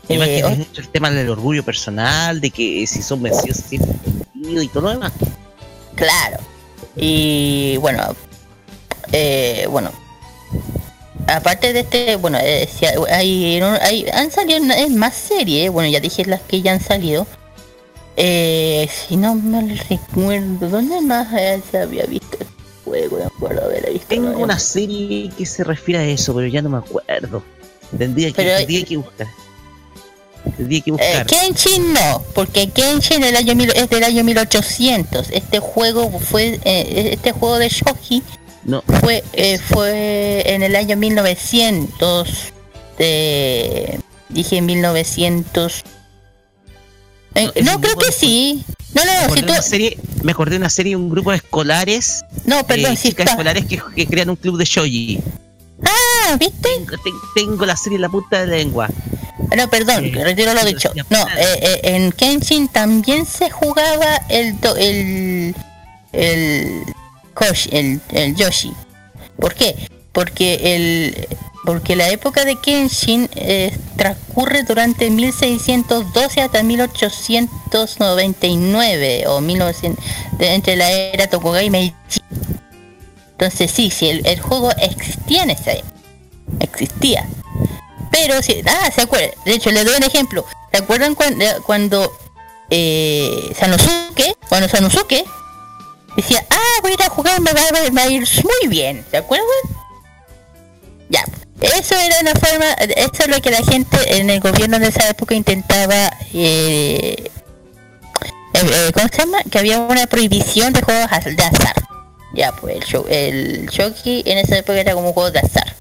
[0.08, 4.82] Eh, tiene mucho el tema del orgullo personal, de que si son vencidos y todo
[4.82, 5.12] lo demás.
[5.96, 6.38] Claro.
[6.96, 8.14] Y bueno,
[9.12, 9.90] eh, bueno.
[11.26, 13.60] Aparte de este, bueno, eh, si hay,
[14.12, 17.26] han salido es más series, bueno, ya dije las que ya han salido.
[18.16, 22.38] Eh, si no me recuerdo, ¿dónde más eh, se había visto
[22.86, 23.18] juego?
[23.18, 24.06] No acuerdo haber visto.
[24.08, 24.38] Tengo ¿no?
[24.38, 27.42] una serie que se refiere a eso, pero ya no me acuerdo.
[27.96, 29.26] Tendría que, Pero- tendría que buscar.
[30.56, 31.26] Tendría que Eh, buscar.
[31.26, 35.30] Kenshin no, porque Kenshin del año mil- es del año 1800.
[35.30, 38.22] Este juego fue, eh, este juego de Shoji
[38.64, 42.52] no, fue eh, fue en el año 1900
[42.98, 43.98] eh,
[44.28, 45.84] dije 1900
[47.36, 48.64] Eh, No, no creo que sí
[48.94, 52.24] no me no si tú serie, me acordé de una serie un grupo de escolares,
[52.46, 55.20] no perdón eh, si está escolares que, que crean un club de shoji.
[55.84, 58.88] ah viste Tengo, ten- tengo la serie en la punta de la lengua.
[59.54, 60.10] no perdón Sí.
[60.12, 65.54] retiro lo dicho no eh, eh, en Kenshin también se jugaba el do- el
[66.12, 66.82] el
[67.34, 68.72] Koshi, el, el Yoshi
[69.38, 69.76] ¿por qué?
[70.12, 71.28] porque el
[71.66, 80.04] porque la época de Kenshin eh, transcurre durante 1612 hasta 1899 o 1900
[80.38, 81.92] de- entre la era Tokugawa y Meiji.
[83.32, 85.92] Entonces sí, sí, el, juego existía en esa época.
[86.60, 87.28] Existía.
[88.12, 89.32] Pero sí, ah, se acuerdan.
[89.44, 90.46] De hecho, le doy un ejemplo.
[90.70, 92.16] ¿Se acuerdan cuando, cuando
[92.70, 95.24] eh, Sanosuke, cuando Sanosuke
[96.16, 97.60] decía, ah, voy a ir a jugar, me va
[98.02, 99.04] a ir muy bien.
[99.10, 99.48] ¿Se acuerdan?
[101.08, 101.24] Ya,
[101.60, 105.08] eso era una forma, esto es lo que la gente en el gobierno de esa
[105.08, 107.30] época intentaba, eh, eh,
[108.54, 109.38] eh, ¿cómo se llama?
[109.50, 111.74] Que había una prohibición de juegos de azar.
[112.34, 115.74] Ya, pues el, show, el shogi en esa época era como un juego de azar,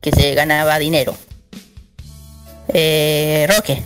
[0.00, 1.16] que se ganaba dinero.
[2.68, 3.82] Eh, Roque,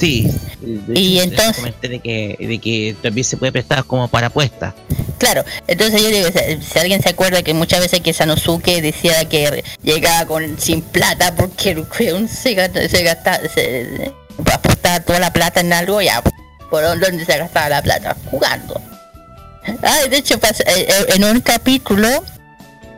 [0.00, 0.26] Sí.
[0.62, 4.72] de Y entonces- comenté de que, de que también se puede prestar como para apuestas.
[5.18, 9.62] Claro, entonces yo digo, si, alguien se acuerda que muchas veces que Sanosuke decía que
[9.82, 14.10] llegaba con sin plata porque el se gasta, se gasta, se,
[14.50, 16.22] apostaba toda la plata en algo, ya,
[16.70, 18.16] ¿por dónde se gastaba la plata?
[18.30, 18.80] Jugando.
[19.82, 22.08] Ah, de hecho, pasa- eh, eh, en un capítulo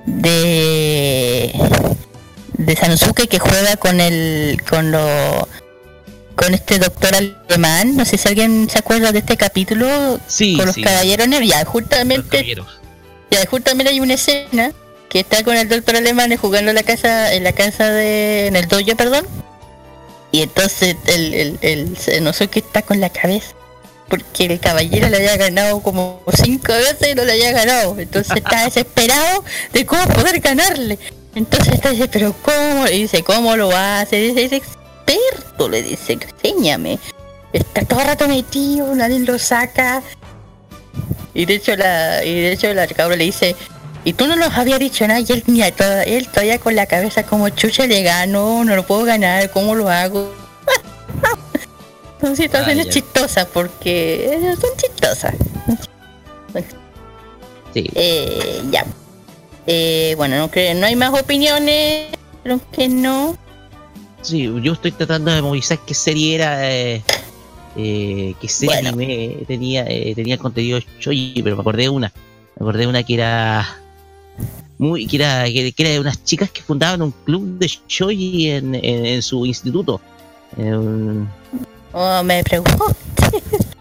[0.07, 1.53] de
[2.59, 5.49] de Sanosuke que juega con el con lo
[6.43, 10.67] con este doctor alemán, no sé si alguien se acuerda de este capítulo Sí, con
[10.67, 10.83] los sí.
[10.83, 12.57] caballeros ya justamente
[13.31, 14.73] ya, justamente hay una escena
[15.09, 18.57] que está con el doctor alemán jugando en la casa, en la casa de, en
[18.57, 19.25] el dojo, perdón.
[20.33, 23.55] Y entonces el, el, el no sé qué está con la cabeza.
[24.09, 27.99] Porque el caballero le había ganado como cinco veces y no le había ganado.
[27.99, 30.99] Entonces está desesperado de cómo poder ganarle.
[31.35, 34.17] Entonces está dice, pero cómo, y dice, ¿cómo lo hace?
[34.17, 34.63] Dice, es
[35.07, 36.99] experto, le dice, enséñame.
[37.53, 40.03] Está todo el rato metido, nadie lo saca.
[41.35, 43.57] Y de hecho la, y de hecho la cabra le dice,
[44.05, 46.87] Y tú no nos habías dicho nada y él, mira, toda- él todavía con la
[46.87, 50.33] cabeza como chucha le gano, no lo puedo ganar, ¿cómo lo hago?
[52.21, 55.35] Son situaciones Ah, chistosas porque eh, son chistosas.
[57.75, 57.91] Sí.
[57.95, 58.85] Eh, ya.
[59.67, 62.09] Eh, bueno, no creo, no hay más opiniones,
[62.43, 63.37] creo que no.
[64.23, 67.03] Sí, yo estoy tratando de memorizar qué serie era, eh,
[67.77, 68.89] eh, qué serie Bueno.
[68.91, 72.13] anime tenía, eh, tenía contenido shoji, pero me acordé de una.
[72.59, 73.79] Me acordé de una que era
[74.79, 78.51] muy, que era, que, que era de unas chicas que fundaban un club de shoji
[78.51, 80.01] en, en, en su instituto.
[80.57, 81.29] Un-
[81.95, 82.87] Oh, me pregunto.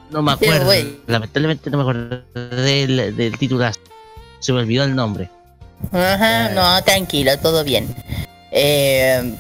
[0.10, 0.70] no me acuerdo,
[1.08, 2.22] lamentablemente no me acuerdo
[2.62, 3.66] del, del título.
[4.40, 5.30] Se me olvidó el nombre.
[5.94, 7.96] Ajá, no, tranquilo, todo bien.
[8.52, 9.34] Eh,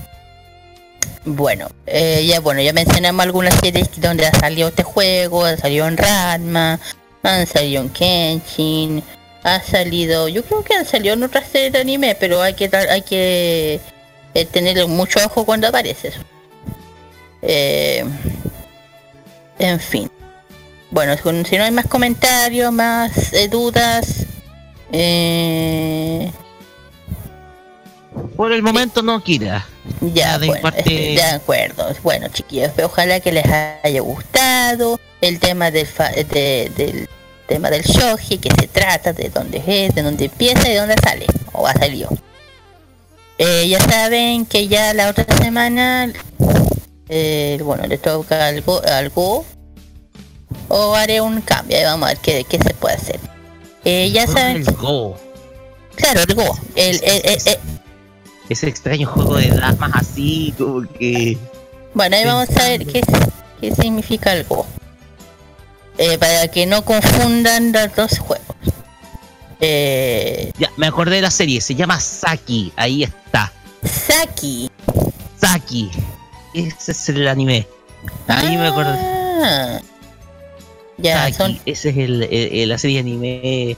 [1.25, 5.87] bueno, eh, ya bueno, ya mencionamos algunas series donde ha salido este juego, ha salido
[5.87, 6.79] en Ranma,
[7.23, 9.03] han salido en Kenshin,
[9.43, 12.69] ha salido, yo creo que han salido en otras series de anime, pero hay que
[12.75, 13.79] hay que
[14.33, 16.21] eh, tener mucho ojo cuando aparece eso.
[17.41, 18.05] Eh,
[19.59, 20.09] en fin.
[20.91, 21.15] Bueno,
[21.45, 24.25] si no hay más comentarios, más eh, dudas,
[24.91, 26.31] eh,
[28.35, 29.67] Por el momento no, Kira.
[30.01, 31.87] Ya, de bueno, parte- este, de acuerdo.
[32.03, 37.07] Bueno, chiquillos, pues, ojalá que les haya gustado el tema del, fa- de- del
[37.47, 40.95] tema del shoji, que se trata, de dónde es, de dónde empieza y de dónde
[41.01, 42.09] sale, o ha salido.
[43.37, 46.11] Eh, ya saben que ya la otra semana,
[47.09, 49.45] eh, bueno, le toca algo, algo,
[50.67, 53.19] o haré un cambio, ahí vamos a ver qué, qué se puede hacer.
[53.83, 55.17] Eh, ya saben, del Go.
[55.95, 57.59] claro, el Go, el, el- el- el-
[58.51, 61.37] Ese extraño juego de damas así, como que.
[61.93, 63.01] Bueno, ahí vamos a ver qué,
[63.61, 64.65] qué significa el Go.
[65.97, 68.45] Eh, para que no confundan los dos juegos.
[69.59, 73.51] Eh, Ya, me acordé de la serie, se llama Saki, ahí está.
[73.83, 74.69] Saki.
[75.39, 75.89] Saki.
[76.53, 77.67] Ese es el anime.
[78.27, 78.89] Ahí me acordé.
[78.99, 79.79] Ah.
[80.97, 81.59] Ya, Saki, son.
[81.65, 83.77] ese es el, el- el- la serie de anime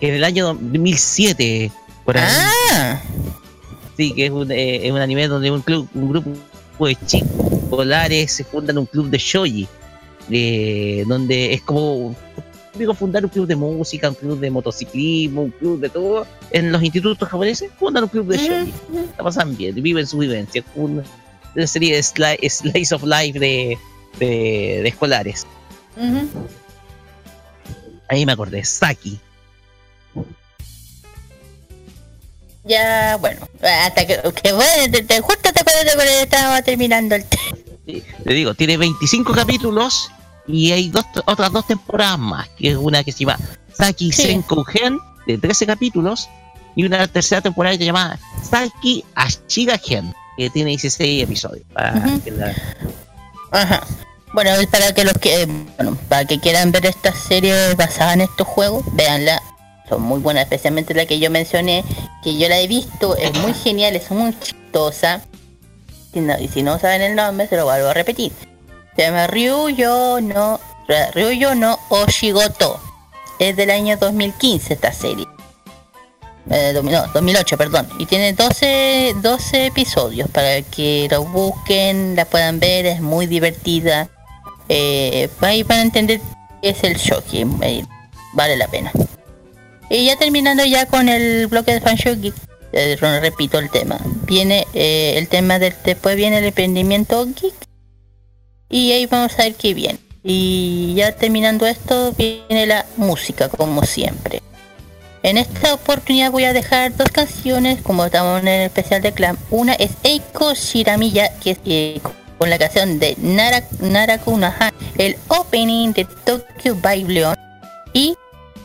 [0.00, 1.70] que en el año 2007,
[2.04, 2.24] por ahí,
[2.72, 3.00] Ah,
[4.00, 6.30] sí, que es un, eh, es un anime donde un club, un grupo
[6.86, 9.68] de chicos escolares se fundan un club de shoji,
[10.30, 12.16] eh, donde es como
[12.74, 16.26] digo fundar un club de música, un club de motociclismo, un club de todo.
[16.50, 18.72] En los institutos japoneses, fundan un club de shoji,
[19.18, 21.02] la pasan bien, viven su vivencia, una,
[21.54, 23.76] una serie de sli- slice of life de,
[24.18, 24.26] de,
[24.82, 25.46] de escolares.
[28.08, 29.20] Ahí me acordé, Saki.
[32.64, 33.46] Ya, bueno.
[33.62, 37.42] Hasta que, que bueno, te, te- justo te acuerdas cuando estaba terminando el tema.
[37.86, 40.10] Sí, Te digo, tiene 25 capítulos
[40.46, 43.38] y hay dos, otras dos temporadas más, que es una que se llama
[43.72, 44.22] Saki Sí.
[44.22, 46.28] Senkou-gen, de 13 capítulos,
[46.76, 48.18] y una tercera temporada que se llama
[48.48, 51.64] Saki Ashiga-gen, que tiene 16 episodios.
[51.72, 52.20] para Ujú.
[52.22, 52.54] que la-
[53.52, 53.86] Ajá.
[54.32, 55.46] Bueno, para que los que
[55.76, 59.42] bueno, para que quieran ver esta serie basada en estos juegos, véanla.
[59.90, 61.84] Son muy buenas, especialmente la que yo mencioné,
[62.22, 65.20] que yo la he visto, es muy genial, es muy chistosa.
[66.14, 68.32] Y si no saben el nombre, se lo vuelvo a repetir.
[68.96, 70.60] Se llama Ryuyo no
[71.14, 72.80] Ryuyo no Oshigoto.
[73.38, 75.26] Es del año 2015 esta serie.
[76.50, 77.88] Eh, no, 2008, perdón.
[77.98, 84.08] Y tiene 12, 12 episodios para que lo busquen, la puedan ver, es muy divertida.
[84.68, 86.20] Eh, ahí van a entender
[86.62, 87.84] qué es el shoki, eh,
[88.34, 88.92] vale la pena.
[89.90, 92.34] Y ya terminando ya con el bloque de fanshow geek,
[92.72, 93.98] eh, repito el tema.
[94.26, 97.54] Viene eh, el tema del después viene el emprendimiento geek.
[98.70, 99.98] Y ahí vamos a ver qué viene.
[100.22, 104.40] Y ya terminando esto viene la música como siempre.
[105.22, 109.36] En esta oportunidad voy a dejar dos canciones, como estamos en el especial de Clam.
[109.50, 112.00] Una es Eiko Shiramiya, que es eh,
[112.38, 114.40] con la canción de Nara, Naraku
[114.96, 117.36] el opening de Tokyo Babylon
[117.92, 118.14] y,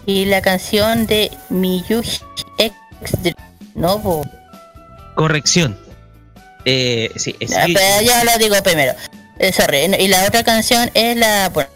[0.06, 2.20] y la canción de Miyuki
[2.58, 2.74] X
[3.74, 4.24] Novo.
[5.16, 5.78] Corrección.
[6.66, 8.94] Eh, sí, es- Ah, pero ya lo digo primero.
[9.40, 9.80] Eh, sorry.
[10.00, 11.70] Y la otra canción es la, bueno,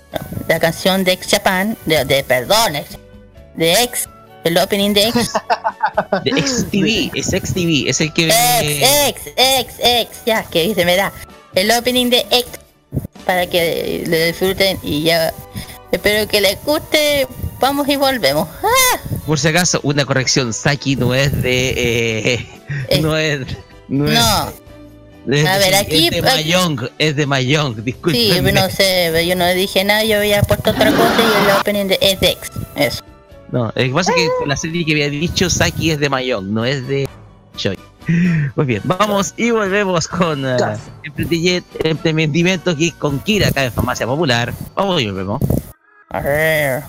[0.47, 2.73] la canción de X Japan, de, de perdón,
[3.55, 4.07] de X,
[4.43, 5.31] el opening de X.
[6.23, 8.27] de XTV, es XTV, es el que...
[8.27, 11.11] X, X, X, X, ya, que se me da.
[11.53, 12.45] El opening de X,
[13.25, 15.33] para que lo disfruten y ya.
[15.91, 17.27] Espero que les guste.
[17.59, 18.47] Vamos y volvemos.
[18.63, 18.99] ¡Ah!
[19.25, 21.69] Por si acaso, una corrección, Saki no es de...
[22.33, 22.47] eh,
[22.89, 23.41] Eh, no es...
[23.87, 24.05] No,
[25.25, 28.53] No, es a de- ver, aquí- Es de Mayong, es de Mayong, sí, disculpen.
[28.53, 31.97] no sé, yo no dije nada, yo había puesto otra cosa y el opening de
[32.01, 32.51] es de X.
[32.75, 33.03] Eso.
[33.51, 36.53] No, lo que pasa es que la serie que había dicho Saki es de Mayong,
[36.53, 37.07] no es de
[37.57, 37.77] Choi.
[38.55, 40.57] Muy bien, vamos y volvemos con uh,
[41.83, 44.53] emprendimiento con Kira acá en Farmacia Popular.
[44.75, 45.41] Vamos y volvemos.
[46.09, 46.83] A ver.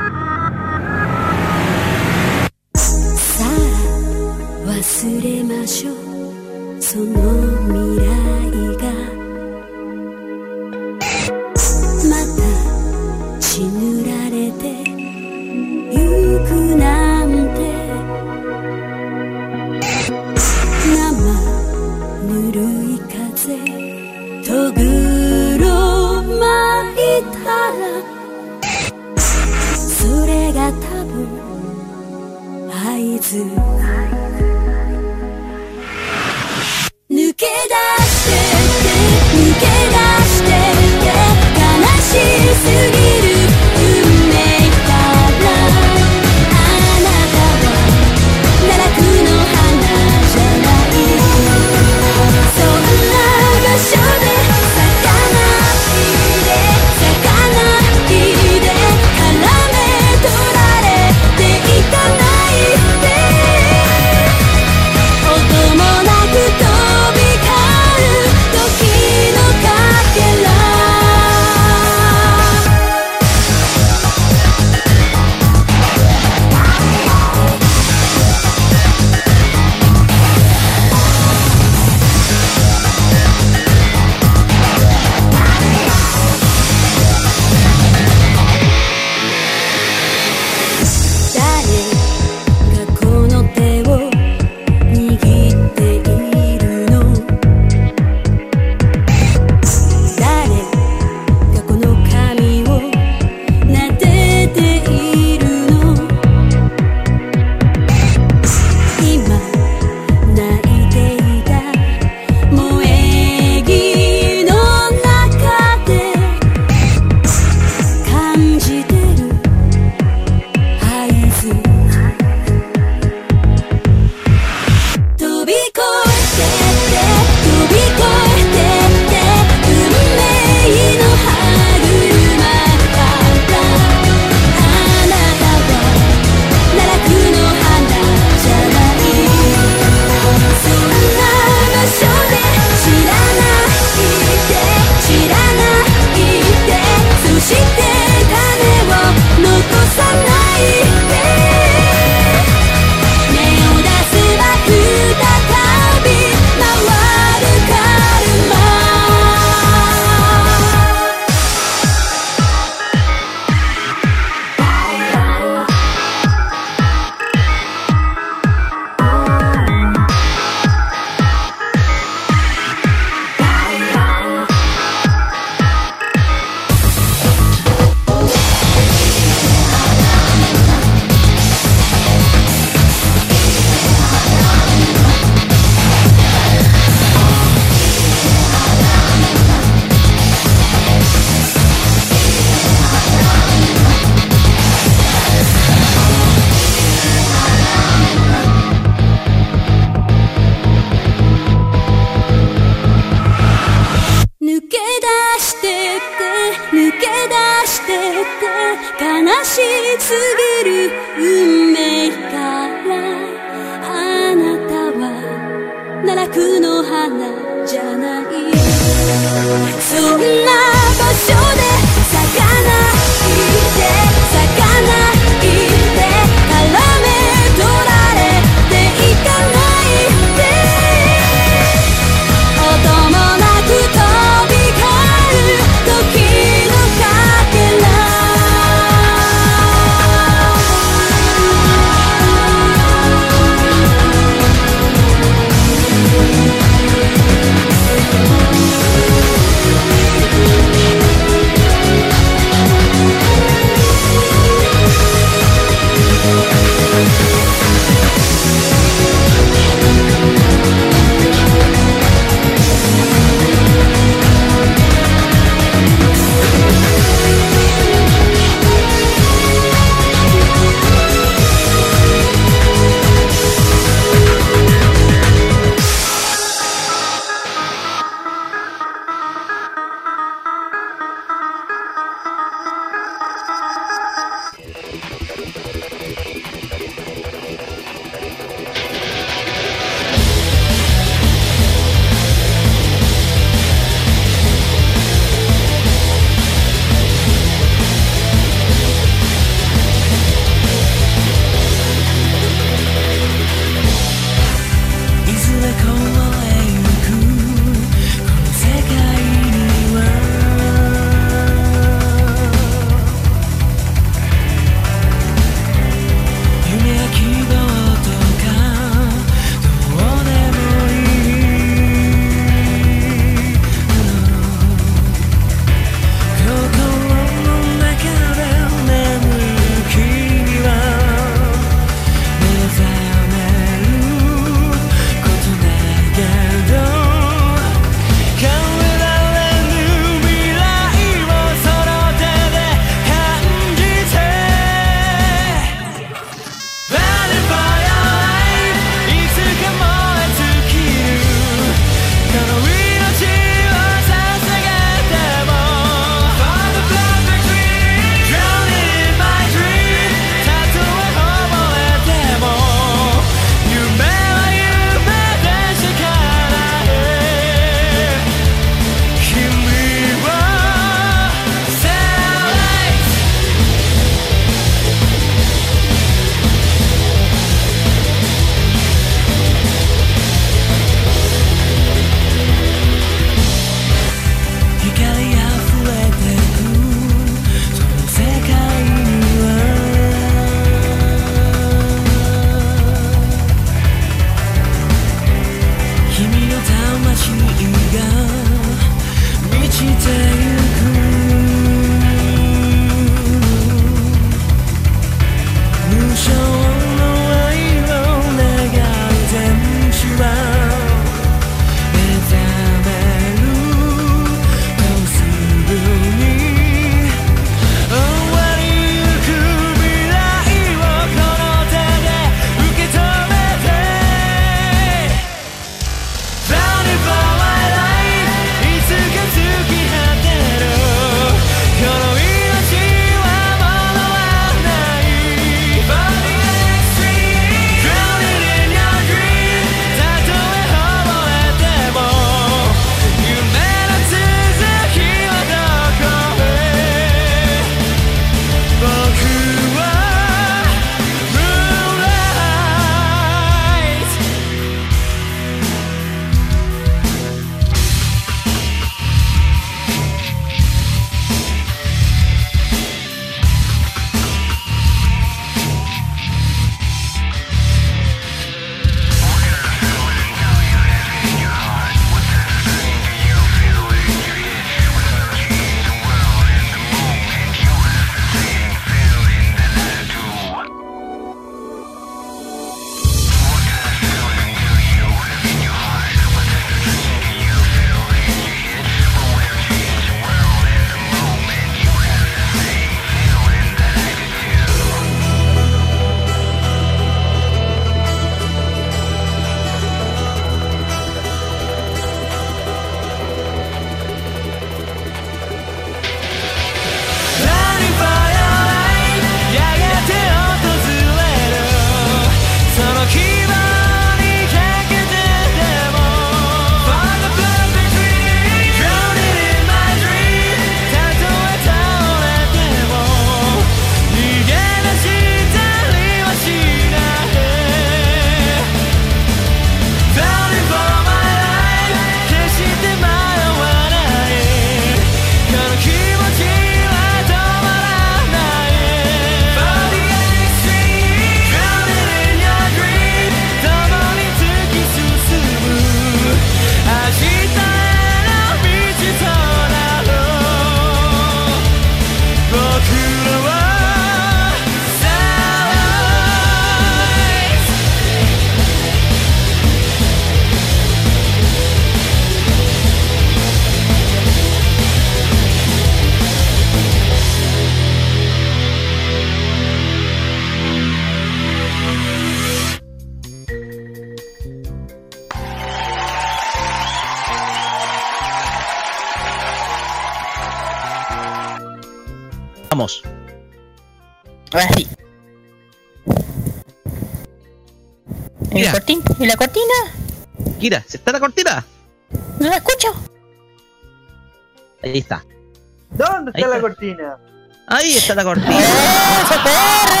[598.10, 598.58] Está la cortina.
[598.58, 600.00] ¡Eh, socorro!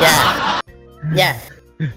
[0.00, 0.62] Ya.
[1.14, 1.36] Ya.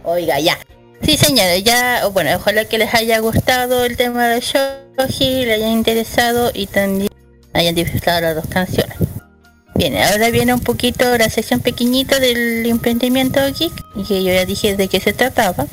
[0.03, 0.57] Oiga, ya.
[1.01, 5.69] Sí, señores, ya, bueno, ojalá que les haya gustado el tema de Shoji, le haya
[5.69, 7.09] interesado y también
[7.53, 8.97] hayan disfrutado las dos canciones.
[9.75, 14.45] Bien, ahora viene un poquito la sección pequeñita del emprendimiento geek, y que yo ya
[14.45, 15.65] dije de qué se trataba.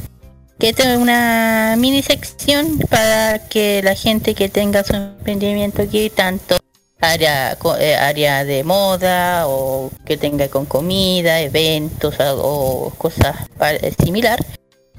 [0.59, 6.59] Que es una mini sección para que la gente que tenga su emprendimiento geek, tanto
[7.01, 13.37] área, eh, área de moda o que tenga con comida, eventos o, cosas
[14.03, 14.39] similar,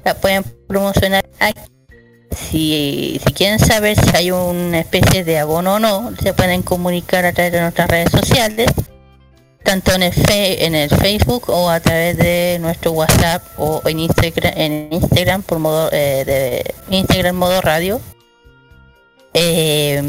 [0.04, 1.60] la pueden promocionar aquí.
[2.30, 7.26] Si, si quieren saber si hay una especie de abono o no, se pueden comunicar
[7.26, 8.70] a través de nuestras redes sociales,
[9.62, 14.00] tanto en el, fe- en el Facebook o a través de nuestro WhatsApp o en
[14.00, 18.00] Instagram, en Instagram por modo eh, de Instagram modo radio.
[19.34, 20.02] Eh,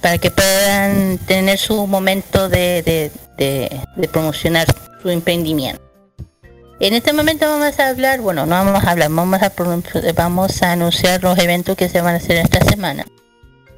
[0.00, 4.66] para que puedan tener su momento de, de, de- de promocionar
[5.02, 5.82] su emprendimiento.
[6.78, 9.52] En este momento vamos a hablar, bueno, no vamos a hablar, vamos a,
[10.14, 13.06] vamos a anunciar los eventos que se van a hacer esta semana.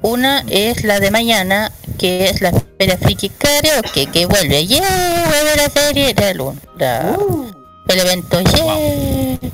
[0.01, 5.25] Una es la de mañana, que es la Feria Friki Karaoke, que vuelve, ¡yeah!
[5.27, 6.33] Vuelve la serie, la,
[6.77, 7.17] la-
[7.87, 9.49] el evento, ¡yeah!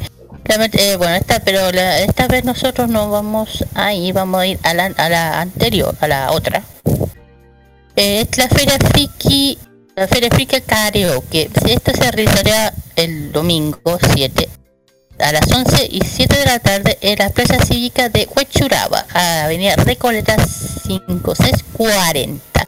[0.48, 4.60] Eh, bueno, esta, pero la- esta vez nosotros no vamos a ir, vamos a ir
[4.64, 6.62] a la, anterior, a la otra.
[7.96, 9.58] Eh, es la Feria Friki,
[9.96, 11.50] la Feria Friki Karaoke.
[11.68, 14.48] Esto se realizará el domingo 7
[15.20, 19.76] a las 11 y 7 de la tarde en la Plaza Cívica de Huechuraba, Avenida
[19.78, 22.66] Recoleta 5640.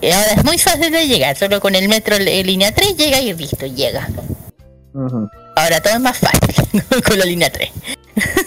[0.00, 3.34] Eh, Ahora es muy fácil de llegar, solo con el metro línea 3 llega y
[3.34, 4.08] listo, llega.
[5.56, 7.70] Ahora todo es más fácil con la línea 3.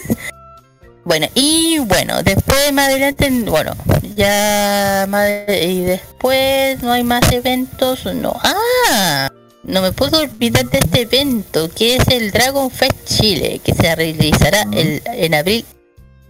[1.04, 3.76] bueno, y bueno, después más adelante, bueno,
[4.16, 8.34] ya más y después no hay más eventos, no.
[8.42, 9.30] Ah,
[9.62, 13.94] no me puedo olvidar de este evento que es el Dragon Fest Chile, que se
[13.94, 15.64] realizará el, en abril,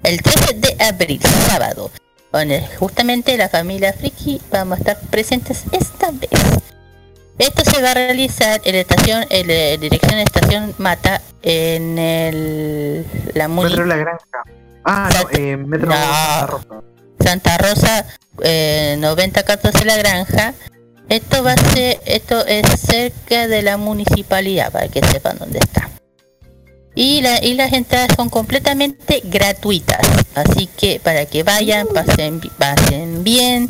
[0.03, 1.91] el 13 de abril, sábado.
[2.33, 6.31] Donde justamente la familia Friki vamos a estar presentes esta vez.
[7.39, 11.99] Esto se va a realizar en la estación, en la dirección de estación Mata, en
[11.99, 13.05] el,
[13.35, 14.25] la muni- Metro La Granja.
[14.85, 15.95] Ah, no, eh, Metro No.
[15.97, 16.83] Santa Rosa.
[17.21, 18.07] Santa Rosa
[18.43, 20.55] eh, 9014 La Granja.
[21.09, 25.89] Esto va a ser, esto es cerca de la municipalidad para que sepan dónde está.
[26.95, 30.01] Y, la, y las entradas son completamente gratuitas,
[30.35, 33.69] así que para que vayan, pasen, pasen bien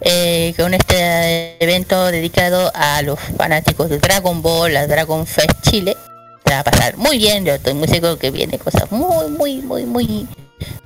[0.00, 5.96] eh, con este evento dedicado a los fanáticos de Dragon Ball, a Dragon Fest Chile.
[6.44, 9.62] Se va a pasar muy bien, yo estoy muy seguro que viene cosas muy, muy,
[9.62, 10.28] muy, muy,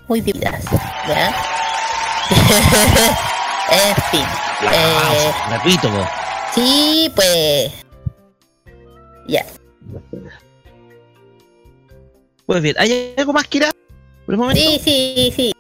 [0.07, 0.65] muy divertidas.
[1.09, 1.35] ¿ya?
[3.71, 4.27] en fin.
[4.73, 6.07] Eh, Repito, vos.
[6.55, 7.73] sí, pues.
[9.27, 9.45] Ya.
[12.47, 13.71] Pues bien, ¿hay algo más, Kira?
[14.25, 14.61] Por el momento.
[14.61, 15.53] Sí, sí, sí.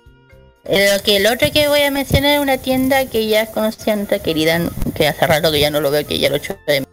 [0.69, 3.97] Eh, Lo que el otro que voy a mencionar es una tienda que ya conocía
[3.97, 4.61] nuestra querida,
[4.95, 6.85] que hace rato que ya no lo veo, que ya lo he hecho de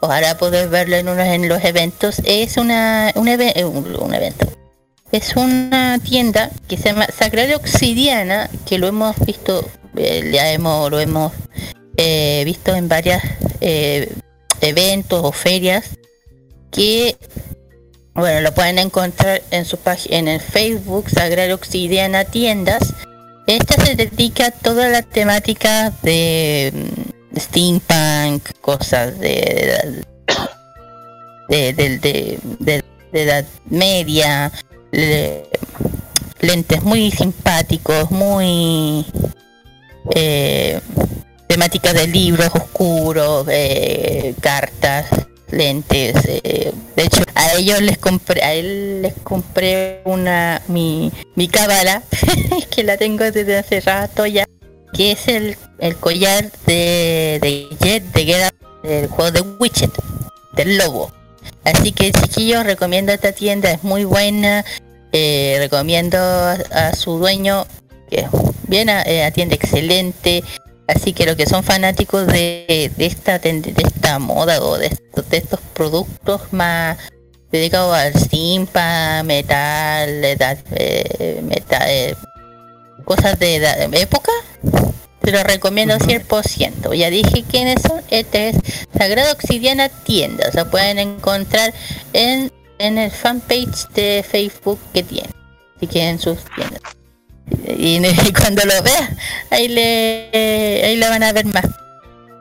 [0.00, 2.20] Ojalá poder verlo en en los eventos.
[2.24, 4.46] Es una eh, un, evento.
[5.12, 9.66] Es una tienda que se llama Sagrario Obsidiana, que lo hemos visto,
[9.96, 11.32] eh, ya hemos, lo hemos
[12.44, 13.22] visto en varias
[14.60, 15.84] eventos o ferias
[16.70, 17.16] que
[18.14, 22.94] bueno, lo pueden encontrar en su página en el Facebook Sagrario Obsidiana Tiendas.
[23.46, 26.72] Esta se dedica a toda la temática de
[27.34, 30.02] mm, steampunk, cosas de
[31.48, 34.50] de, de, de, de- de edad media,
[34.90, 35.44] le-
[36.40, 39.04] lentes muy simpáticos, muy
[40.14, 40.80] eh,
[41.46, 45.06] temáticas de libros oscuros, eh, cartas,
[45.54, 46.14] lentes.
[46.26, 52.02] eh, de hecho, a ellos les compré, a él les compré una mi mi cábala
[52.70, 54.44] que la tengo desde hace rato ya,
[54.92, 59.90] que es el, el collar de de Jet de Out, del juego de Witcher,
[60.54, 61.10] del lobo.
[61.64, 64.64] Así que chiquillos, recomiendo esta tienda, es muy buena.
[65.12, 67.66] eh, recomiendo a, a su dueño,
[68.10, 68.26] que
[68.66, 70.42] bien eh, atiende excelente.
[70.86, 75.28] Así que los que son fanáticos de, de esta de esta moda o de estos,
[75.30, 76.98] de estos productos más
[77.50, 82.14] dedicados al simpa, metal, edad, eh, metal, eh,
[83.04, 84.32] cosas de edad- época,
[85.22, 86.92] Se lo recomiendo 100%.
[86.92, 88.02] Ya dije quiénes son.
[88.10, 88.56] Este es
[88.96, 90.46] Sagrada Obsidiana Tienda.
[90.48, 91.72] O sea, pueden encontrar
[92.12, 95.30] en, en el fanpage de Facebook que tiene.
[95.80, 96.82] Si quieren sus tiendas.
[97.78, 99.16] Y, y cuando lo vean,
[99.50, 100.30] ahí le,
[100.84, 101.66] ahí le van a ver más.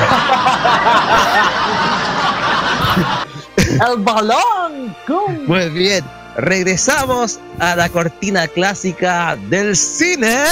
[3.90, 4.96] ¡El balón!
[5.06, 5.46] ¡Cum!
[5.48, 6.06] Muy bien,
[6.38, 10.46] regresamos a la cortina clásica del cine.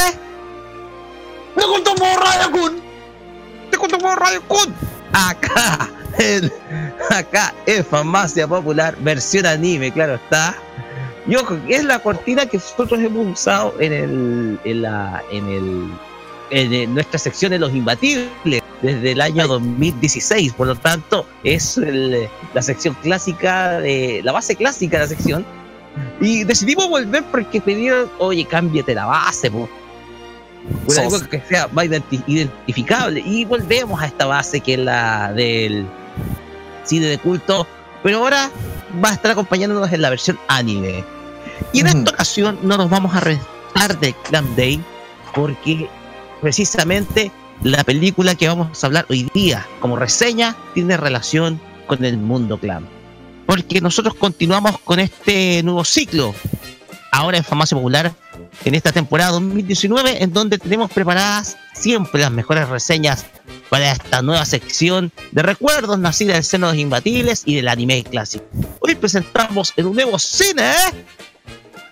[1.56, 2.82] ¡Me contó Radio Kun!
[3.72, 4.74] Te por Radio Kun.
[5.14, 6.52] Acá, en,
[7.10, 10.56] acá en Farmacia Popular, versión anime, claro está.
[11.28, 15.48] Y ojo, que es la cortina que nosotros hemos usado en el, en la, en
[15.50, 15.88] el,
[16.52, 20.54] en, el- nuestra sección de los imbatibles desde el año 2016.
[20.54, 25.46] Por lo tanto, es el- la sección clásica de, la base clásica de la sección.
[26.22, 29.68] Y decidimos volver porque pidieron, oye, cámbiate la base, po.
[30.98, 33.22] Algo que sea más identi- identificable.
[33.26, 35.86] Y volvemos a esta base que es la del
[36.84, 37.66] cine de culto.
[38.04, 38.52] Pero ahora
[39.04, 41.04] va a estar acompañándonos en la versión anime.
[41.76, 44.82] Y en esta ocasión no nos vamos a restar de Clam Day
[45.34, 45.90] porque
[46.40, 47.34] precisamente
[47.64, 52.58] la película que vamos a hablar hoy día como reseña tiene relación con el mundo
[52.58, 52.88] Clam.
[53.46, 56.34] Porque nosotros continuamos con este nuevo ciclo
[57.12, 58.14] ahora en Farmacia Popular
[58.64, 63.26] en esta temporada 2019 en donde tenemos preparadas siempre las mejores reseñas
[63.70, 68.02] para esta nueva sección de recuerdos nacida del seno de los imbatibles y del anime
[68.06, 68.46] clásico.
[68.80, 70.72] Hoy presentamos en un nuevo cine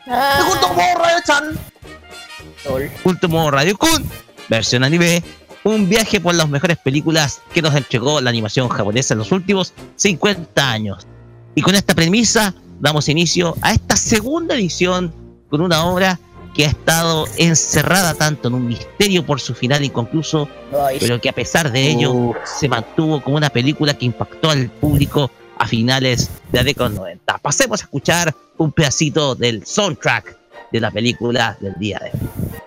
[0.08, 1.60] Ah, ¡Me contó Radio Chan!
[2.66, 2.92] lol.
[3.04, 4.04] Último Radio Kun,
[4.50, 5.24] versión anime,
[5.64, 9.74] un viaje por las mejores películas que nos entregó la animación japonesa en los últimos
[9.96, 11.08] 50 años.
[11.56, 15.14] Y con esta premisa damos inicio a esta segunda edición
[15.50, 16.20] con una obra
[16.54, 20.48] que ha estado encerrada tanto en un misterio por su final inconcluso,
[21.00, 22.38] pero que a pesar de ello Uf.
[22.44, 27.38] se mantuvo como una película que impactó al público a finales de la década 90.
[27.40, 30.38] Pasemos a escuchar un pedacito del soundtrack
[30.72, 32.64] de la película del día de hoy.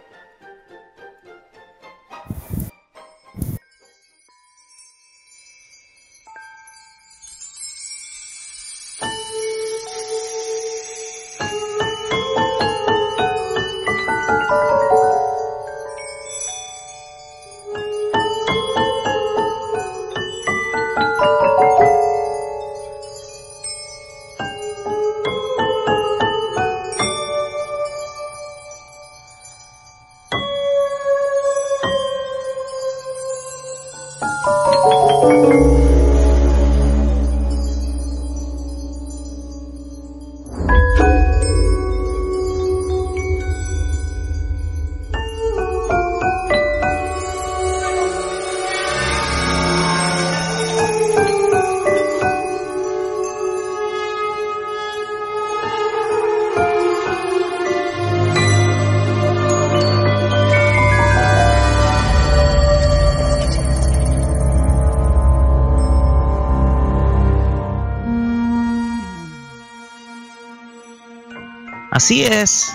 [72.06, 72.72] Así es,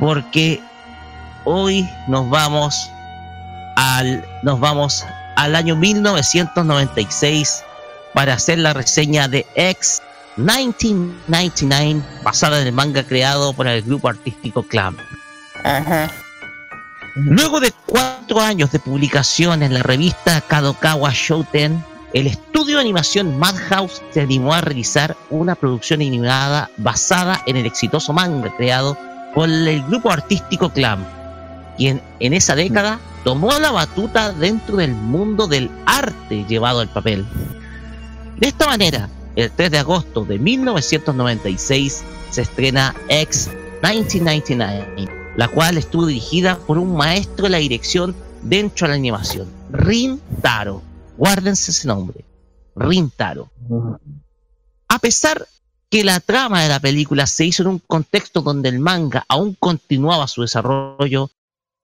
[0.00, 0.60] porque
[1.44, 2.90] hoy nos vamos
[3.76, 5.06] al, nos vamos
[5.36, 7.62] al año 1996
[8.12, 10.02] para hacer la reseña de X
[10.34, 14.96] 1999 basada en el manga creado por el grupo artístico Clam.
[15.62, 16.10] Ajá.
[17.14, 23.38] Luego de cuatro años de publicación en la revista Kadokawa Shoten, el estudio de animación
[23.38, 28.96] Madhouse se animó a realizar una producción animada basada en el exitoso manga creado
[29.34, 31.04] por el grupo artístico Clam,
[31.76, 37.24] quien en esa década tomó la batuta dentro del mundo del arte llevado al papel.
[38.38, 43.50] De esta manera, el 3 de agosto de 1996 se estrena X
[43.82, 49.46] 1999, la cual estuvo dirigida por un maestro de la dirección dentro de la animación,
[49.70, 50.89] Rin Taro.
[51.20, 52.24] Guárdense ese nombre,
[52.74, 53.50] Rin Taro.
[54.88, 55.46] A pesar
[55.90, 59.54] que la trama de la película se hizo en un contexto donde el manga aún
[59.60, 61.30] continuaba su desarrollo,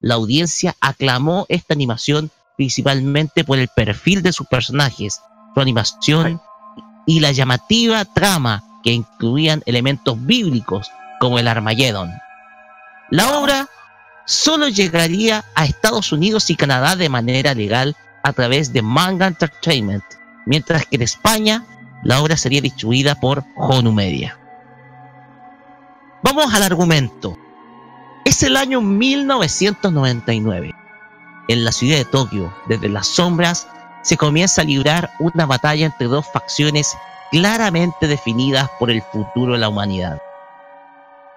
[0.01, 5.21] la audiencia aclamó esta animación principalmente por el perfil de sus personajes,
[5.53, 6.41] su animación
[7.05, 10.91] y la llamativa trama que incluían elementos bíblicos
[11.21, 12.11] como el Armagedón.
[13.11, 13.69] La obra
[14.25, 17.95] solo llegaría a Estados Unidos y Canadá de manera legal
[18.27, 20.03] a través de Manga Entertainment,
[20.47, 21.65] mientras que en España
[22.03, 24.37] la obra sería distribuida por Honu Media.
[26.25, 27.39] Vamos al argumento.
[28.25, 30.75] Es el año 1999.
[31.47, 33.69] En la ciudad de Tokio, desde las sombras,
[34.03, 36.97] se comienza a librar una batalla entre dos facciones
[37.31, 40.21] claramente definidas por el futuro de la humanidad.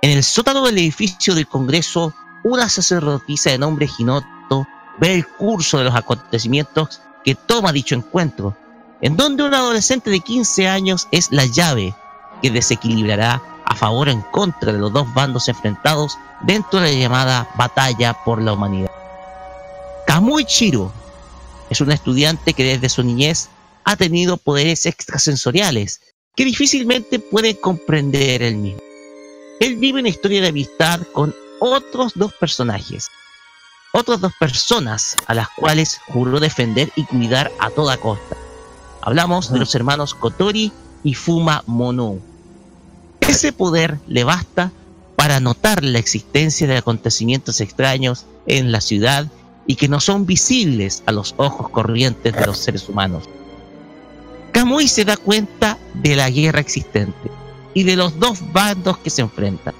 [0.01, 4.38] En el sótano del edificio del Congreso, una sacerdotisa de nombre Hinoto
[4.99, 8.55] ve el curso de los acontecimientos que toma dicho encuentro,
[9.01, 11.95] en donde un adolescente de 15 años es la llave
[12.41, 16.99] que desequilibrará a favor o en contra de los dos bandos enfrentados dentro de la
[16.99, 18.91] llamada batalla por la humanidad.
[20.07, 20.91] Kamui Chiro
[21.69, 23.49] es un estudiante que desde su niñez
[23.83, 26.01] ha tenido poderes extrasensoriales
[26.35, 28.81] que difícilmente puede comprender él mismo.
[29.59, 33.09] Él vive una historia de amistad con otros dos personajes,
[33.91, 38.37] otras dos personas a las cuales juró defender y cuidar a toda costa.
[39.01, 40.71] Hablamos de los hermanos Kotori
[41.03, 42.19] y Fuma Mono.
[43.21, 44.71] Ese poder le basta
[45.15, 49.27] para notar la existencia de acontecimientos extraños en la ciudad
[49.67, 53.25] y que no son visibles a los ojos corrientes de los seres humanos.
[54.51, 57.29] Kamui se da cuenta de la guerra existente
[57.73, 59.75] y de los dos bandos que se enfrentan,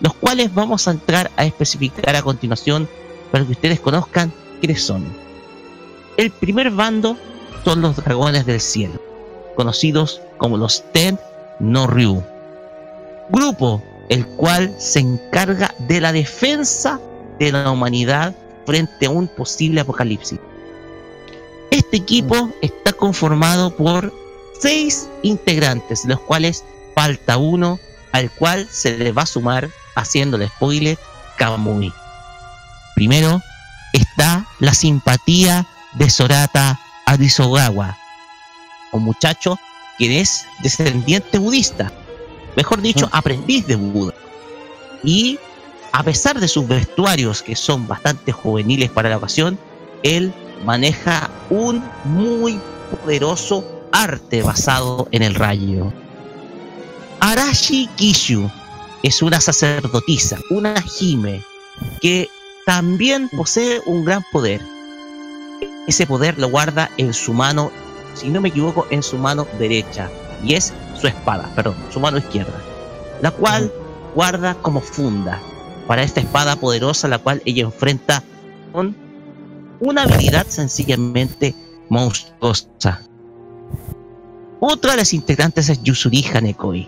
[0.00, 2.88] los cuales vamos a entrar a especificar a continuación
[3.30, 5.04] para que ustedes conozcan quiénes son.
[6.16, 7.16] El primer bando
[7.64, 9.00] son los dragones del cielo,
[9.56, 11.18] conocidos como los Ten
[11.60, 11.86] no
[13.30, 17.00] grupo el cual se encarga de la defensa
[17.38, 18.34] de la humanidad
[18.66, 20.38] frente a un posible apocalipsis.
[21.70, 24.12] Este equipo está conformado por
[24.58, 26.64] seis integrantes, los cuales
[26.94, 27.78] falta uno
[28.12, 30.98] al cual se le va a sumar, haciéndole spoiler,
[31.36, 31.92] Kamui.
[32.98, 33.40] Primero
[33.92, 37.96] está la simpatía de Sorata Arisogawa,
[38.90, 39.56] un muchacho
[39.98, 41.92] que es descendiente budista,
[42.56, 44.14] mejor dicho, aprendiz de Buda.
[45.04, 45.38] Y
[45.92, 49.60] a pesar de sus vestuarios que son bastante juveniles para la ocasión,
[50.02, 50.34] él
[50.64, 52.58] maneja un muy
[52.90, 55.92] poderoso arte basado en el rayo.
[57.20, 58.50] Arashi Kishu
[59.04, 61.44] es una sacerdotisa, una Hime,
[62.00, 62.28] que
[62.68, 64.60] también posee un gran poder.
[65.86, 67.70] Ese poder lo guarda en su mano,
[68.12, 70.10] si no me equivoco, en su mano derecha,
[70.44, 72.60] y es su espada, perdón, su mano izquierda,
[73.22, 73.72] la cual
[74.14, 75.40] guarda como funda
[75.86, 78.22] para esta espada poderosa, la cual ella enfrenta
[78.70, 78.94] con
[79.80, 81.54] una habilidad sencillamente
[81.88, 83.00] monstruosa.
[84.60, 86.86] Otra de las integrantes es Yusuri Hanekoi,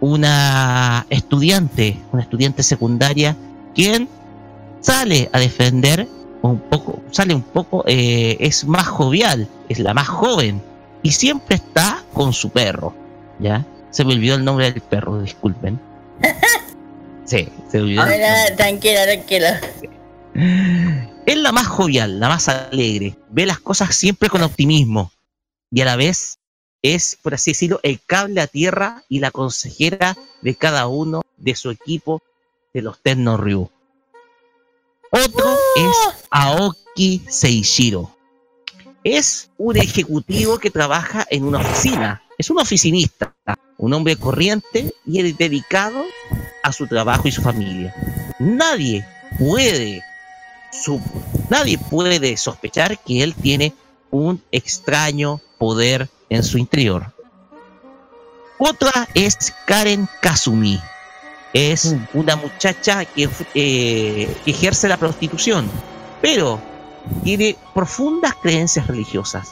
[0.00, 3.36] una estudiante, una estudiante secundaria,
[3.74, 4.08] quien
[4.80, 6.06] sale a defender
[6.42, 10.62] un poco, sale un poco, eh, es más jovial, es la más joven
[11.02, 12.94] y siempre está con su perro,
[13.38, 13.66] ¿ya?
[13.90, 15.80] Se me olvidó el nombre del perro, disculpen.
[17.26, 18.02] Sí, se me olvidó.
[18.56, 19.60] tranquila, tranquila.
[21.26, 25.12] Es la más jovial, la más alegre, ve las cosas siempre con optimismo
[25.70, 26.38] y a la vez
[26.82, 31.54] es, por así decirlo, el cable a tierra y la consejera de cada uno de
[31.54, 32.20] su equipo
[32.74, 33.70] de los Tenno Ryu.
[35.10, 35.96] Otro es
[36.30, 38.14] Aoki Seishiro.
[39.02, 42.22] Es un ejecutivo que trabaja en una oficina.
[42.38, 43.34] Es un oficinista,
[43.76, 46.02] un hombre corriente y dedicado
[46.62, 47.94] a su trabajo y su familia.
[48.38, 49.04] Nadie
[49.38, 50.02] puede
[50.72, 51.00] su-
[51.48, 53.74] nadie puede sospechar que él tiene
[54.10, 57.12] un extraño poder en su interior.
[58.58, 60.78] Otra es Karen Kazumi.
[61.52, 62.06] Es Mm.
[62.14, 65.68] una muchacha que, eh, que ejerce la prostitución,
[66.22, 66.60] pero
[67.24, 69.48] tiene profundas creencias religiosas.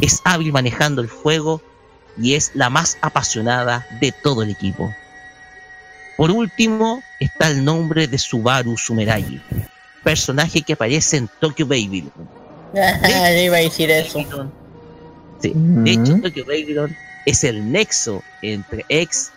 [0.00, 1.60] Es hábil manejando el fuego
[2.16, 4.94] y es la más apasionada de todo el equipo.
[6.16, 9.40] Por último, está el nombre de Subaru Sumeragi,
[10.04, 12.08] personaje que aparece en Tokyo Baby.
[12.74, 14.50] Yo iba a decir eso.
[15.40, 16.20] Sí, de hecho.
[16.20, 16.96] Tokyo Babylon
[17.26, 19.32] es el nexo entre X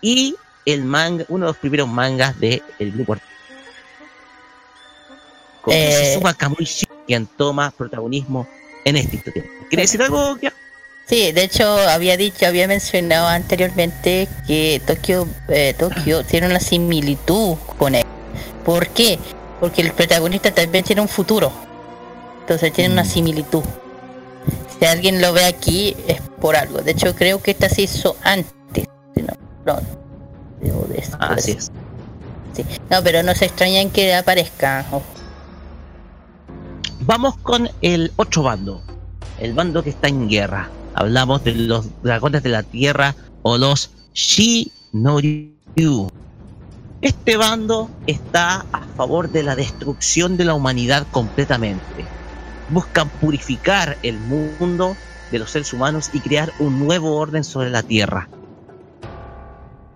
[0.00, 0.34] y
[0.64, 3.16] el manga, uno de los primeros mangas del el grupo.
[5.62, 6.12] Con Eh.
[6.14, 8.46] Suzuka Kamuishi, quien toma protagonismo
[8.84, 9.44] en esta historia.
[9.68, 10.36] ¿Quieres decir algo?
[10.36, 10.52] Kia?
[11.06, 17.56] Sí, de hecho había dicho, había mencionado anteriormente que Tokio, eh, Tokio tiene una similitud
[17.78, 18.04] con él.
[18.64, 19.18] ¿Por qué?
[19.58, 21.52] Porque el protagonista también tiene un futuro.
[22.42, 23.62] Entonces tiene una similitud.
[24.78, 26.80] Si alguien lo ve aquí es por algo.
[26.80, 28.86] De hecho creo que esta se hizo antes.
[29.14, 29.34] si No,
[29.66, 29.99] no,
[30.64, 31.16] o después.
[31.18, 31.70] Así es.
[32.52, 32.64] Sí.
[32.90, 34.84] No, pero no se extrañan que aparezca.
[34.90, 35.04] Ojo.
[37.00, 38.82] Vamos con el otro bando,
[39.38, 40.68] el bando que está en guerra.
[40.94, 45.56] Hablamos de los dragones de la tierra o los Shinoryu.
[47.00, 52.04] Este bando está a favor de la destrucción de la humanidad completamente.
[52.68, 54.94] Buscan purificar el mundo
[55.30, 58.28] de los seres humanos y crear un nuevo orden sobre la tierra.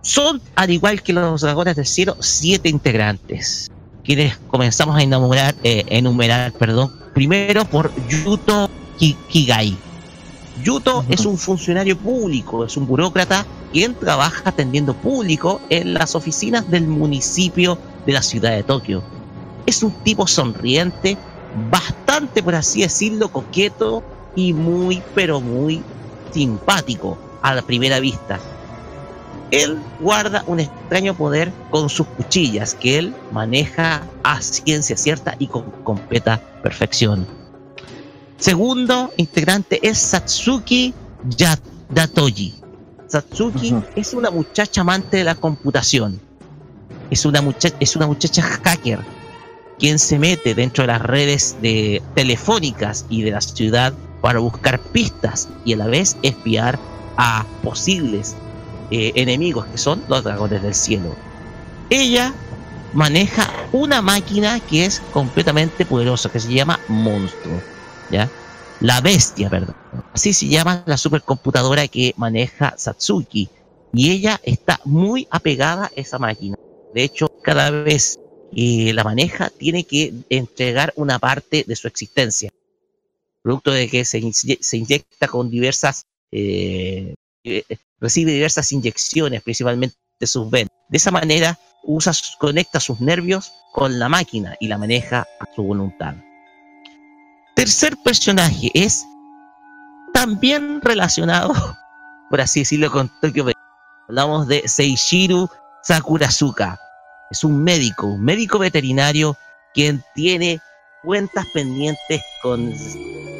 [0.05, 3.71] Son, al igual que los dragones del cielo, siete integrantes
[4.03, 8.69] quienes comenzamos a enumerar, eh, enumerar perdón, primero por Yuto
[8.99, 9.75] Ki- Kigai.
[10.63, 16.69] Yuto es un funcionario público, es un burócrata quien trabaja atendiendo público en las oficinas
[16.69, 19.03] del municipio de la ciudad de Tokio.
[19.65, 21.17] Es un tipo sonriente,
[21.71, 24.03] bastante, por así decirlo, coqueto
[24.35, 25.81] y muy, pero muy
[26.31, 28.39] simpático a la primera vista.
[29.51, 35.47] Él guarda un extraño poder con sus cuchillas que él maneja a ciencia cierta y
[35.47, 37.27] con completa perfección.
[38.37, 40.93] Segundo integrante es Satsuki
[41.29, 41.57] Ya-
[41.89, 42.55] Datoji.
[43.07, 46.19] Satsuki es una muchacha amante de la computación.
[47.09, 48.99] Es una, mucha- es una muchacha hacker
[49.77, 54.79] quien se mete dentro de las redes de telefónicas y de la ciudad para buscar
[54.79, 56.79] pistas y a la vez espiar
[57.17, 58.35] a posibles
[58.91, 61.15] eh, enemigos que son los dragones del cielo.
[61.89, 62.33] Ella
[62.93, 67.61] maneja una máquina que es completamente poderosa, que se llama Monstruo,
[68.09, 68.29] ¿ya?
[68.79, 69.75] La bestia, perdón.
[70.13, 73.49] Así se llama la supercomputadora que maneja Satsuki.
[73.93, 76.57] Y ella está muy apegada a esa máquina.
[76.93, 78.19] De hecho, cada vez
[78.53, 82.51] que la maneja, tiene que entregar una parte de su existencia.
[83.41, 87.15] Producto de que se, se inyecta con diversas eh,
[87.45, 87.63] eh,
[87.99, 90.71] recibe diversas inyecciones, principalmente de sus venas.
[90.89, 95.63] De esa manera usa, conecta sus nervios con la máquina y la maneja a su
[95.63, 96.15] voluntad.
[97.55, 99.05] Tercer personaje es
[100.11, 101.53] también relacionado,
[102.29, 103.45] por así decirlo, con Tokyo.
[104.09, 105.47] Hablamos de Seishiru
[105.83, 106.79] Sakurazuka.
[107.29, 109.37] Es un médico, un médico veterinario
[109.73, 110.59] quien tiene
[111.03, 112.73] cuentas pendientes con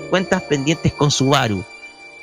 [0.09, 1.65] cuentas pendientes con Subaru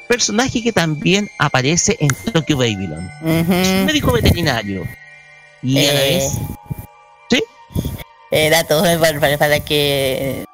[0.08, 3.10] personaje que también aparece en Tokyo Babylon.
[3.24, 4.84] Es un médico veterinario.
[5.62, 6.32] Y a la Eh, vez.
[7.30, 7.44] ¿Sí?
[8.30, 10.44] eh, datos eh, para, para- que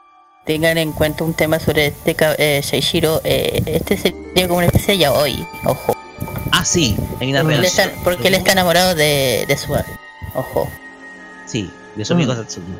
[0.45, 3.21] tengan en cuenta un tema sobre este eh, Seishiro.
[3.25, 5.95] eh, este sería como una especie de yaoi, ojo.
[6.53, 7.89] Ah, sí, hay una Porque él relación.
[7.91, 9.75] está, porque él está enamorado de, de su
[10.35, 10.69] ojo.
[11.47, 12.37] Sí, de su amigo Mm.
[12.37, 12.73] Satsuki.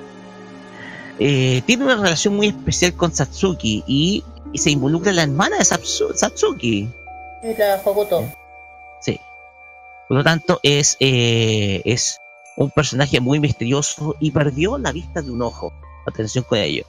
[1.21, 5.65] Eh, tiene una relación muy especial con Satsuki y, y se involucra la hermana de
[5.65, 6.89] Satsu- Satsuki.
[7.57, 8.31] La Hokuto.
[9.01, 9.21] Sí.
[10.09, 12.19] Por lo tanto, es, eh, es
[12.57, 15.73] un personaje muy misterioso y perdió la vista de un ojo.
[16.07, 16.85] Atención con ello.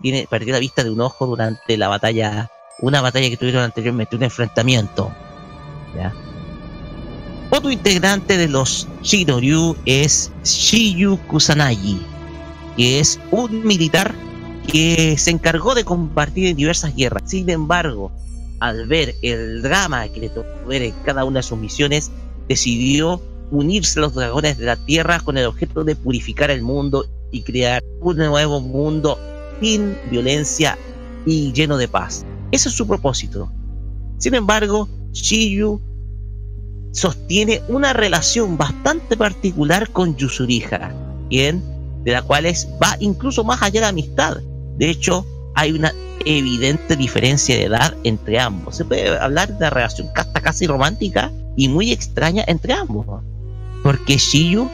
[0.00, 4.16] Tiene, perdió la vista de un ojo durante la batalla, una batalla que tuvieron anteriormente,
[4.16, 5.12] un enfrentamiento.
[5.94, 6.12] ¿ya?
[7.50, 12.00] Otro integrante de los Shinoryu es Shiyu Kusanagi,
[12.76, 14.14] que es un militar
[14.66, 17.22] que se encargó de compartir en diversas guerras.
[17.26, 18.12] Sin embargo,
[18.60, 22.10] al ver el drama que le tocó ver en cada una de sus misiones,
[22.48, 23.20] decidió
[23.50, 27.42] unirse a los dragones de la tierra con el objeto de purificar el mundo y
[27.42, 29.18] crear un nuevo mundo
[29.60, 30.78] sin violencia
[31.26, 32.24] y lleno de paz.
[32.50, 33.50] Ese es su propósito.
[34.18, 35.80] Sin embargo, Shiyu
[36.92, 40.94] sostiene una relación bastante particular con Yusuriha,
[41.28, 41.62] quien
[42.04, 44.38] de la cual es, va incluso más allá de la amistad.
[44.82, 45.92] De hecho, hay una
[46.24, 48.78] evidente diferencia de edad entre ambos.
[48.78, 53.06] Se puede hablar de una relación hasta casi romántica y muy extraña entre ambos.
[53.84, 54.68] Porque Shiyu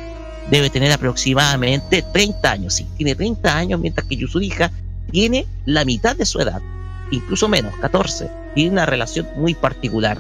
[0.51, 4.73] debe tener aproximadamente 30 años, sí, tiene 30 años, mientras que Yuzuriha
[5.11, 6.63] tiene la mitad de su edad,
[7.11, 8.31] incluso menos, 14.
[8.55, 10.17] Tiene una relación muy particular.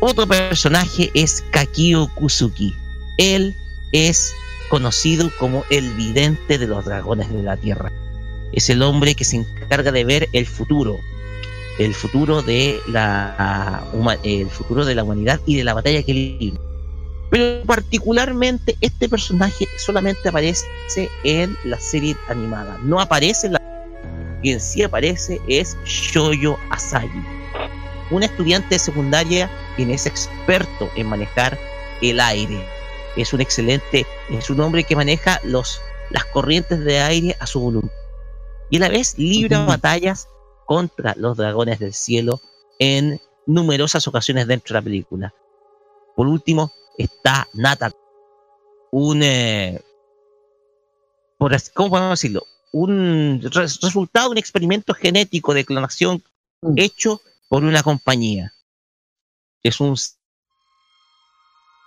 [0.00, 2.74] Otro personaje es Kakio Kusuki.
[3.16, 3.54] Él
[3.92, 4.34] es
[4.70, 7.92] conocido como el vidente de los dragones de la tierra.
[8.54, 10.96] Es el hombre que se encarga de ver el futuro,
[11.80, 16.60] el futuro de la la humanidad y de la batalla que libra.
[17.30, 20.64] Pero particularmente este personaje solamente aparece
[21.24, 23.60] en la serie animada, no aparece en la
[24.40, 27.24] quien sí aparece es Shoyo Asagi,
[28.12, 31.58] un estudiante de secundaria quien es experto en manejar
[32.02, 32.64] el aire.
[33.16, 37.58] Es un excelente, es un hombre que maneja los, las corrientes de aire a su
[37.58, 38.03] voluntad.
[38.70, 40.28] Y a la vez libra batallas
[40.66, 42.40] contra los dragones del cielo
[42.78, 45.34] en numerosas ocasiones dentro de la película.
[46.16, 47.92] Por último, está Nata,
[48.90, 49.80] un, eh,
[51.38, 52.44] por ¿cómo podemos decirlo?
[52.72, 56.22] Un res- resultado de un experimento genético de clonación
[56.62, 56.74] Mm.
[56.76, 58.54] hecho por una compañía.
[59.62, 59.96] Es un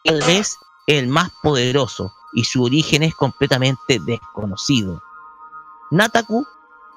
[0.04, 0.56] tal vez
[0.86, 5.02] el más poderoso y su origen es completamente desconocido.
[5.92, 6.46] Nataku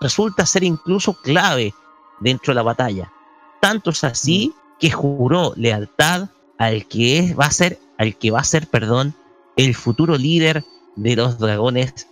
[0.01, 1.75] resulta ser incluso clave
[2.21, 3.13] dentro de la batalla.
[3.61, 6.29] Tanto es así que juró lealtad
[6.59, 9.15] al que es- va a ser, al que va a ser, perdón,
[9.57, 10.65] el futuro líder
[10.97, 12.07] de los dragones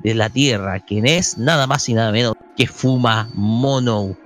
[0.00, 4.16] de la tierra, quien es nada más y nada menos que Fuma Mono,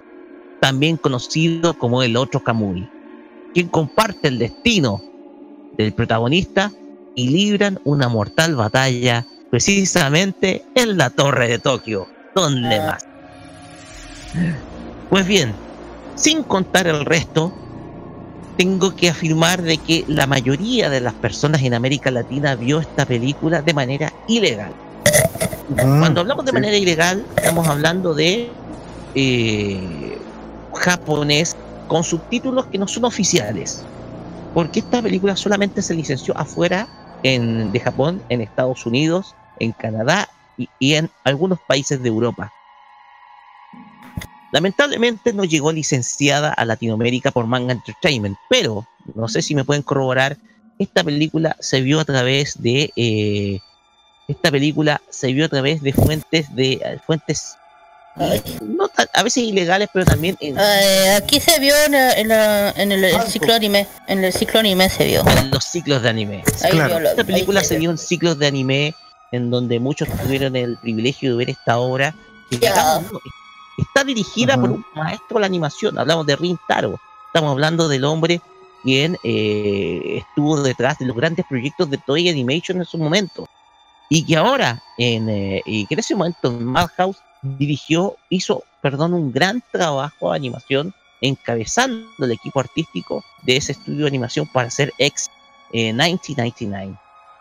[0.60, 2.88] también conocido como el otro Kamui,
[3.52, 5.02] quien comparte el destino
[5.76, 6.72] del protagonista
[7.14, 12.08] y libran una mortal batalla precisamente en la torre de Tokio.
[12.36, 12.86] ¿Dónde Ah.
[12.86, 13.06] más?
[15.08, 15.54] Pues bien,
[16.16, 17.50] sin contar el resto,
[18.58, 23.06] tengo que afirmar de que la mayoría de las personas en América Latina vio esta
[23.06, 24.70] película de manera ilegal.
[25.78, 28.50] Cuando hablamos de manera ilegal, estamos hablando de
[29.14, 30.18] eh,
[30.74, 31.56] japonés
[31.88, 33.82] con subtítulos que no son oficiales.
[34.52, 36.86] Porque esta película solamente se licenció afuera
[37.22, 42.52] en, de Japón, en Estados Unidos, en Canadá y, y en algunos países de Europa.
[44.52, 49.82] Lamentablemente no llegó licenciada a Latinoamérica por Manga Entertainment, pero no sé si me pueden
[49.82, 50.36] corroborar,
[50.78, 53.58] esta película se vio a través de eh,
[54.28, 57.56] esta película se vio a través de fuentes de eh, fuentes
[58.62, 62.28] no tan- a veces ilegales, pero también en, Eh, aquí se vio en, la- en,
[62.28, 63.86] la- en el, el ciclo anime.
[64.06, 65.22] En el ciclo anime se vio.
[65.28, 66.42] en los ciclos de anime.
[66.64, 66.94] Ahí Claro.
[66.94, 67.80] vio lo- Esta película se vio.
[67.80, 68.94] vio en ciclos de anime
[69.32, 72.14] en donde muchos tuvieron el privilegio de ver esta obra.
[72.50, 72.70] que Ya.
[72.70, 73.20] digamos, no,
[73.78, 75.98] está dirigida por un maestro de la animación.
[75.98, 76.98] Hablamos de Rin Taro.
[77.26, 78.40] Estamos hablando del hombre
[78.82, 83.48] quien eh, estuvo detrás de los grandes proyectos de Toei Animation en su momento.
[84.08, 89.14] Y que ahora, en, eh, y que en ese momento en Madhouse dirigió, hizo, perdón,
[89.14, 94.68] un gran trabajo de animación encabezando el equipo artístico de ese estudio de animación para
[94.68, 95.30] hacer X
[95.72, 96.96] eh, 1999.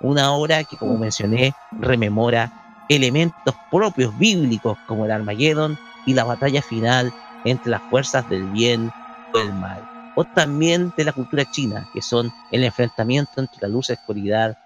[0.05, 6.61] Una obra que, como mencioné, rememora elementos propios bíblicos como el Armageddon y la batalla
[6.61, 7.11] final
[7.43, 8.91] entre las fuerzas del bien
[9.33, 9.83] o el mal.
[10.15, 13.99] O también de la cultura china, que son el enfrentamiento entre la luz y la
[13.99, 14.57] oscuridad,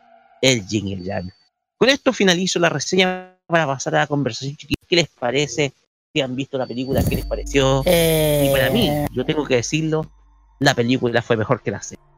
[0.42, 1.32] el yin y el yang.
[1.78, 4.82] Con esto finalizo la reseña para pasar a la conversación chiquita.
[4.90, 5.72] ¿Qué les parece?
[6.14, 7.82] Si han visto la película, ¿qué les pareció?
[7.86, 10.06] Eh, Y para mí, yo tengo que decirlo,
[10.60, 12.09] la película fue mejor que la serie.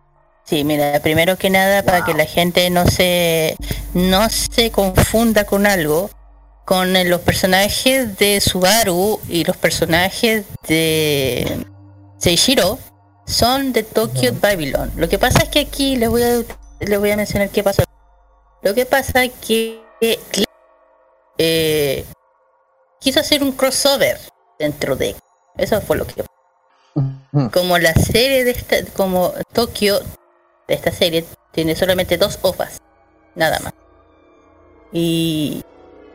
[0.44, 3.56] Sí, mira, primero que nada, para que la gente no se
[3.94, 6.10] no se confunda con algo,
[6.66, 11.66] con eh, los personajes de Subaru y los personajes de
[12.18, 12.80] Seishiro
[13.26, 14.92] son de Tokyo Babylon.
[14.96, 16.42] Lo que pasa es que aquí les voy a
[16.80, 17.84] les voy a mencionar qué pasó.
[18.62, 19.80] Lo que pasa es que
[21.38, 22.06] eh,
[23.00, 24.20] quiso hacer un crossover
[24.60, 25.16] dentro de
[25.58, 26.24] eso fue lo que
[27.52, 30.02] como la serie de esta, como Tokio
[30.74, 32.82] esta serie tiene solamente dos ovas,
[33.36, 33.74] nada más.
[34.92, 35.64] Y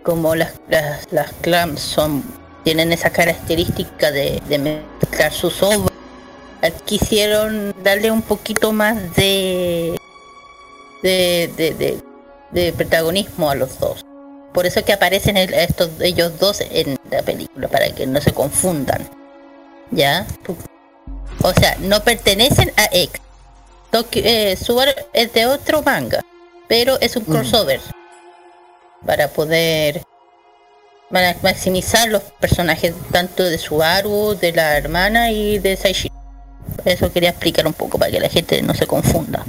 [0.02, 2.22] como las, las, las clams son,
[2.64, 4.40] tienen esa característica de,
[5.00, 5.90] mezclar sus ovas,
[6.84, 9.96] quisieron darle un poquito más de,
[11.02, 12.00] de, de,
[12.50, 14.04] de, protagonismo a los dos.
[14.52, 18.32] Por eso que aparecen el- estos ellos dos en la película, para que no se
[18.32, 19.08] confundan.
[19.90, 20.26] ¿Ya?
[21.42, 23.20] O sea, no pertenecen a X.
[23.90, 26.24] Tokyo, eh, Subaru es de otro manga,
[26.68, 27.80] pero es un crossover.
[29.04, 30.02] para poder
[31.10, 36.10] para maximizar los personajes tanto de Subaru, de la hermana y de Saishi.
[36.84, 39.44] Eso quería explicar un poco para que la gente no se confunda.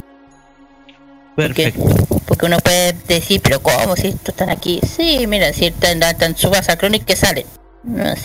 [1.36, 2.20] Porque, Perfecto.
[2.28, 3.96] porque uno puede decir, pero ¿cómo?
[3.96, 4.80] Si estos están aquí.
[4.86, 7.46] Sí, mira, si están tan Subasa Chronic que salen.
[7.84, 8.24] No sé.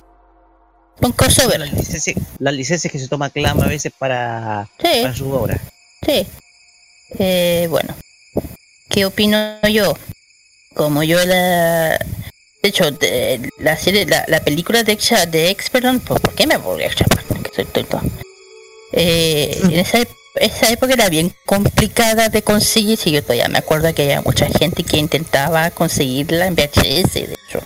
[1.00, 1.60] Un crossover.
[1.60, 5.00] Las licencias, las licencias que se toma Clam a veces para, Sí.
[5.02, 5.58] para su obra.
[6.04, 6.26] Sí.
[7.18, 7.94] Eh, bueno.
[8.88, 9.96] ¿Qué opino yo?
[10.74, 11.98] Como yo la...
[12.62, 16.34] De hecho, de- la serie, la, la película de Ex, de Ex, perdón, ¿por, por
[16.34, 17.42] qué me volví Japan?
[17.42, 18.00] Que soy tonto.
[18.92, 19.98] Eh, en esa,
[20.36, 24.46] esa época era bien complicada de conseguir, si yo todavía me acuerdo que había mucha
[24.46, 27.60] gente que intentaba conseguirla en VHS, de hecho.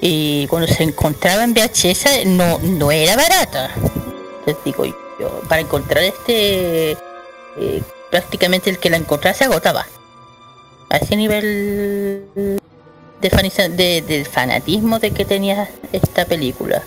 [0.00, 3.70] Y cuando se encontraba en VHS no, no era barata.
[4.46, 4.84] Les digo
[5.20, 6.96] yo, para encontrar este
[7.58, 9.86] eh, prácticamente el que la encontrara se agotaba.
[10.90, 12.28] A ese nivel
[13.20, 13.30] de,
[13.70, 16.82] de, de fanatismo de que tenía esta película.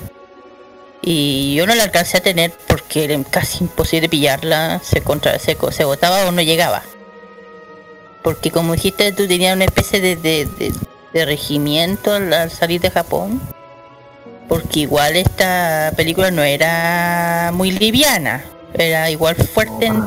[1.01, 5.57] Y yo no la alcancé a tener porque era casi imposible pillarla, se, contra, se,
[5.71, 6.83] se agotaba o no llegaba.
[8.23, 10.73] Porque como dijiste, tú tenías una especie de, de, de-
[11.13, 13.41] de regimiento al, al salir de Japón.
[14.49, 20.05] Porque igual esta película no era muy liviana, era igual fuerte en,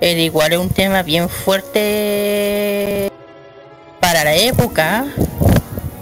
[0.00, 3.10] era igual un tema bien fuerte
[4.00, 5.06] para la época.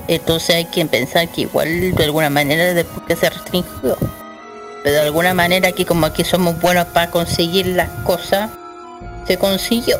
[0.06, 3.96] Entonces hay que pensar que igual de alguna manera después que se restringió.
[4.82, 8.50] Pero de alguna manera aquí como aquí somos buenos para conseguir las cosas,
[9.26, 9.96] se consiguió.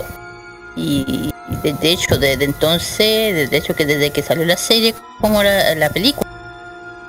[0.76, 5.42] Y de, de hecho desde entonces, de hecho que desde que salió la serie como
[5.42, 6.28] la, la película,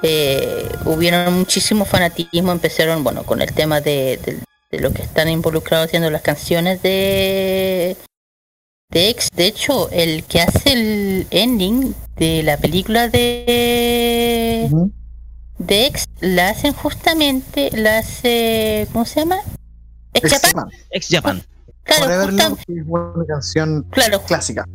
[0.03, 4.40] eh, hubieron muchísimo fanatismo, empezaron bueno con el tema de-
[4.71, 7.95] de lo que están involucrados haciendo las canciones de
[8.91, 9.29] de X.
[9.35, 14.69] De hecho, el que hace el ending de la película de
[15.57, 19.37] de X la hacen justamente, la hace ¿cómo se llama?
[20.13, 20.51] Ex Japan.
[20.51, 20.69] Japan.
[20.91, 21.43] Ex Japan.
[21.83, 24.65] Claro, justa- es una canción claro, clásica.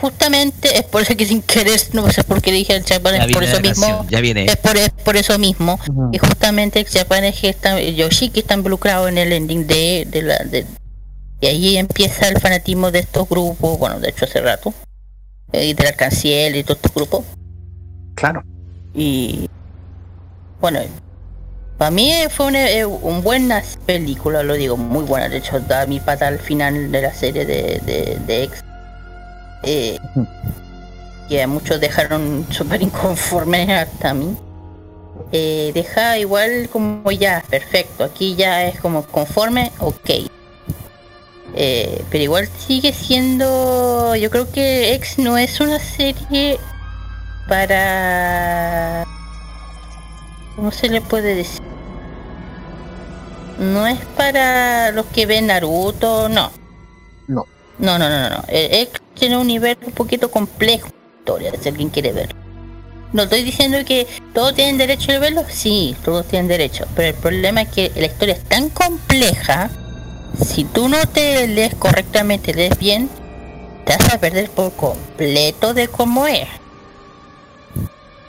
[0.00, 3.14] Justamente es por eso que sin querer, no sé por qué le dije el Japan,
[3.14, 4.06] es por eso mismo.
[4.08, 4.46] ya viene.
[4.46, 5.78] Es por, es por eso mismo.
[5.88, 6.10] Ujú.
[6.12, 10.22] Y justamente Ex Japan es que está, Yoshiki está involucrado en el ending de, de
[10.22, 10.66] la de,
[11.40, 14.72] y ahí empieza el fanatismo de estos grupos, bueno de hecho hace rato,
[15.52, 17.24] eh, y de la Canciel y todos estos grupos.
[18.14, 18.44] Claro.
[18.94, 19.48] Y
[20.60, 20.80] bueno,
[21.78, 25.28] para mí fue una eh, un buena película, lo digo, muy buena.
[25.28, 28.62] De hecho, da mi pata al final de la serie de, de, de X.
[29.62, 29.98] Eh,
[31.28, 34.36] que a muchos dejaron súper inconformes hasta a mí.
[35.30, 38.04] Eh, deja igual como ya, perfecto.
[38.04, 40.10] Aquí ya es como conforme, ok.
[41.54, 44.14] Eh, pero igual sigue siendo.
[44.16, 46.58] Yo creo que X no es una serie
[47.48, 49.04] para.
[50.56, 51.62] ¿Cómo se le puede decir?
[53.58, 56.50] No es para los que ven Naruto, no.
[57.28, 57.46] No.
[57.78, 58.44] No, no, no, no.
[58.48, 62.34] Eh, X tiene un nivel un poquito complejo de historia, si alguien quiere ver.
[63.12, 66.86] No estoy diciendo que todos tienen derecho de verlo, sí, todos tienen derecho.
[66.96, 69.70] Pero el problema es que la historia es tan compleja,
[70.42, 73.10] si tú no te lees correctamente, lees bien,
[73.84, 76.48] te vas a perder por completo de cómo es.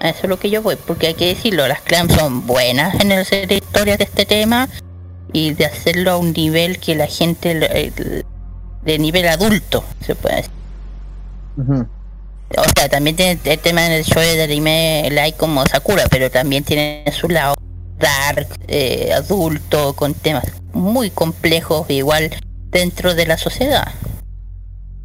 [0.02, 3.14] Eso es lo que yo voy, porque hay que decirlo, las clams son buenas en
[3.14, 4.68] el hacer historias de este tema
[5.32, 8.26] y de hacerlo a un nivel que la gente,
[8.84, 10.52] de nivel adulto, se puede decir.
[12.56, 16.64] O sea, también tiene el tema del show de anime like como Sakura, pero también
[16.64, 17.56] tiene su lado
[17.98, 22.30] dark, eh, adulto, con temas muy complejos, igual
[22.70, 23.88] dentro de la sociedad.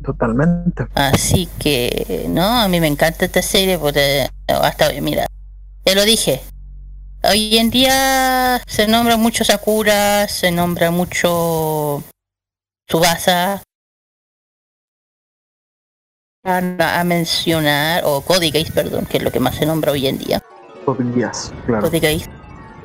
[0.03, 0.87] Totalmente.
[0.95, 5.27] Así que, no, a mí me encanta esta serie, porque hasta hoy, mira,
[5.85, 6.41] ya lo dije.
[7.25, 12.03] Hoy en día se nombra mucho Sakura, se nombra mucho
[12.87, 13.63] Tsubasa.
[16.49, 20.07] A, a mencionar, o Cody Geass, perdón, que es lo que más se nombra hoy
[20.07, 20.43] en día.
[20.87, 21.91] Topillas, claro.
[21.91, 22.29] Geass.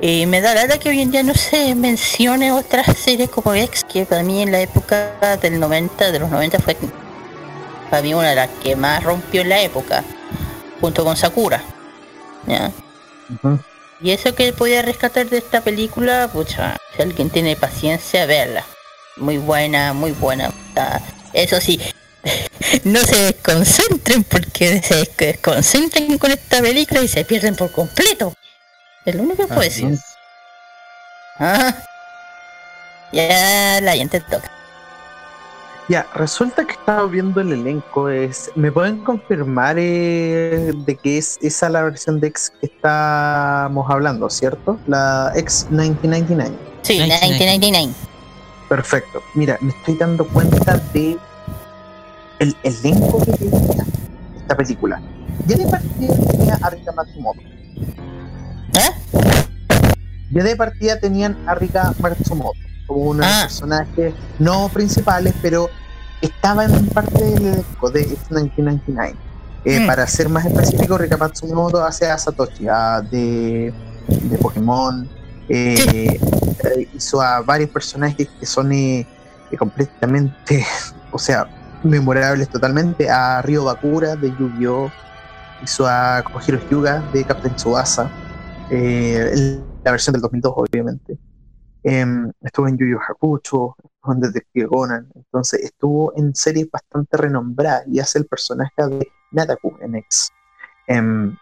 [0.00, 3.84] Y me da lata que hoy en día no se mencione otras series como X,
[3.84, 6.76] que para mí en la época del 90, de los 90 fue
[7.88, 10.04] para mí una de las que más rompió en la época,
[10.80, 11.62] junto con Sakura.
[12.46, 12.70] ¿ya?
[13.30, 13.58] Ujú.
[14.00, 18.64] Y eso que podía rescatar de esta película, pucha, si alguien tiene paciencia, verla.
[19.16, 20.52] Muy buena, muy buena.
[20.76, 21.00] Ah,
[21.32, 21.80] Eso sí,
[22.84, 28.34] no se desconcentren porque se desconcentren con esta película y se pierden por completo.
[29.04, 29.98] Es lo único que puedo decir.
[31.38, 31.74] Ah.
[33.12, 34.50] Ya la gente toca.
[35.88, 38.08] Ya, resulta que estaba viendo el elenco.
[38.08, 43.90] Es, ¿Me pueden confirmar eh, de que es esa la versión de X que estamos
[43.90, 44.78] hablando, cierto?
[44.86, 46.56] La X 1999.
[46.82, 47.92] Sí, 1999.
[48.68, 49.22] Perfecto.
[49.34, 51.18] Mira, me estoy dando cuenta de
[52.38, 53.84] el elenco que tenía
[54.36, 55.00] esta película.
[55.46, 57.40] Ya de partida tenía a Rika Matsumoto.
[58.74, 58.90] ¿Eh?
[60.30, 63.42] Ya de partida tenían a Rika Matsumoto como uno de los Ah.
[63.44, 65.70] personajes no principales, pero
[66.20, 69.16] estaba en parte del elenco de X 1999.
[69.66, 69.86] Eh, Mm.
[69.86, 73.72] Para ser más específico, Rika Matsumoto hace a Satoshi, a de,
[74.08, 75.08] de Pokémon.
[75.48, 76.18] eh,
[76.64, 79.06] eh, hizo a varios personajes que son eh,
[79.50, 80.64] eh, completamente,
[81.12, 81.46] o sea,
[81.84, 83.10] memorables totalmente.
[83.10, 84.90] A Ryo Bakura de Yu-Gi-Oh!
[85.62, 88.10] Hizo a Kojiro Hyuga de Captain Tsubasa.
[88.70, 91.18] eh, la versión del 2002, obviamente.
[91.82, 97.18] Em, estuvo en Yu Yu Hakucho, estuvo en Detective Conan, entonces estuvo en series bastante
[97.18, 100.30] renombradas y hace el personaje de Nataku en X.
[100.86, 101.36] Em,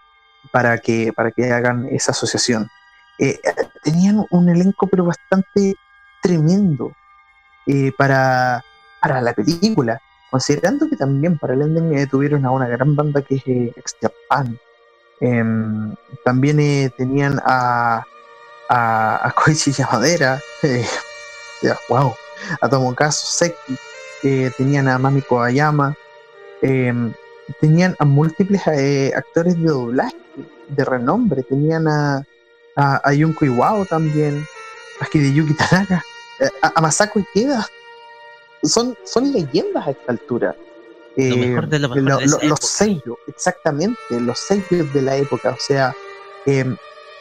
[0.51, 2.69] para, que, para que hagan esa asociación.
[3.19, 3.39] Eh,
[3.85, 5.75] tenían un elenco pero bastante
[6.23, 6.93] tremendo
[7.67, 8.65] eh, para,
[9.01, 10.01] para la película,
[10.33, 13.71] considerando que también para el ending eh, tuvieron a una gran banda que es eh,
[13.77, 14.59] X Japan.
[15.21, 15.95] Em,
[16.25, 18.03] también eh, tenían a,
[18.69, 20.87] a, a Koichi Yamadera, eh,
[21.61, 22.15] ya, wow,
[22.63, 23.77] a Tomokazu Seki,
[24.23, 25.95] eh, tenían a Mami Kobayama,
[26.63, 27.13] em,
[27.61, 30.17] tenían a múltiples eh, actores de doblaje
[30.69, 32.25] de renombre, tenían a,
[32.75, 34.47] a, a Iwao también,
[34.99, 36.03] a Hideyuki Tanaka,
[36.41, 37.69] eh, a, a Masako Ikeda.
[38.63, 40.57] Son, son leyendas a esta altura.
[41.17, 42.57] Lo mejor de lo mejor de los época.
[42.63, 45.51] sellos, exactamente, los sellos de la época.
[45.51, 45.95] O sea,
[46.47, 46.77] em,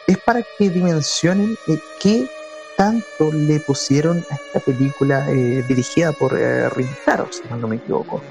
[0.06, 2.28] es para que dimensionen eh, qué
[2.76, 8.22] tanto le pusieron a esta película eh, dirigida por eh, Rintaro, si no me equivoco.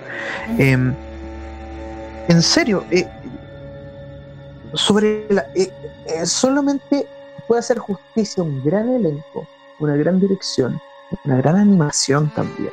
[0.57, 0.95] Em,
[2.27, 3.07] en serio, eh,
[4.73, 5.71] sobre la, eh,
[6.07, 7.05] eh, solamente
[7.47, 9.47] puede hacer justicia un gran elenco,
[9.79, 10.79] una gran dirección,
[11.25, 12.71] una gran animación también.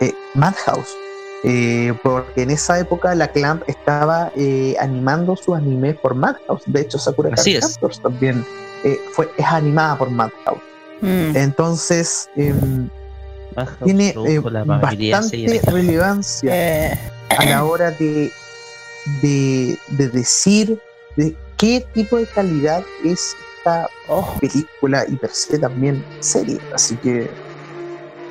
[0.00, 0.96] Eh, Madhouse,
[1.44, 6.62] eh, porque en esa época la Clamp estaba eh, animando su anime por Madhouse.
[6.66, 7.72] De hecho, Sakura Así Card es.
[7.74, 8.44] Captors también
[8.84, 10.62] eh, fue, es animada por Madhouse.
[11.02, 11.36] Mm.
[11.36, 12.88] Entonces, em,
[13.84, 16.98] tiene eh, bastante relevancia Eh,
[17.36, 18.30] a la hora de,
[19.22, 20.78] de, de decir
[21.16, 26.58] de qué tipo de calidad es esta oh, película y per se también serie.
[26.74, 27.30] Así que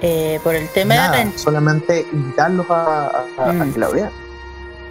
[0.01, 2.73] eh, por el tema de nada, rent- solamente invitarlos a,
[3.07, 3.73] a- a- a Mm.
[3.73, 4.11] que la vean.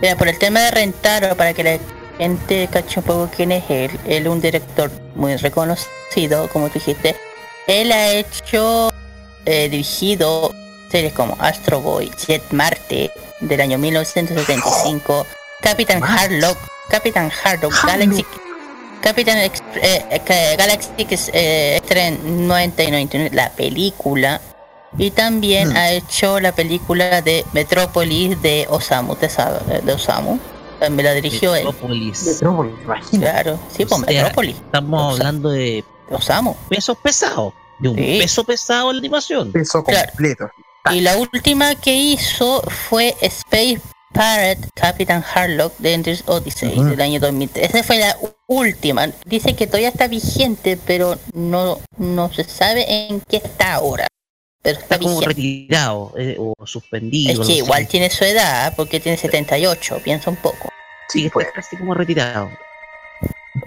[0.01, 1.79] Mira, por el tema de rentar o para que la
[2.19, 6.75] gente cache un poco quién es él, él es un director muy reconocido, como tú
[6.75, 7.17] dijiste.
[7.67, 8.91] Él ha hecho,
[9.45, 10.55] eh, dirigido
[10.91, 15.27] series como Astro Boy, Jet Marte del año 1975,
[15.61, 16.09] Captain What?
[16.11, 17.75] Harlock, Captain Harlock.
[17.85, 18.25] Galaxy,
[19.45, 20.91] Ex- eh, eh, Galaxy
[21.33, 24.41] eh, Extra en 90 y 99, la película.
[24.97, 25.77] Y también Hmm.
[25.77, 30.39] ha hecho la película de Metrópolis de Osamu, de, Sa- de Osamu.
[30.81, 31.65] También la dirigió él.
[31.67, 32.23] Metrópolis.
[32.25, 33.31] Metrópolis, imagina.
[33.33, 34.57] Claro, sí, pues Metrópolis.
[34.57, 36.55] Estamos hablando de Osamu.
[36.69, 37.53] pesos pesados.
[37.81, 38.19] De un Sí.
[38.21, 39.53] peso pesado en la animación.
[39.53, 40.09] Peso Claro.
[40.09, 40.49] completo.
[40.93, 43.81] Y la última que hizo fue Space
[44.13, 46.85] Pirate Captain Harlock de Endless Odyssey Ujú.
[46.91, 47.69] del año 2003.
[47.75, 49.09] Esa fue la última.
[49.27, 54.07] Dice que todavía está vigente, pero no, no se sabe en qué está ahora.
[54.69, 57.41] Pero está Está como retirado eh, o suspendido.
[57.41, 60.69] Es que igual tiene su edad, porque tiene 78, piensa un poco.
[61.09, 61.47] Sí, está pues.
[61.55, 62.51] casi como retirado.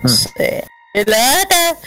[0.04, 0.08] Mm.
[0.36, 0.64] Eh,
[1.04, 1.78] ¡Plata!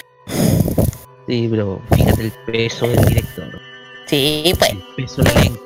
[1.29, 3.61] Sí, pero fíjate el peso del director.
[4.09, 4.71] Sí, pues.
[4.73, 5.63] El peso del elenco.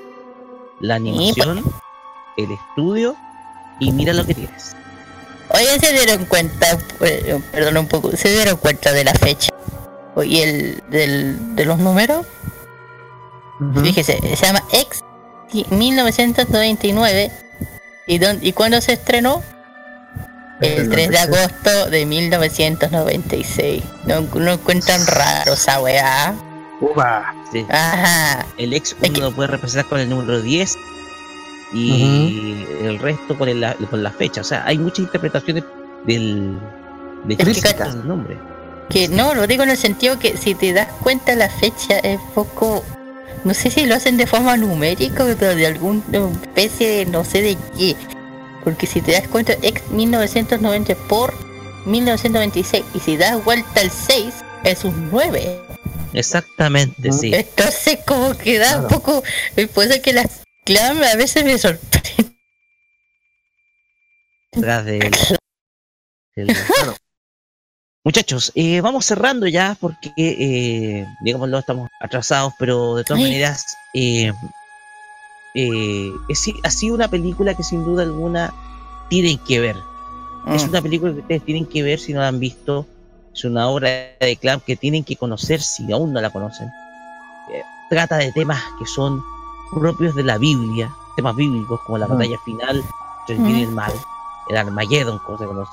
[0.81, 1.65] La animación,
[2.37, 3.17] el estudio
[3.81, 4.77] y mira lo que tienes.
[5.55, 9.49] Oye, se dieron cuenta, eh, perdón un poco, se dieron cuenta de la fecha
[10.23, 12.27] y el del, de los números.
[13.83, 15.03] Fíjese, se llama X
[15.71, 17.31] 1999
[18.07, 19.43] y don, y cuándo se estrenó
[20.61, 23.83] el 3 de agosto de 1996.
[24.07, 26.35] No, no encuentran raro esa weá.
[26.81, 27.35] Upa.
[27.53, 27.65] Sí.
[27.69, 28.47] Ajá.
[28.57, 30.77] El ex Es uno lo puede representar con el número 10
[31.73, 34.41] y el resto con, el- con la fecha.
[34.41, 35.65] O sea, hay muchas interpretaciones
[36.07, 36.59] del,
[37.25, 38.37] de Es que qué cacha- es el nombre.
[38.89, 42.19] Que no, lo digo en el sentido que si te das cuenta la fecha es
[42.35, 42.83] poco...
[43.45, 46.03] No sé si lo hacen de forma numérica o de, de alguna
[46.43, 47.97] especie de no sé de qué.
[48.65, 51.33] Porque si te das cuenta, ex 1990 por
[51.87, 52.85] 1996.
[52.95, 54.35] Y si das vuelta al 6,
[54.65, 55.61] es un 9.
[56.13, 57.31] Exactamente, sí.
[57.35, 59.23] Entonces como que da un poco...
[59.75, 62.35] Puede ser que las Clam a veces me sorprende.
[64.53, 65.01] Detrás del-
[66.37, 66.97] del- Claro.
[68.09, 73.29] Muchachos, eh, vamos cerrando ya porque, eh, digámoslo, estamos atrasados, pero de todas Ay.
[73.29, 74.33] maneras, eh,
[75.53, 78.55] eh, es, ha sido una película que sin duda alguna
[79.11, 79.77] tienen que ver.
[80.55, 80.69] Es Mm.
[80.71, 82.87] una película que ustedes tienen que ver si no la han visto.
[83.35, 86.69] Es una obra de Clamp que tienen que conocer si aún no la conocen.
[87.53, 89.23] Eh, trata de temas que son
[89.79, 92.13] propios de la Biblia, temas bíblicos como la Mm.
[92.13, 92.83] batalla final
[93.29, 93.93] el bien y el mal,
[94.49, 95.71] el Armageddon, como se conoce.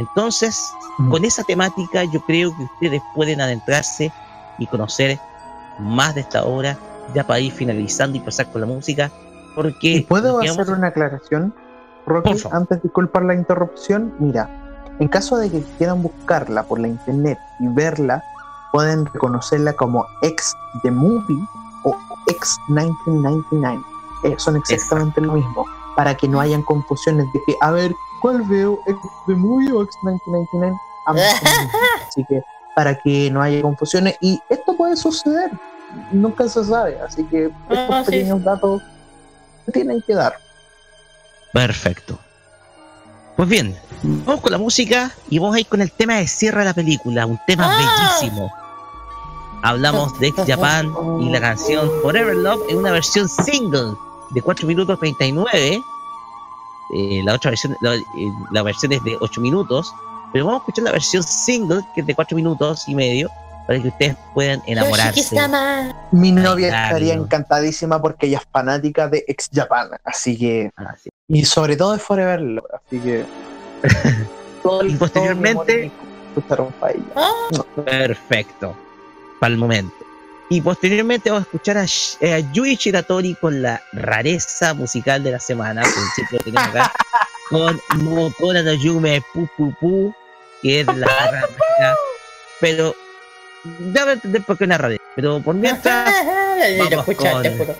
[0.00, 0.72] Entonces,
[1.10, 4.10] con esa temática yo creo que ustedes pueden adentrarse
[4.58, 5.18] y conocer
[5.78, 6.78] más de esta obra
[7.14, 9.10] ya para ir finalizando y pasar con la música.
[9.54, 11.52] Porque ¿Y puedo hacer una aclaración,
[12.06, 12.42] Rocky?
[12.50, 14.48] Antes de disculpar la interrupción, mira,
[15.00, 18.24] en caso de que quieran buscarla por la internet y verla,
[18.72, 21.44] pueden reconocerla como ex The Movie
[21.84, 21.94] o
[22.28, 23.82] ex 1999.
[24.24, 28.42] Eh, son exactamente lo mismo, para que no hayan confusiones de que, a ver, ¿cuál
[28.42, 28.80] veo?
[28.86, 30.76] ¿Ex The Movie o ex 1999?
[31.06, 31.78] Ambos son lo mismo.
[32.08, 32.42] Así que,
[32.76, 35.50] para que no haya confusiones, y esto puede suceder,
[36.12, 38.10] nunca se sabe, así que estos Ah, sí.
[38.12, 38.82] pequeños datos
[39.66, 40.34] se tienen que dar.
[41.52, 42.18] Perfecto.
[43.36, 46.60] Pues bien, vamos con la música y vamos a ir con el tema de cierre
[46.60, 47.76] de la película, un tema Ah.
[48.20, 48.52] bellísimo.
[49.62, 50.90] Hablamos de Ex Japan
[51.20, 53.92] y la canción Forever Love en una versión single
[54.30, 55.82] de 4 minutos 39.
[56.96, 58.02] Eh, la otra versión, la, eh,
[58.50, 59.92] la versión es de 8 minutos,
[60.32, 63.30] pero vamos a escuchar la versión single que es de 4 minutos y medio
[63.66, 65.20] para que ustedes puedan enamorarse.
[66.10, 71.10] Mi novia estaría encantadísima porque ella es fanática de Ex Japan, así que Ah, sí.
[71.28, 73.24] y sobre todo de Forever Love, así que
[74.62, 75.90] todo el- Y posteriormente-
[76.46, 76.72] todo.
[77.16, 77.32] Ah,
[77.84, 78.74] Perfecto.
[79.38, 79.94] Para el momento.
[80.52, 81.84] Y posteriormente vamos a escuchar a,
[82.20, 86.68] eh, a Yui Shiratori con la rareza musical de la semana, que siempre lo tenemos
[86.68, 86.92] acá,
[87.48, 90.14] con Mokona no Yume Pu Pu Pu,
[90.60, 91.96] que es la mágica.
[92.60, 92.96] Pero
[93.94, 95.02] ya voy a entender por qué una rareza.
[95.14, 96.12] Pero por mientras,
[97.16, 97.76] con-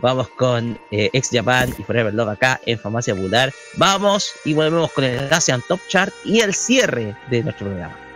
[0.00, 3.52] vamos con eh, Ex Japan y Forever Love acá en Farmacia Popular.
[3.74, 8.11] Vamos y volvemos con el Asian Top Chart y el cierre de nuestro programa.「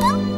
[0.00, 0.33] 噔。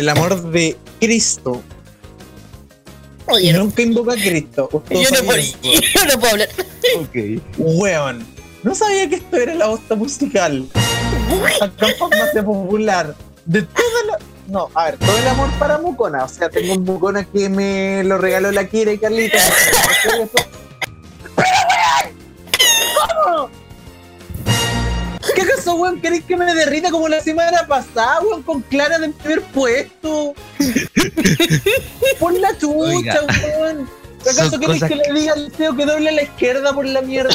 [0.00, 1.62] El amor de Cristo,
[3.30, 4.68] Oye, no, nunca invoca a Cristo.
[4.90, 6.48] Yo, no puedo, sabían, yo no puedo hablar.
[6.98, 7.42] Ok.
[7.58, 8.26] Weón,
[8.62, 10.66] no sabía que esto era la bosta musical.
[11.60, 13.14] Acá en farmacia popular.
[13.44, 14.18] De toda la.
[14.48, 16.24] No, a ver, todo el amor para Mucona.
[16.24, 19.38] O sea, tengo un Mucona que me lo regaló la Kira y Carlita.
[20.04, 22.16] ¡Pero weón!
[23.24, 23.50] ¿Cómo?
[25.34, 26.00] ¿Qué acaso, weón?
[26.00, 28.42] ¿Queréis que me derrita como la semana pasada, weón?
[28.42, 30.34] Con Clara del primer puesto.
[32.18, 33.26] Por la chucha, Oiga.
[33.44, 33.88] weón.
[34.22, 37.34] ¿Acaso cosas que le diga al feo que doble a la izquierda por la mierda?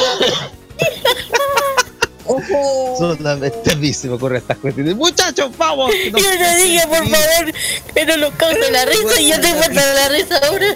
[2.28, 2.96] ¡Ojo!
[2.98, 4.94] Solamente a mí se me ocurren estas cuestiones.
[4.96, 5.90] Muchachos, vamos.
[5.92, 7.52] que nos- Yo te dije, por favor,
[7.94, 10.66] que no nos cause la risa y yo te falta la risa ahora.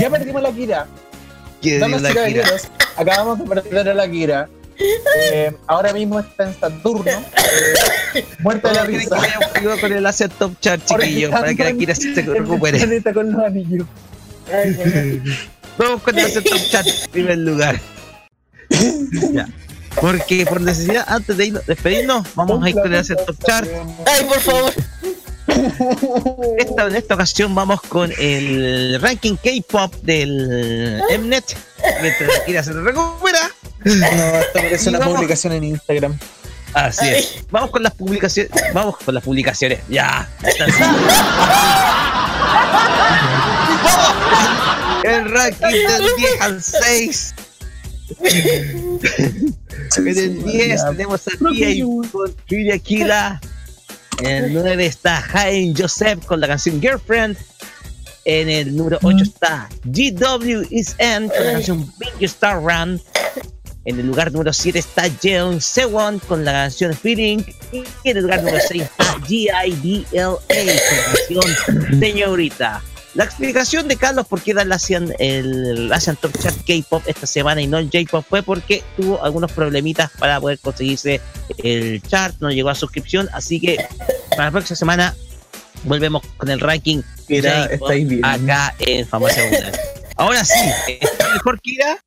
[0.00, 0.86] Ya perdimos la Kira.
[2.96, 4.48] Acabamos de perder a la Kira.
[4.78, 7.10] Eh, ahora mismo está en Saturno.
[8.14, 9.48] eh, muerta de la ¿Quieren que risa.
[9.54, 13.02] conmigo con el Asset Top Chart, chiquillos, para que la Kira se recupere.
[13.14, 13.86] con los anillos.
[15.78, 17.80] Vamos con el Asset Top Chart en primer lugar.
[19.32, 19.48] Ya.
[20.00, 23.66] Porque por necesidad, antes de irnos, despedirnos, vamos a ir con el Asset Top Chart.
[24.06, 24.72] Ay, por favor.
[26.58, 31.56] Esta, en esta ocasión vamos con el ranking K-pop del Mnet.
[32.02, 33.38] Mientras la Kira se recupera.
[33.86, 36.18] No, esto merece una vamos- publicación en Instagram.
[36.74, 37.44] Así es.
[37.50, 38.52] Vamos con las publicaciones.
[38.74, 39.78] Vamos con las publicaciones.
[39.88, 40.28] Ya.
[45.04, 47.34] El ranking del 10 al 6.
[49.96, 53.40] En el 10 tenemos a Tia con Julia Kila.
[54.20, 57.36] En el 9 está Jaime Joseph con la canción Girlfriend.
[58.24, 63.00] En el número 8 está GW Is End con la canción Big Star Run.
[63.86, 67.38] En el lugar número 7 está Jeon Sewon con la canción Feeling.
[67.72, 70.36] Y en el lugar número 6 está G.I.D.L.A.
[70.36, 72.82] con la canción Señorita.
[73.14, 77.66] La explicación de Carlos por qué Asian, el Asian Top Chart K-Pop esta semana y
[77.66, 81.22] no el J-Pop fue porque tuvo algunos problemitas para poder conseguirse
[81.62, 83.86] el chart, no llegó a suscripción, así que
[84.30, 85.14] para la próxima semana
[85.84, 88.22] volvemos con el ranking Kira, J-Pop estáis bien.
[88.22, 89.40] acá en Famosa.
[90.16, 90.60] Ahora sí,
[91.00, 92.05] ¿está mejor Kira?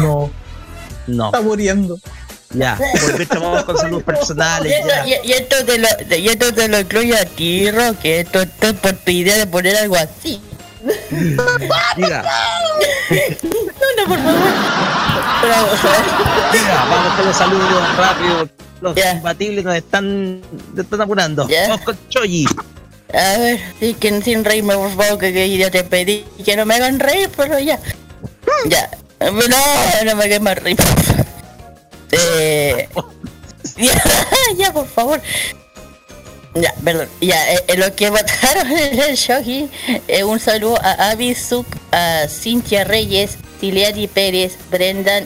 [0.00, 0.30] No,
[1.06, 1.98] No, está muriendo.
[2.50, 5.06] ya, porque vamos con salud personales, Y, ya.
[5.06, 8.20] y- y esto te lo, y esto te lo incluye a ti, Roque.
[8.20, 10.40] Esto, esto es por tu idea de poner algo así.
[11.96, 12.24] Mira,
[13.10, 14.42] No, no, por favor.
[16.52, 18.48] Mira, vamos con los saludos rápido.
[18.80, 19.12] Los Ya.
[19.14, 21.48] compatibles nos están, nos están apurando.
[21.48, 21.68] Ya.
[21.68, 22.46] Vamos con Choyi.
[23.12, 26.64] a ver, sí, que sin reírme, por favor, que, que ya te pedí que no
[26.64, 27.78] me hagan reír, pero ya.
[28.68, 28.90] Ya.
[29.20, 30.76] No, no me más reír.
[32.12, 32.88] Eh,
[33.76, 34.02] ya,
[34.56, 35.20] ya, por favor.
[36.54, 37.08] Ya, perdón.
[37.20, 39.68] Ya, eh, eh, lo que votaron en el shogi,
[40.08, 45.24] eh, un saludo a Suk, a Cintia Reyes, Tiliadi Pérez, Brendan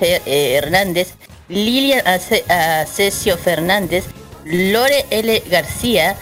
[0.00, 1.14] Hernández,
[1.48, 4.04] Lilian Ace- Acesio Fernández,
[4.44, 5.42] Lore L.
[5.50, 6.16] García,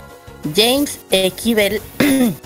[0.57, 1.31] James E.
[1.31, 1.81] Kibel,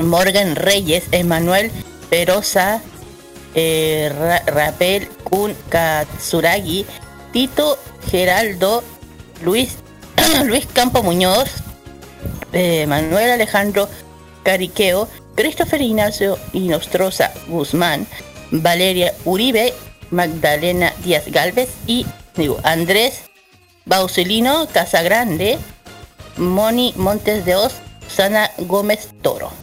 [0.00, 1.70] Morgan Reyes, Emanuel
[2.10, 2.82] Perosa,
[3.54, 6.86] eh, Ra- Rapel Kun Katsuragi,
[7.32, 7.78] Tito
[8.10, 8.82] Geraldo,
[9.44, 9.76] Luis,
[10.44, 11.50] Luis Campo Muñoz,
[12.52, 13.88] eh, Manuel Alejandro
[14.42, 18.06] Cariqueo, Christopher Ignacio Inostroza Guzmán,
[18.50, 19.72] Valeria Uribe,
[20.10, 22.06] Magdalena Díaz Galvez y
[22.62, 23.22] Andrés
[23.86, 25.58] Baucelino Casagrande,
[26.36, 27.74] Moni Montes de Oz,
[28.08, 29.50] Sana Gómez Toro.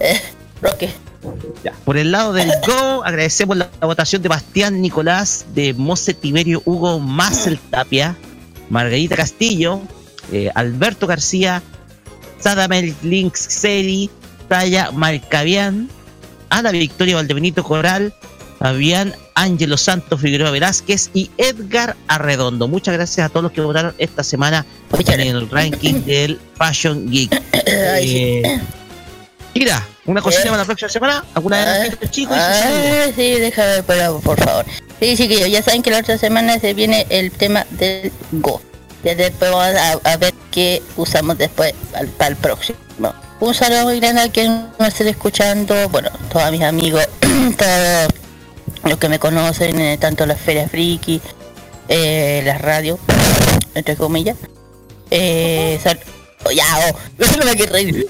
[0.00, 0.20] Eh,
[0.62, 0.90] Roque.
[1.64, 1.72] Ya.
[1.84, 6.62] Por el lado del Go, agradecemos la, la votación de Bastián Nicolás, de Mose Tiberio
[6.64, 8.16] Hugo Mazel Tapia,
[8.70, 9.80] Margarita Castillo,
[10.32, 11.62] eh, Alberto García,
[12.38, 14.10] Sadamel Links Seri,
[14.48, 15.88] Taya Marcavian,
[16.50, 18.14] Ana Victoria Valdebenito Coral,
[18.58, 22.66] Fabián Ángelo Santos Figueroa Velázquez y Edgar Arredondo.
[22.66, 24.66] Muchas gracias a todos los que votaron esta semana
[24.98, 27.42] en el ranking del Fashion Geek.
[27.70, 28.60] Eh,
[29.54, 30.46] Mira, una cosita Eh.
[30.46, 31.24] para la próxima semana.
[31.34, 32.36] ¿Alguna de los chicos?
[32.36, 32.84] sus saludos?
[33.08, 33.82] ah, sí, déjame,
[34.22, 34.64] por favor.
[35.00, 38.60] Sí, sí, que ya saben que la otra semana se viene el tema del Go.
[39.04, 42.78] Ya después vamos a, a ver qué usamos después para, para el próximo.
[43.40, 47.06] Un saludo muy grande a quien nos esté escuchando, bueno, todos mis amigos,
[47.56, 48.08] todos
[48.82, 51.20] los que me conocen, eh, tanto las ferias friki,
[51.88, 52.98] eh, las radios,
[53.76, 54.36] entre comillas.
[55.12, 56.00] Eh, sal-
[56.44, 56.98] oh, ya, oh,
[57.38, 58.08] no me reír.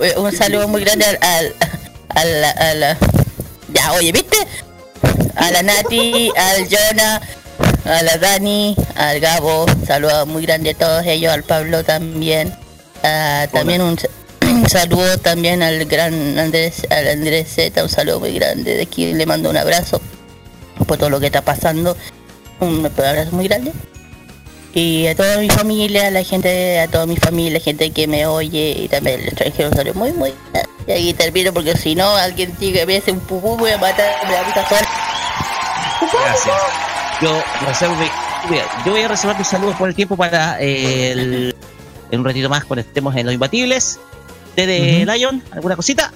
[0.00, 1.54] Eh, Un saludo muy grande al, al,
[2.08, 2.98] a la, a la-
[3.72, 4.36] Ya, oye, ¿viste?
[5.36, 7.20] A la Nati, al Jonah,
[7.84, 12.54] a la Dani, al Gabo, saludo muy grande a todos ellos, al Pablo también.
[13.02, 13.98] Ah, también un,
[14.42, 18.74] un saludo también al gran Andrés, al Andrés Z, un saludo muy grande.
[18.76, 20.00] De aquí le mando un abrazo
[20.86, 21.96] por todo lo que está pasando.
[22.60, 23.72] Un abrazo muy grande.
[24.72, 28.26] Y a toda mi familia, a la gente, a toda mi familia, gente que me
[28.26, 30.32] oye y también el extranjero un saludo muy muy.
[30.86, 34.12] Y ahí termino porque si no alguien sigue me hace un pupú voy a matar
[34.26, 34.88] me la puta sola.
[36.00, 36.56] Gracias.
[37.20, 37.94] Yo, reservo
[38.86, 41.56] yo voy a reservar mis saludos por el tiempo para eh, el-
[42.10, 43.98] en un ratito más cuando estemos en los imbatibles.
[44.56, 46.12] Desde Lion, ¿alguna cosita?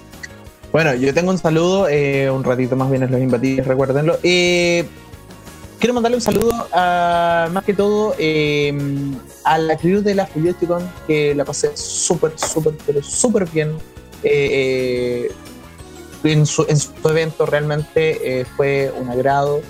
[0.72, 4.18] Bueno, yo tengo un saludo, eh, un ratito más vienen los imbatibles, recuérdenlo.
[4.24, 4.84] Eh,
[5.84, 8.72] quiero mandarle un saludo a, más que todo, eh,
[9.44, 13.76] a la crew de la Fuyoticon, que la pasé súper, súper, pero súper bien.
[14.22, 15.32] Eh, eh,
[16.22, 19.60] en, su, en evento realmente eh, fue un agrado,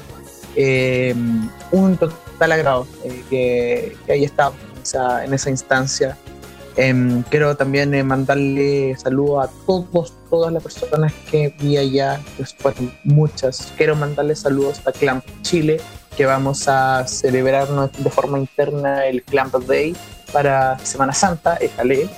[0.55, 1.17] eh,
[1.73, 4.55] un total agrado eh, que, haya estado
[5.25, 6.17] en esa, instancia.
[6.77, 12.93] Em, quiero también mandarle saludos a todos, todas las personas que vi allá, que fueron
[13.03, 13.73] muchas.
[13.77, 15.81] Quiero mandarle saludos a Clamp Chile,
[16.17, 19.97] que vamos a celebrarnos de forma interna el Clamp Day
[20.33, 22.09] para Semana Santa, éjale.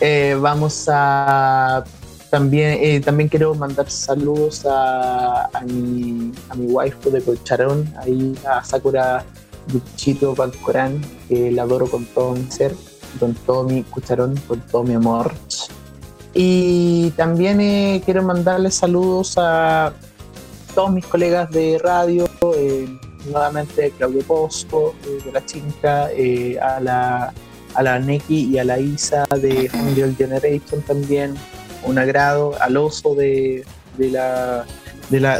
[0.00, 1.84] Eh, vamos a
[2.30, 8.34] también, eh, también quiero mandar saludos a, a mi, a mi waifu de Colcharón, ahí
[8.48, 9.24] a Sakura
[9.68, 12.74] Yuchito Balcorán, que la adoro con todo mi ser
[13.18, 15.32] con todo mi cucharón, con todo mi amor.
[16.34, 19.92] Y también eh, quiero mandarle saludos a
[20.74, 22.26] todos mis colegas de radio,
[23.32, 27.32] nuevamente Claudio Pozo, eh, de la Chinca, eh, a la
[27.74, 31.34] a la Neki y a la Isa de Unreal Generation también,
[31.84, 33.64] un agrado, al oso de,
[33.96, 34.66] de la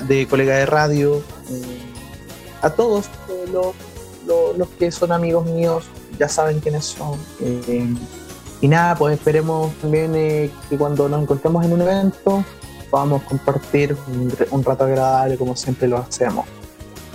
[0.00, 1.18] de colega de radio,
[1.50, 1.78] eh,
[2.62, 3.10] a todos
[3.52, 3.74] los,
[4.56, 5.84] los, que son amigos míos,
[6.18, 7.18] ya saben quiénes son.
[8.62, 12.44] y nada, pues esperemos también que cuando nos encontremos en un evento
[12.90, 13.96] podamos compartir
[14.50, 16.46] un rato agradable como siempre lo hacemos.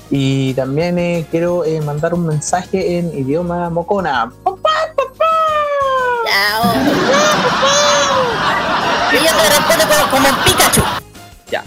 [0.09, 4.31] Y también eh, quiero eh, mandar un mensaje en idioma mocona.
[6.25, 6.73] Chao.
[9.11, 10.81] Y yo te respondo como, como un Pikachu.
[11.49, 11.63] Ya.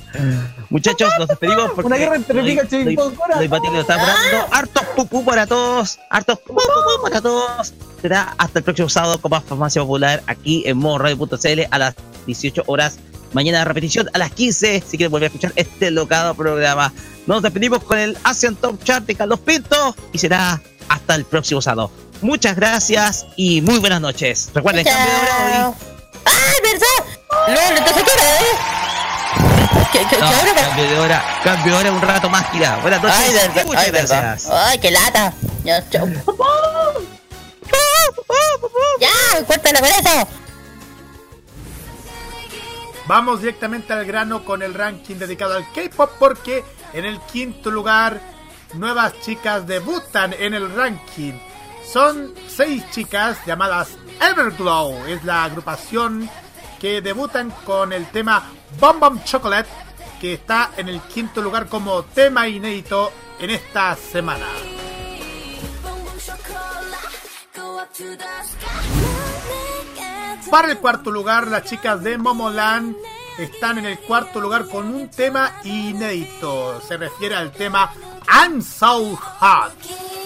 [0.69, 2.97] Muchachos, nos despedimos porque Una guerra entre Pikachu y.
[2.97, 4.55] Lo imbatible lo está apurando.
[4.55, 5.99] Hartos pupú para todos.
[6.09, 6.61] Hartos pupú
[7.03, 7.75] para todos.
[8.01, 11.95] Será hasta el próximo sábado con más farmacia popular aquí en modoradio.cl a las
[12.27, 12.99] 18 horas.
[13.33, 16.93] Mañana repetición a las 15 si quieren volver a escuchar este locado programa.
[17.27, 21.63] Nos despedimos con el Asian Top Chart de Carlos Pinto y será hasta el próximo
[21.63, 21.91] sábado.
[22.23, 24.51] Muchas gracias y muy buenas noches.
[24.53, 25.75] Recuerden, cambio de hora hoy.
[26.27, 26.87] ¡Ah, verdad!
[27.49, 29.91] No, entonces qué hora es?
[29.93, 30.55] ¿Qué, qué, qué No, hora?
[30.55, 32.77] cambio de hora, cambio de hora un rato más, Kira.
[32.79, 33.19] Buenas noches.
[33.19, 34.21] Ay, verdad, muchas ay, verdad.
[34.23, 34.53] gracias.
[34.53, 35.33] Ay, qué lata.
[35.65, 36.07] Ya, chao.
[39.01, 40.29] Ya, con eso.
[43.11, 48.21] Vamos directamente al grano con el ranking dedicado al K-pop porque en el quinto lugar
[48.75, 51.33] nuevas chicas debutan en el ranking.
[51.85, 55.07] Son seis chicas llamadas Everglow.
[55.07, 56.31] Es la agrupación
[56.79, 58.49] que debutan con el tema
[58.79, 59.69] Bomb Bomb Chocolate
[60.21, 64.47] que está en el quinto lugar como tema inédito en esta semana.
[70.51, 72.97] Para el cuarto lugar, las chicas de Momoland
[73.39, 76.81] están en el cuarto lugar con un tema inédito.
[76.81, 77.93] Se refiere al tema
[78.29, 80.20] I'm So Hot.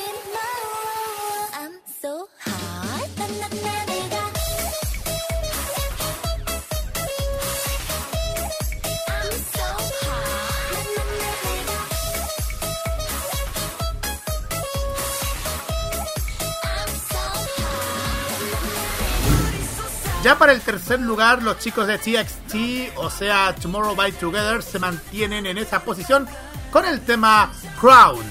[20.24, 24.78] Ya para el tercer lugar, los chicos de TXT, o sea, Tomorrow by Together, se
[24.78, 26.26] mantienen en esa posición
[26.70, 28.24] con el tema Crown.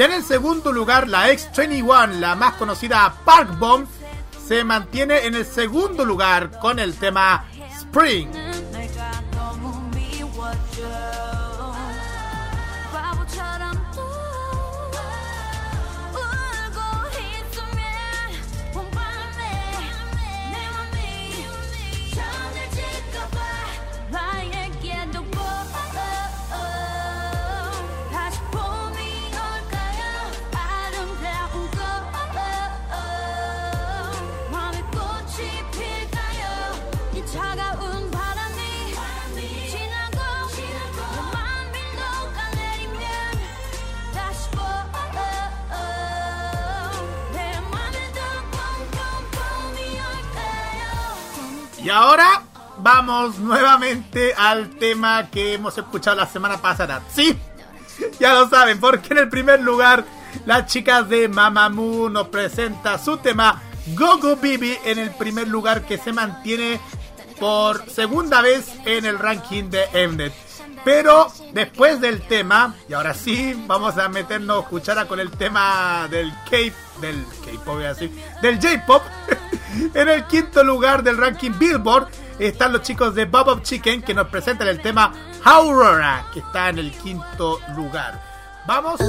[0.00, 3.86] Ya en el segundo lugar, la X21, la más conocida Park Bomb,
[4.48, 7.44] se mantiene en el segundo lugar con el tema
[7.80, 8.49] Spring.
[51.90, 52.42] Ahora
[52.78, 57.02] vamos nuevamente al tema que hemos escuchado la semana pasada.
[57.12, 57.36] Sí,
[58.18, 60.04] ya lo saben, porque en el primer lugar
[60.46, 63.60] las chicas de Mamamoo nos presenta su tema
[63.94, 66.80] Gogo Bibi en el primer lugar que se mantiene
[67.40, 70.32] por segunda vez en el ranking de Mnet.
[70.84, 76.32] Pero después del tema, y ahora sí, vamos a meternos cuchara con el tema del
[76.48, 76.56] K
[77.00, 78.10] del K-pop, voy a decir,
[78.40, 79.02] del J-pop.
[79.94, 82.08] en el quinto lugar del ranking Billboard
[82.38, 85.12] están los chicos de Bob of Chicken que nos presentan el tema
[85.44, 88.20] Aurora, que está en el quinto lugar.
[88.66, 89.00] Vamos.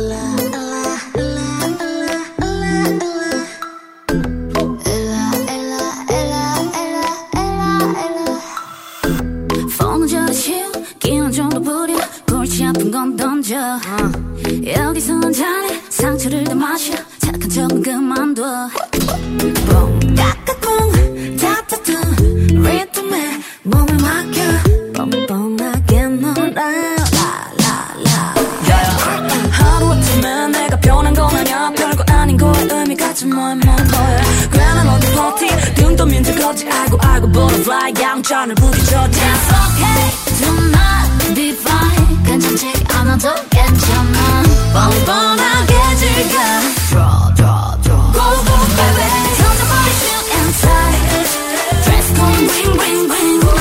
[12.51, 13.55] 골치 아픈 건 던져.
[14.65, 15.81] 여기서는 잘해.
[15.87, 16.93] 상처를 더 마셔.
[17.19, 18.43] 착한 척은 그만둬.
[19.69, 21.93] 뽕 까까꿍 타타투
[22.49, 24.41] 리듬에 몸을 맡겨
[24.93, 26.51] 뻔뻔하게 놀아.
[26.51, 28.35] 라라라.
[29.51, 34.21] 하루 아침에 내가 변한 건 아냐 별거 아닌 거에 의미 같지 뭐야 뭐 뭐야
[34.51, 35.73] 괜한 어디 버티.
[35.75, 36.67] 등 떠민 적 없지.
[36.69, 37.93] 알고 알고 butterfly.
[38.01, 40.11] 양천을 부딪혀 That's okay.
[40.37, 41.90] Do not be fine
[42.31, 46.39] 괜찮지 않아도 괜찮아 뻔뻔하게 즐겨
[46.87, 49.03] Draw draw draw Go go baby
[49.35, 51.03] 던져버릴 수 inside
[51.83, 53.60] Dress code ring ring ring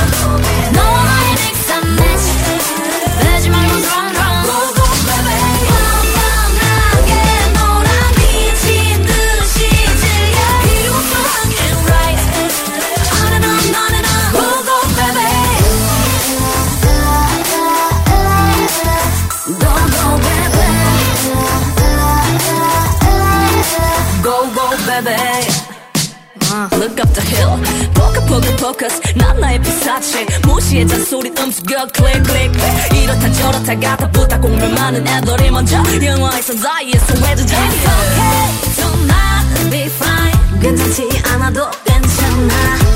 [26.81, 27.61] Look up the hill
[27.93, 29.13] 포커 포커 포커스.
[29.15, 30.25] 난 나의 피사체.
[30.41, 32.51] 무시해 잔소리 음수겨 클릭 클릭.
[32.95, 39.83] 이렇다 저렇다 가다 부다 공면 많은 애들이 먼저 영화에선 나의 소외주자 It's okay not be
[39.83, 40.59] fine.
[40.59, 42.53] 괜찮지 않아도 괜찮아.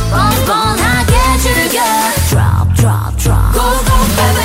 [0.09, 1.83] 뻔뻔하게 즐겨.
[2.29, 3.53] Drop drop drop.
[3.53, 4.44] Go go baby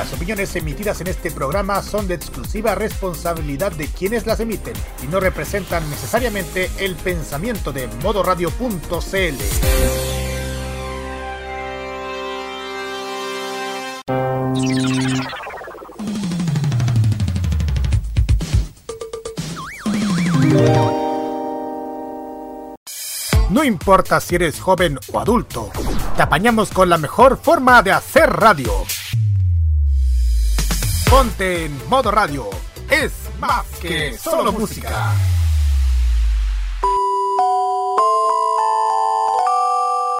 [0.00, 4.72] Las opiniones emitidas en este programa son de exclusiva responsabilidad de quienes las emiten
[5.04, 9.34] y no representan necesariamente el pensamiento de modoradio.cl.
[23.50, 25.70] No importa si eres joven o adulto,
[26.16, 28.72] te apañamos con la mejor forma de hacer radio.
[31.20, 32.48] Ponte en modo radio.
[32.88, 35.12] Es más que solo música.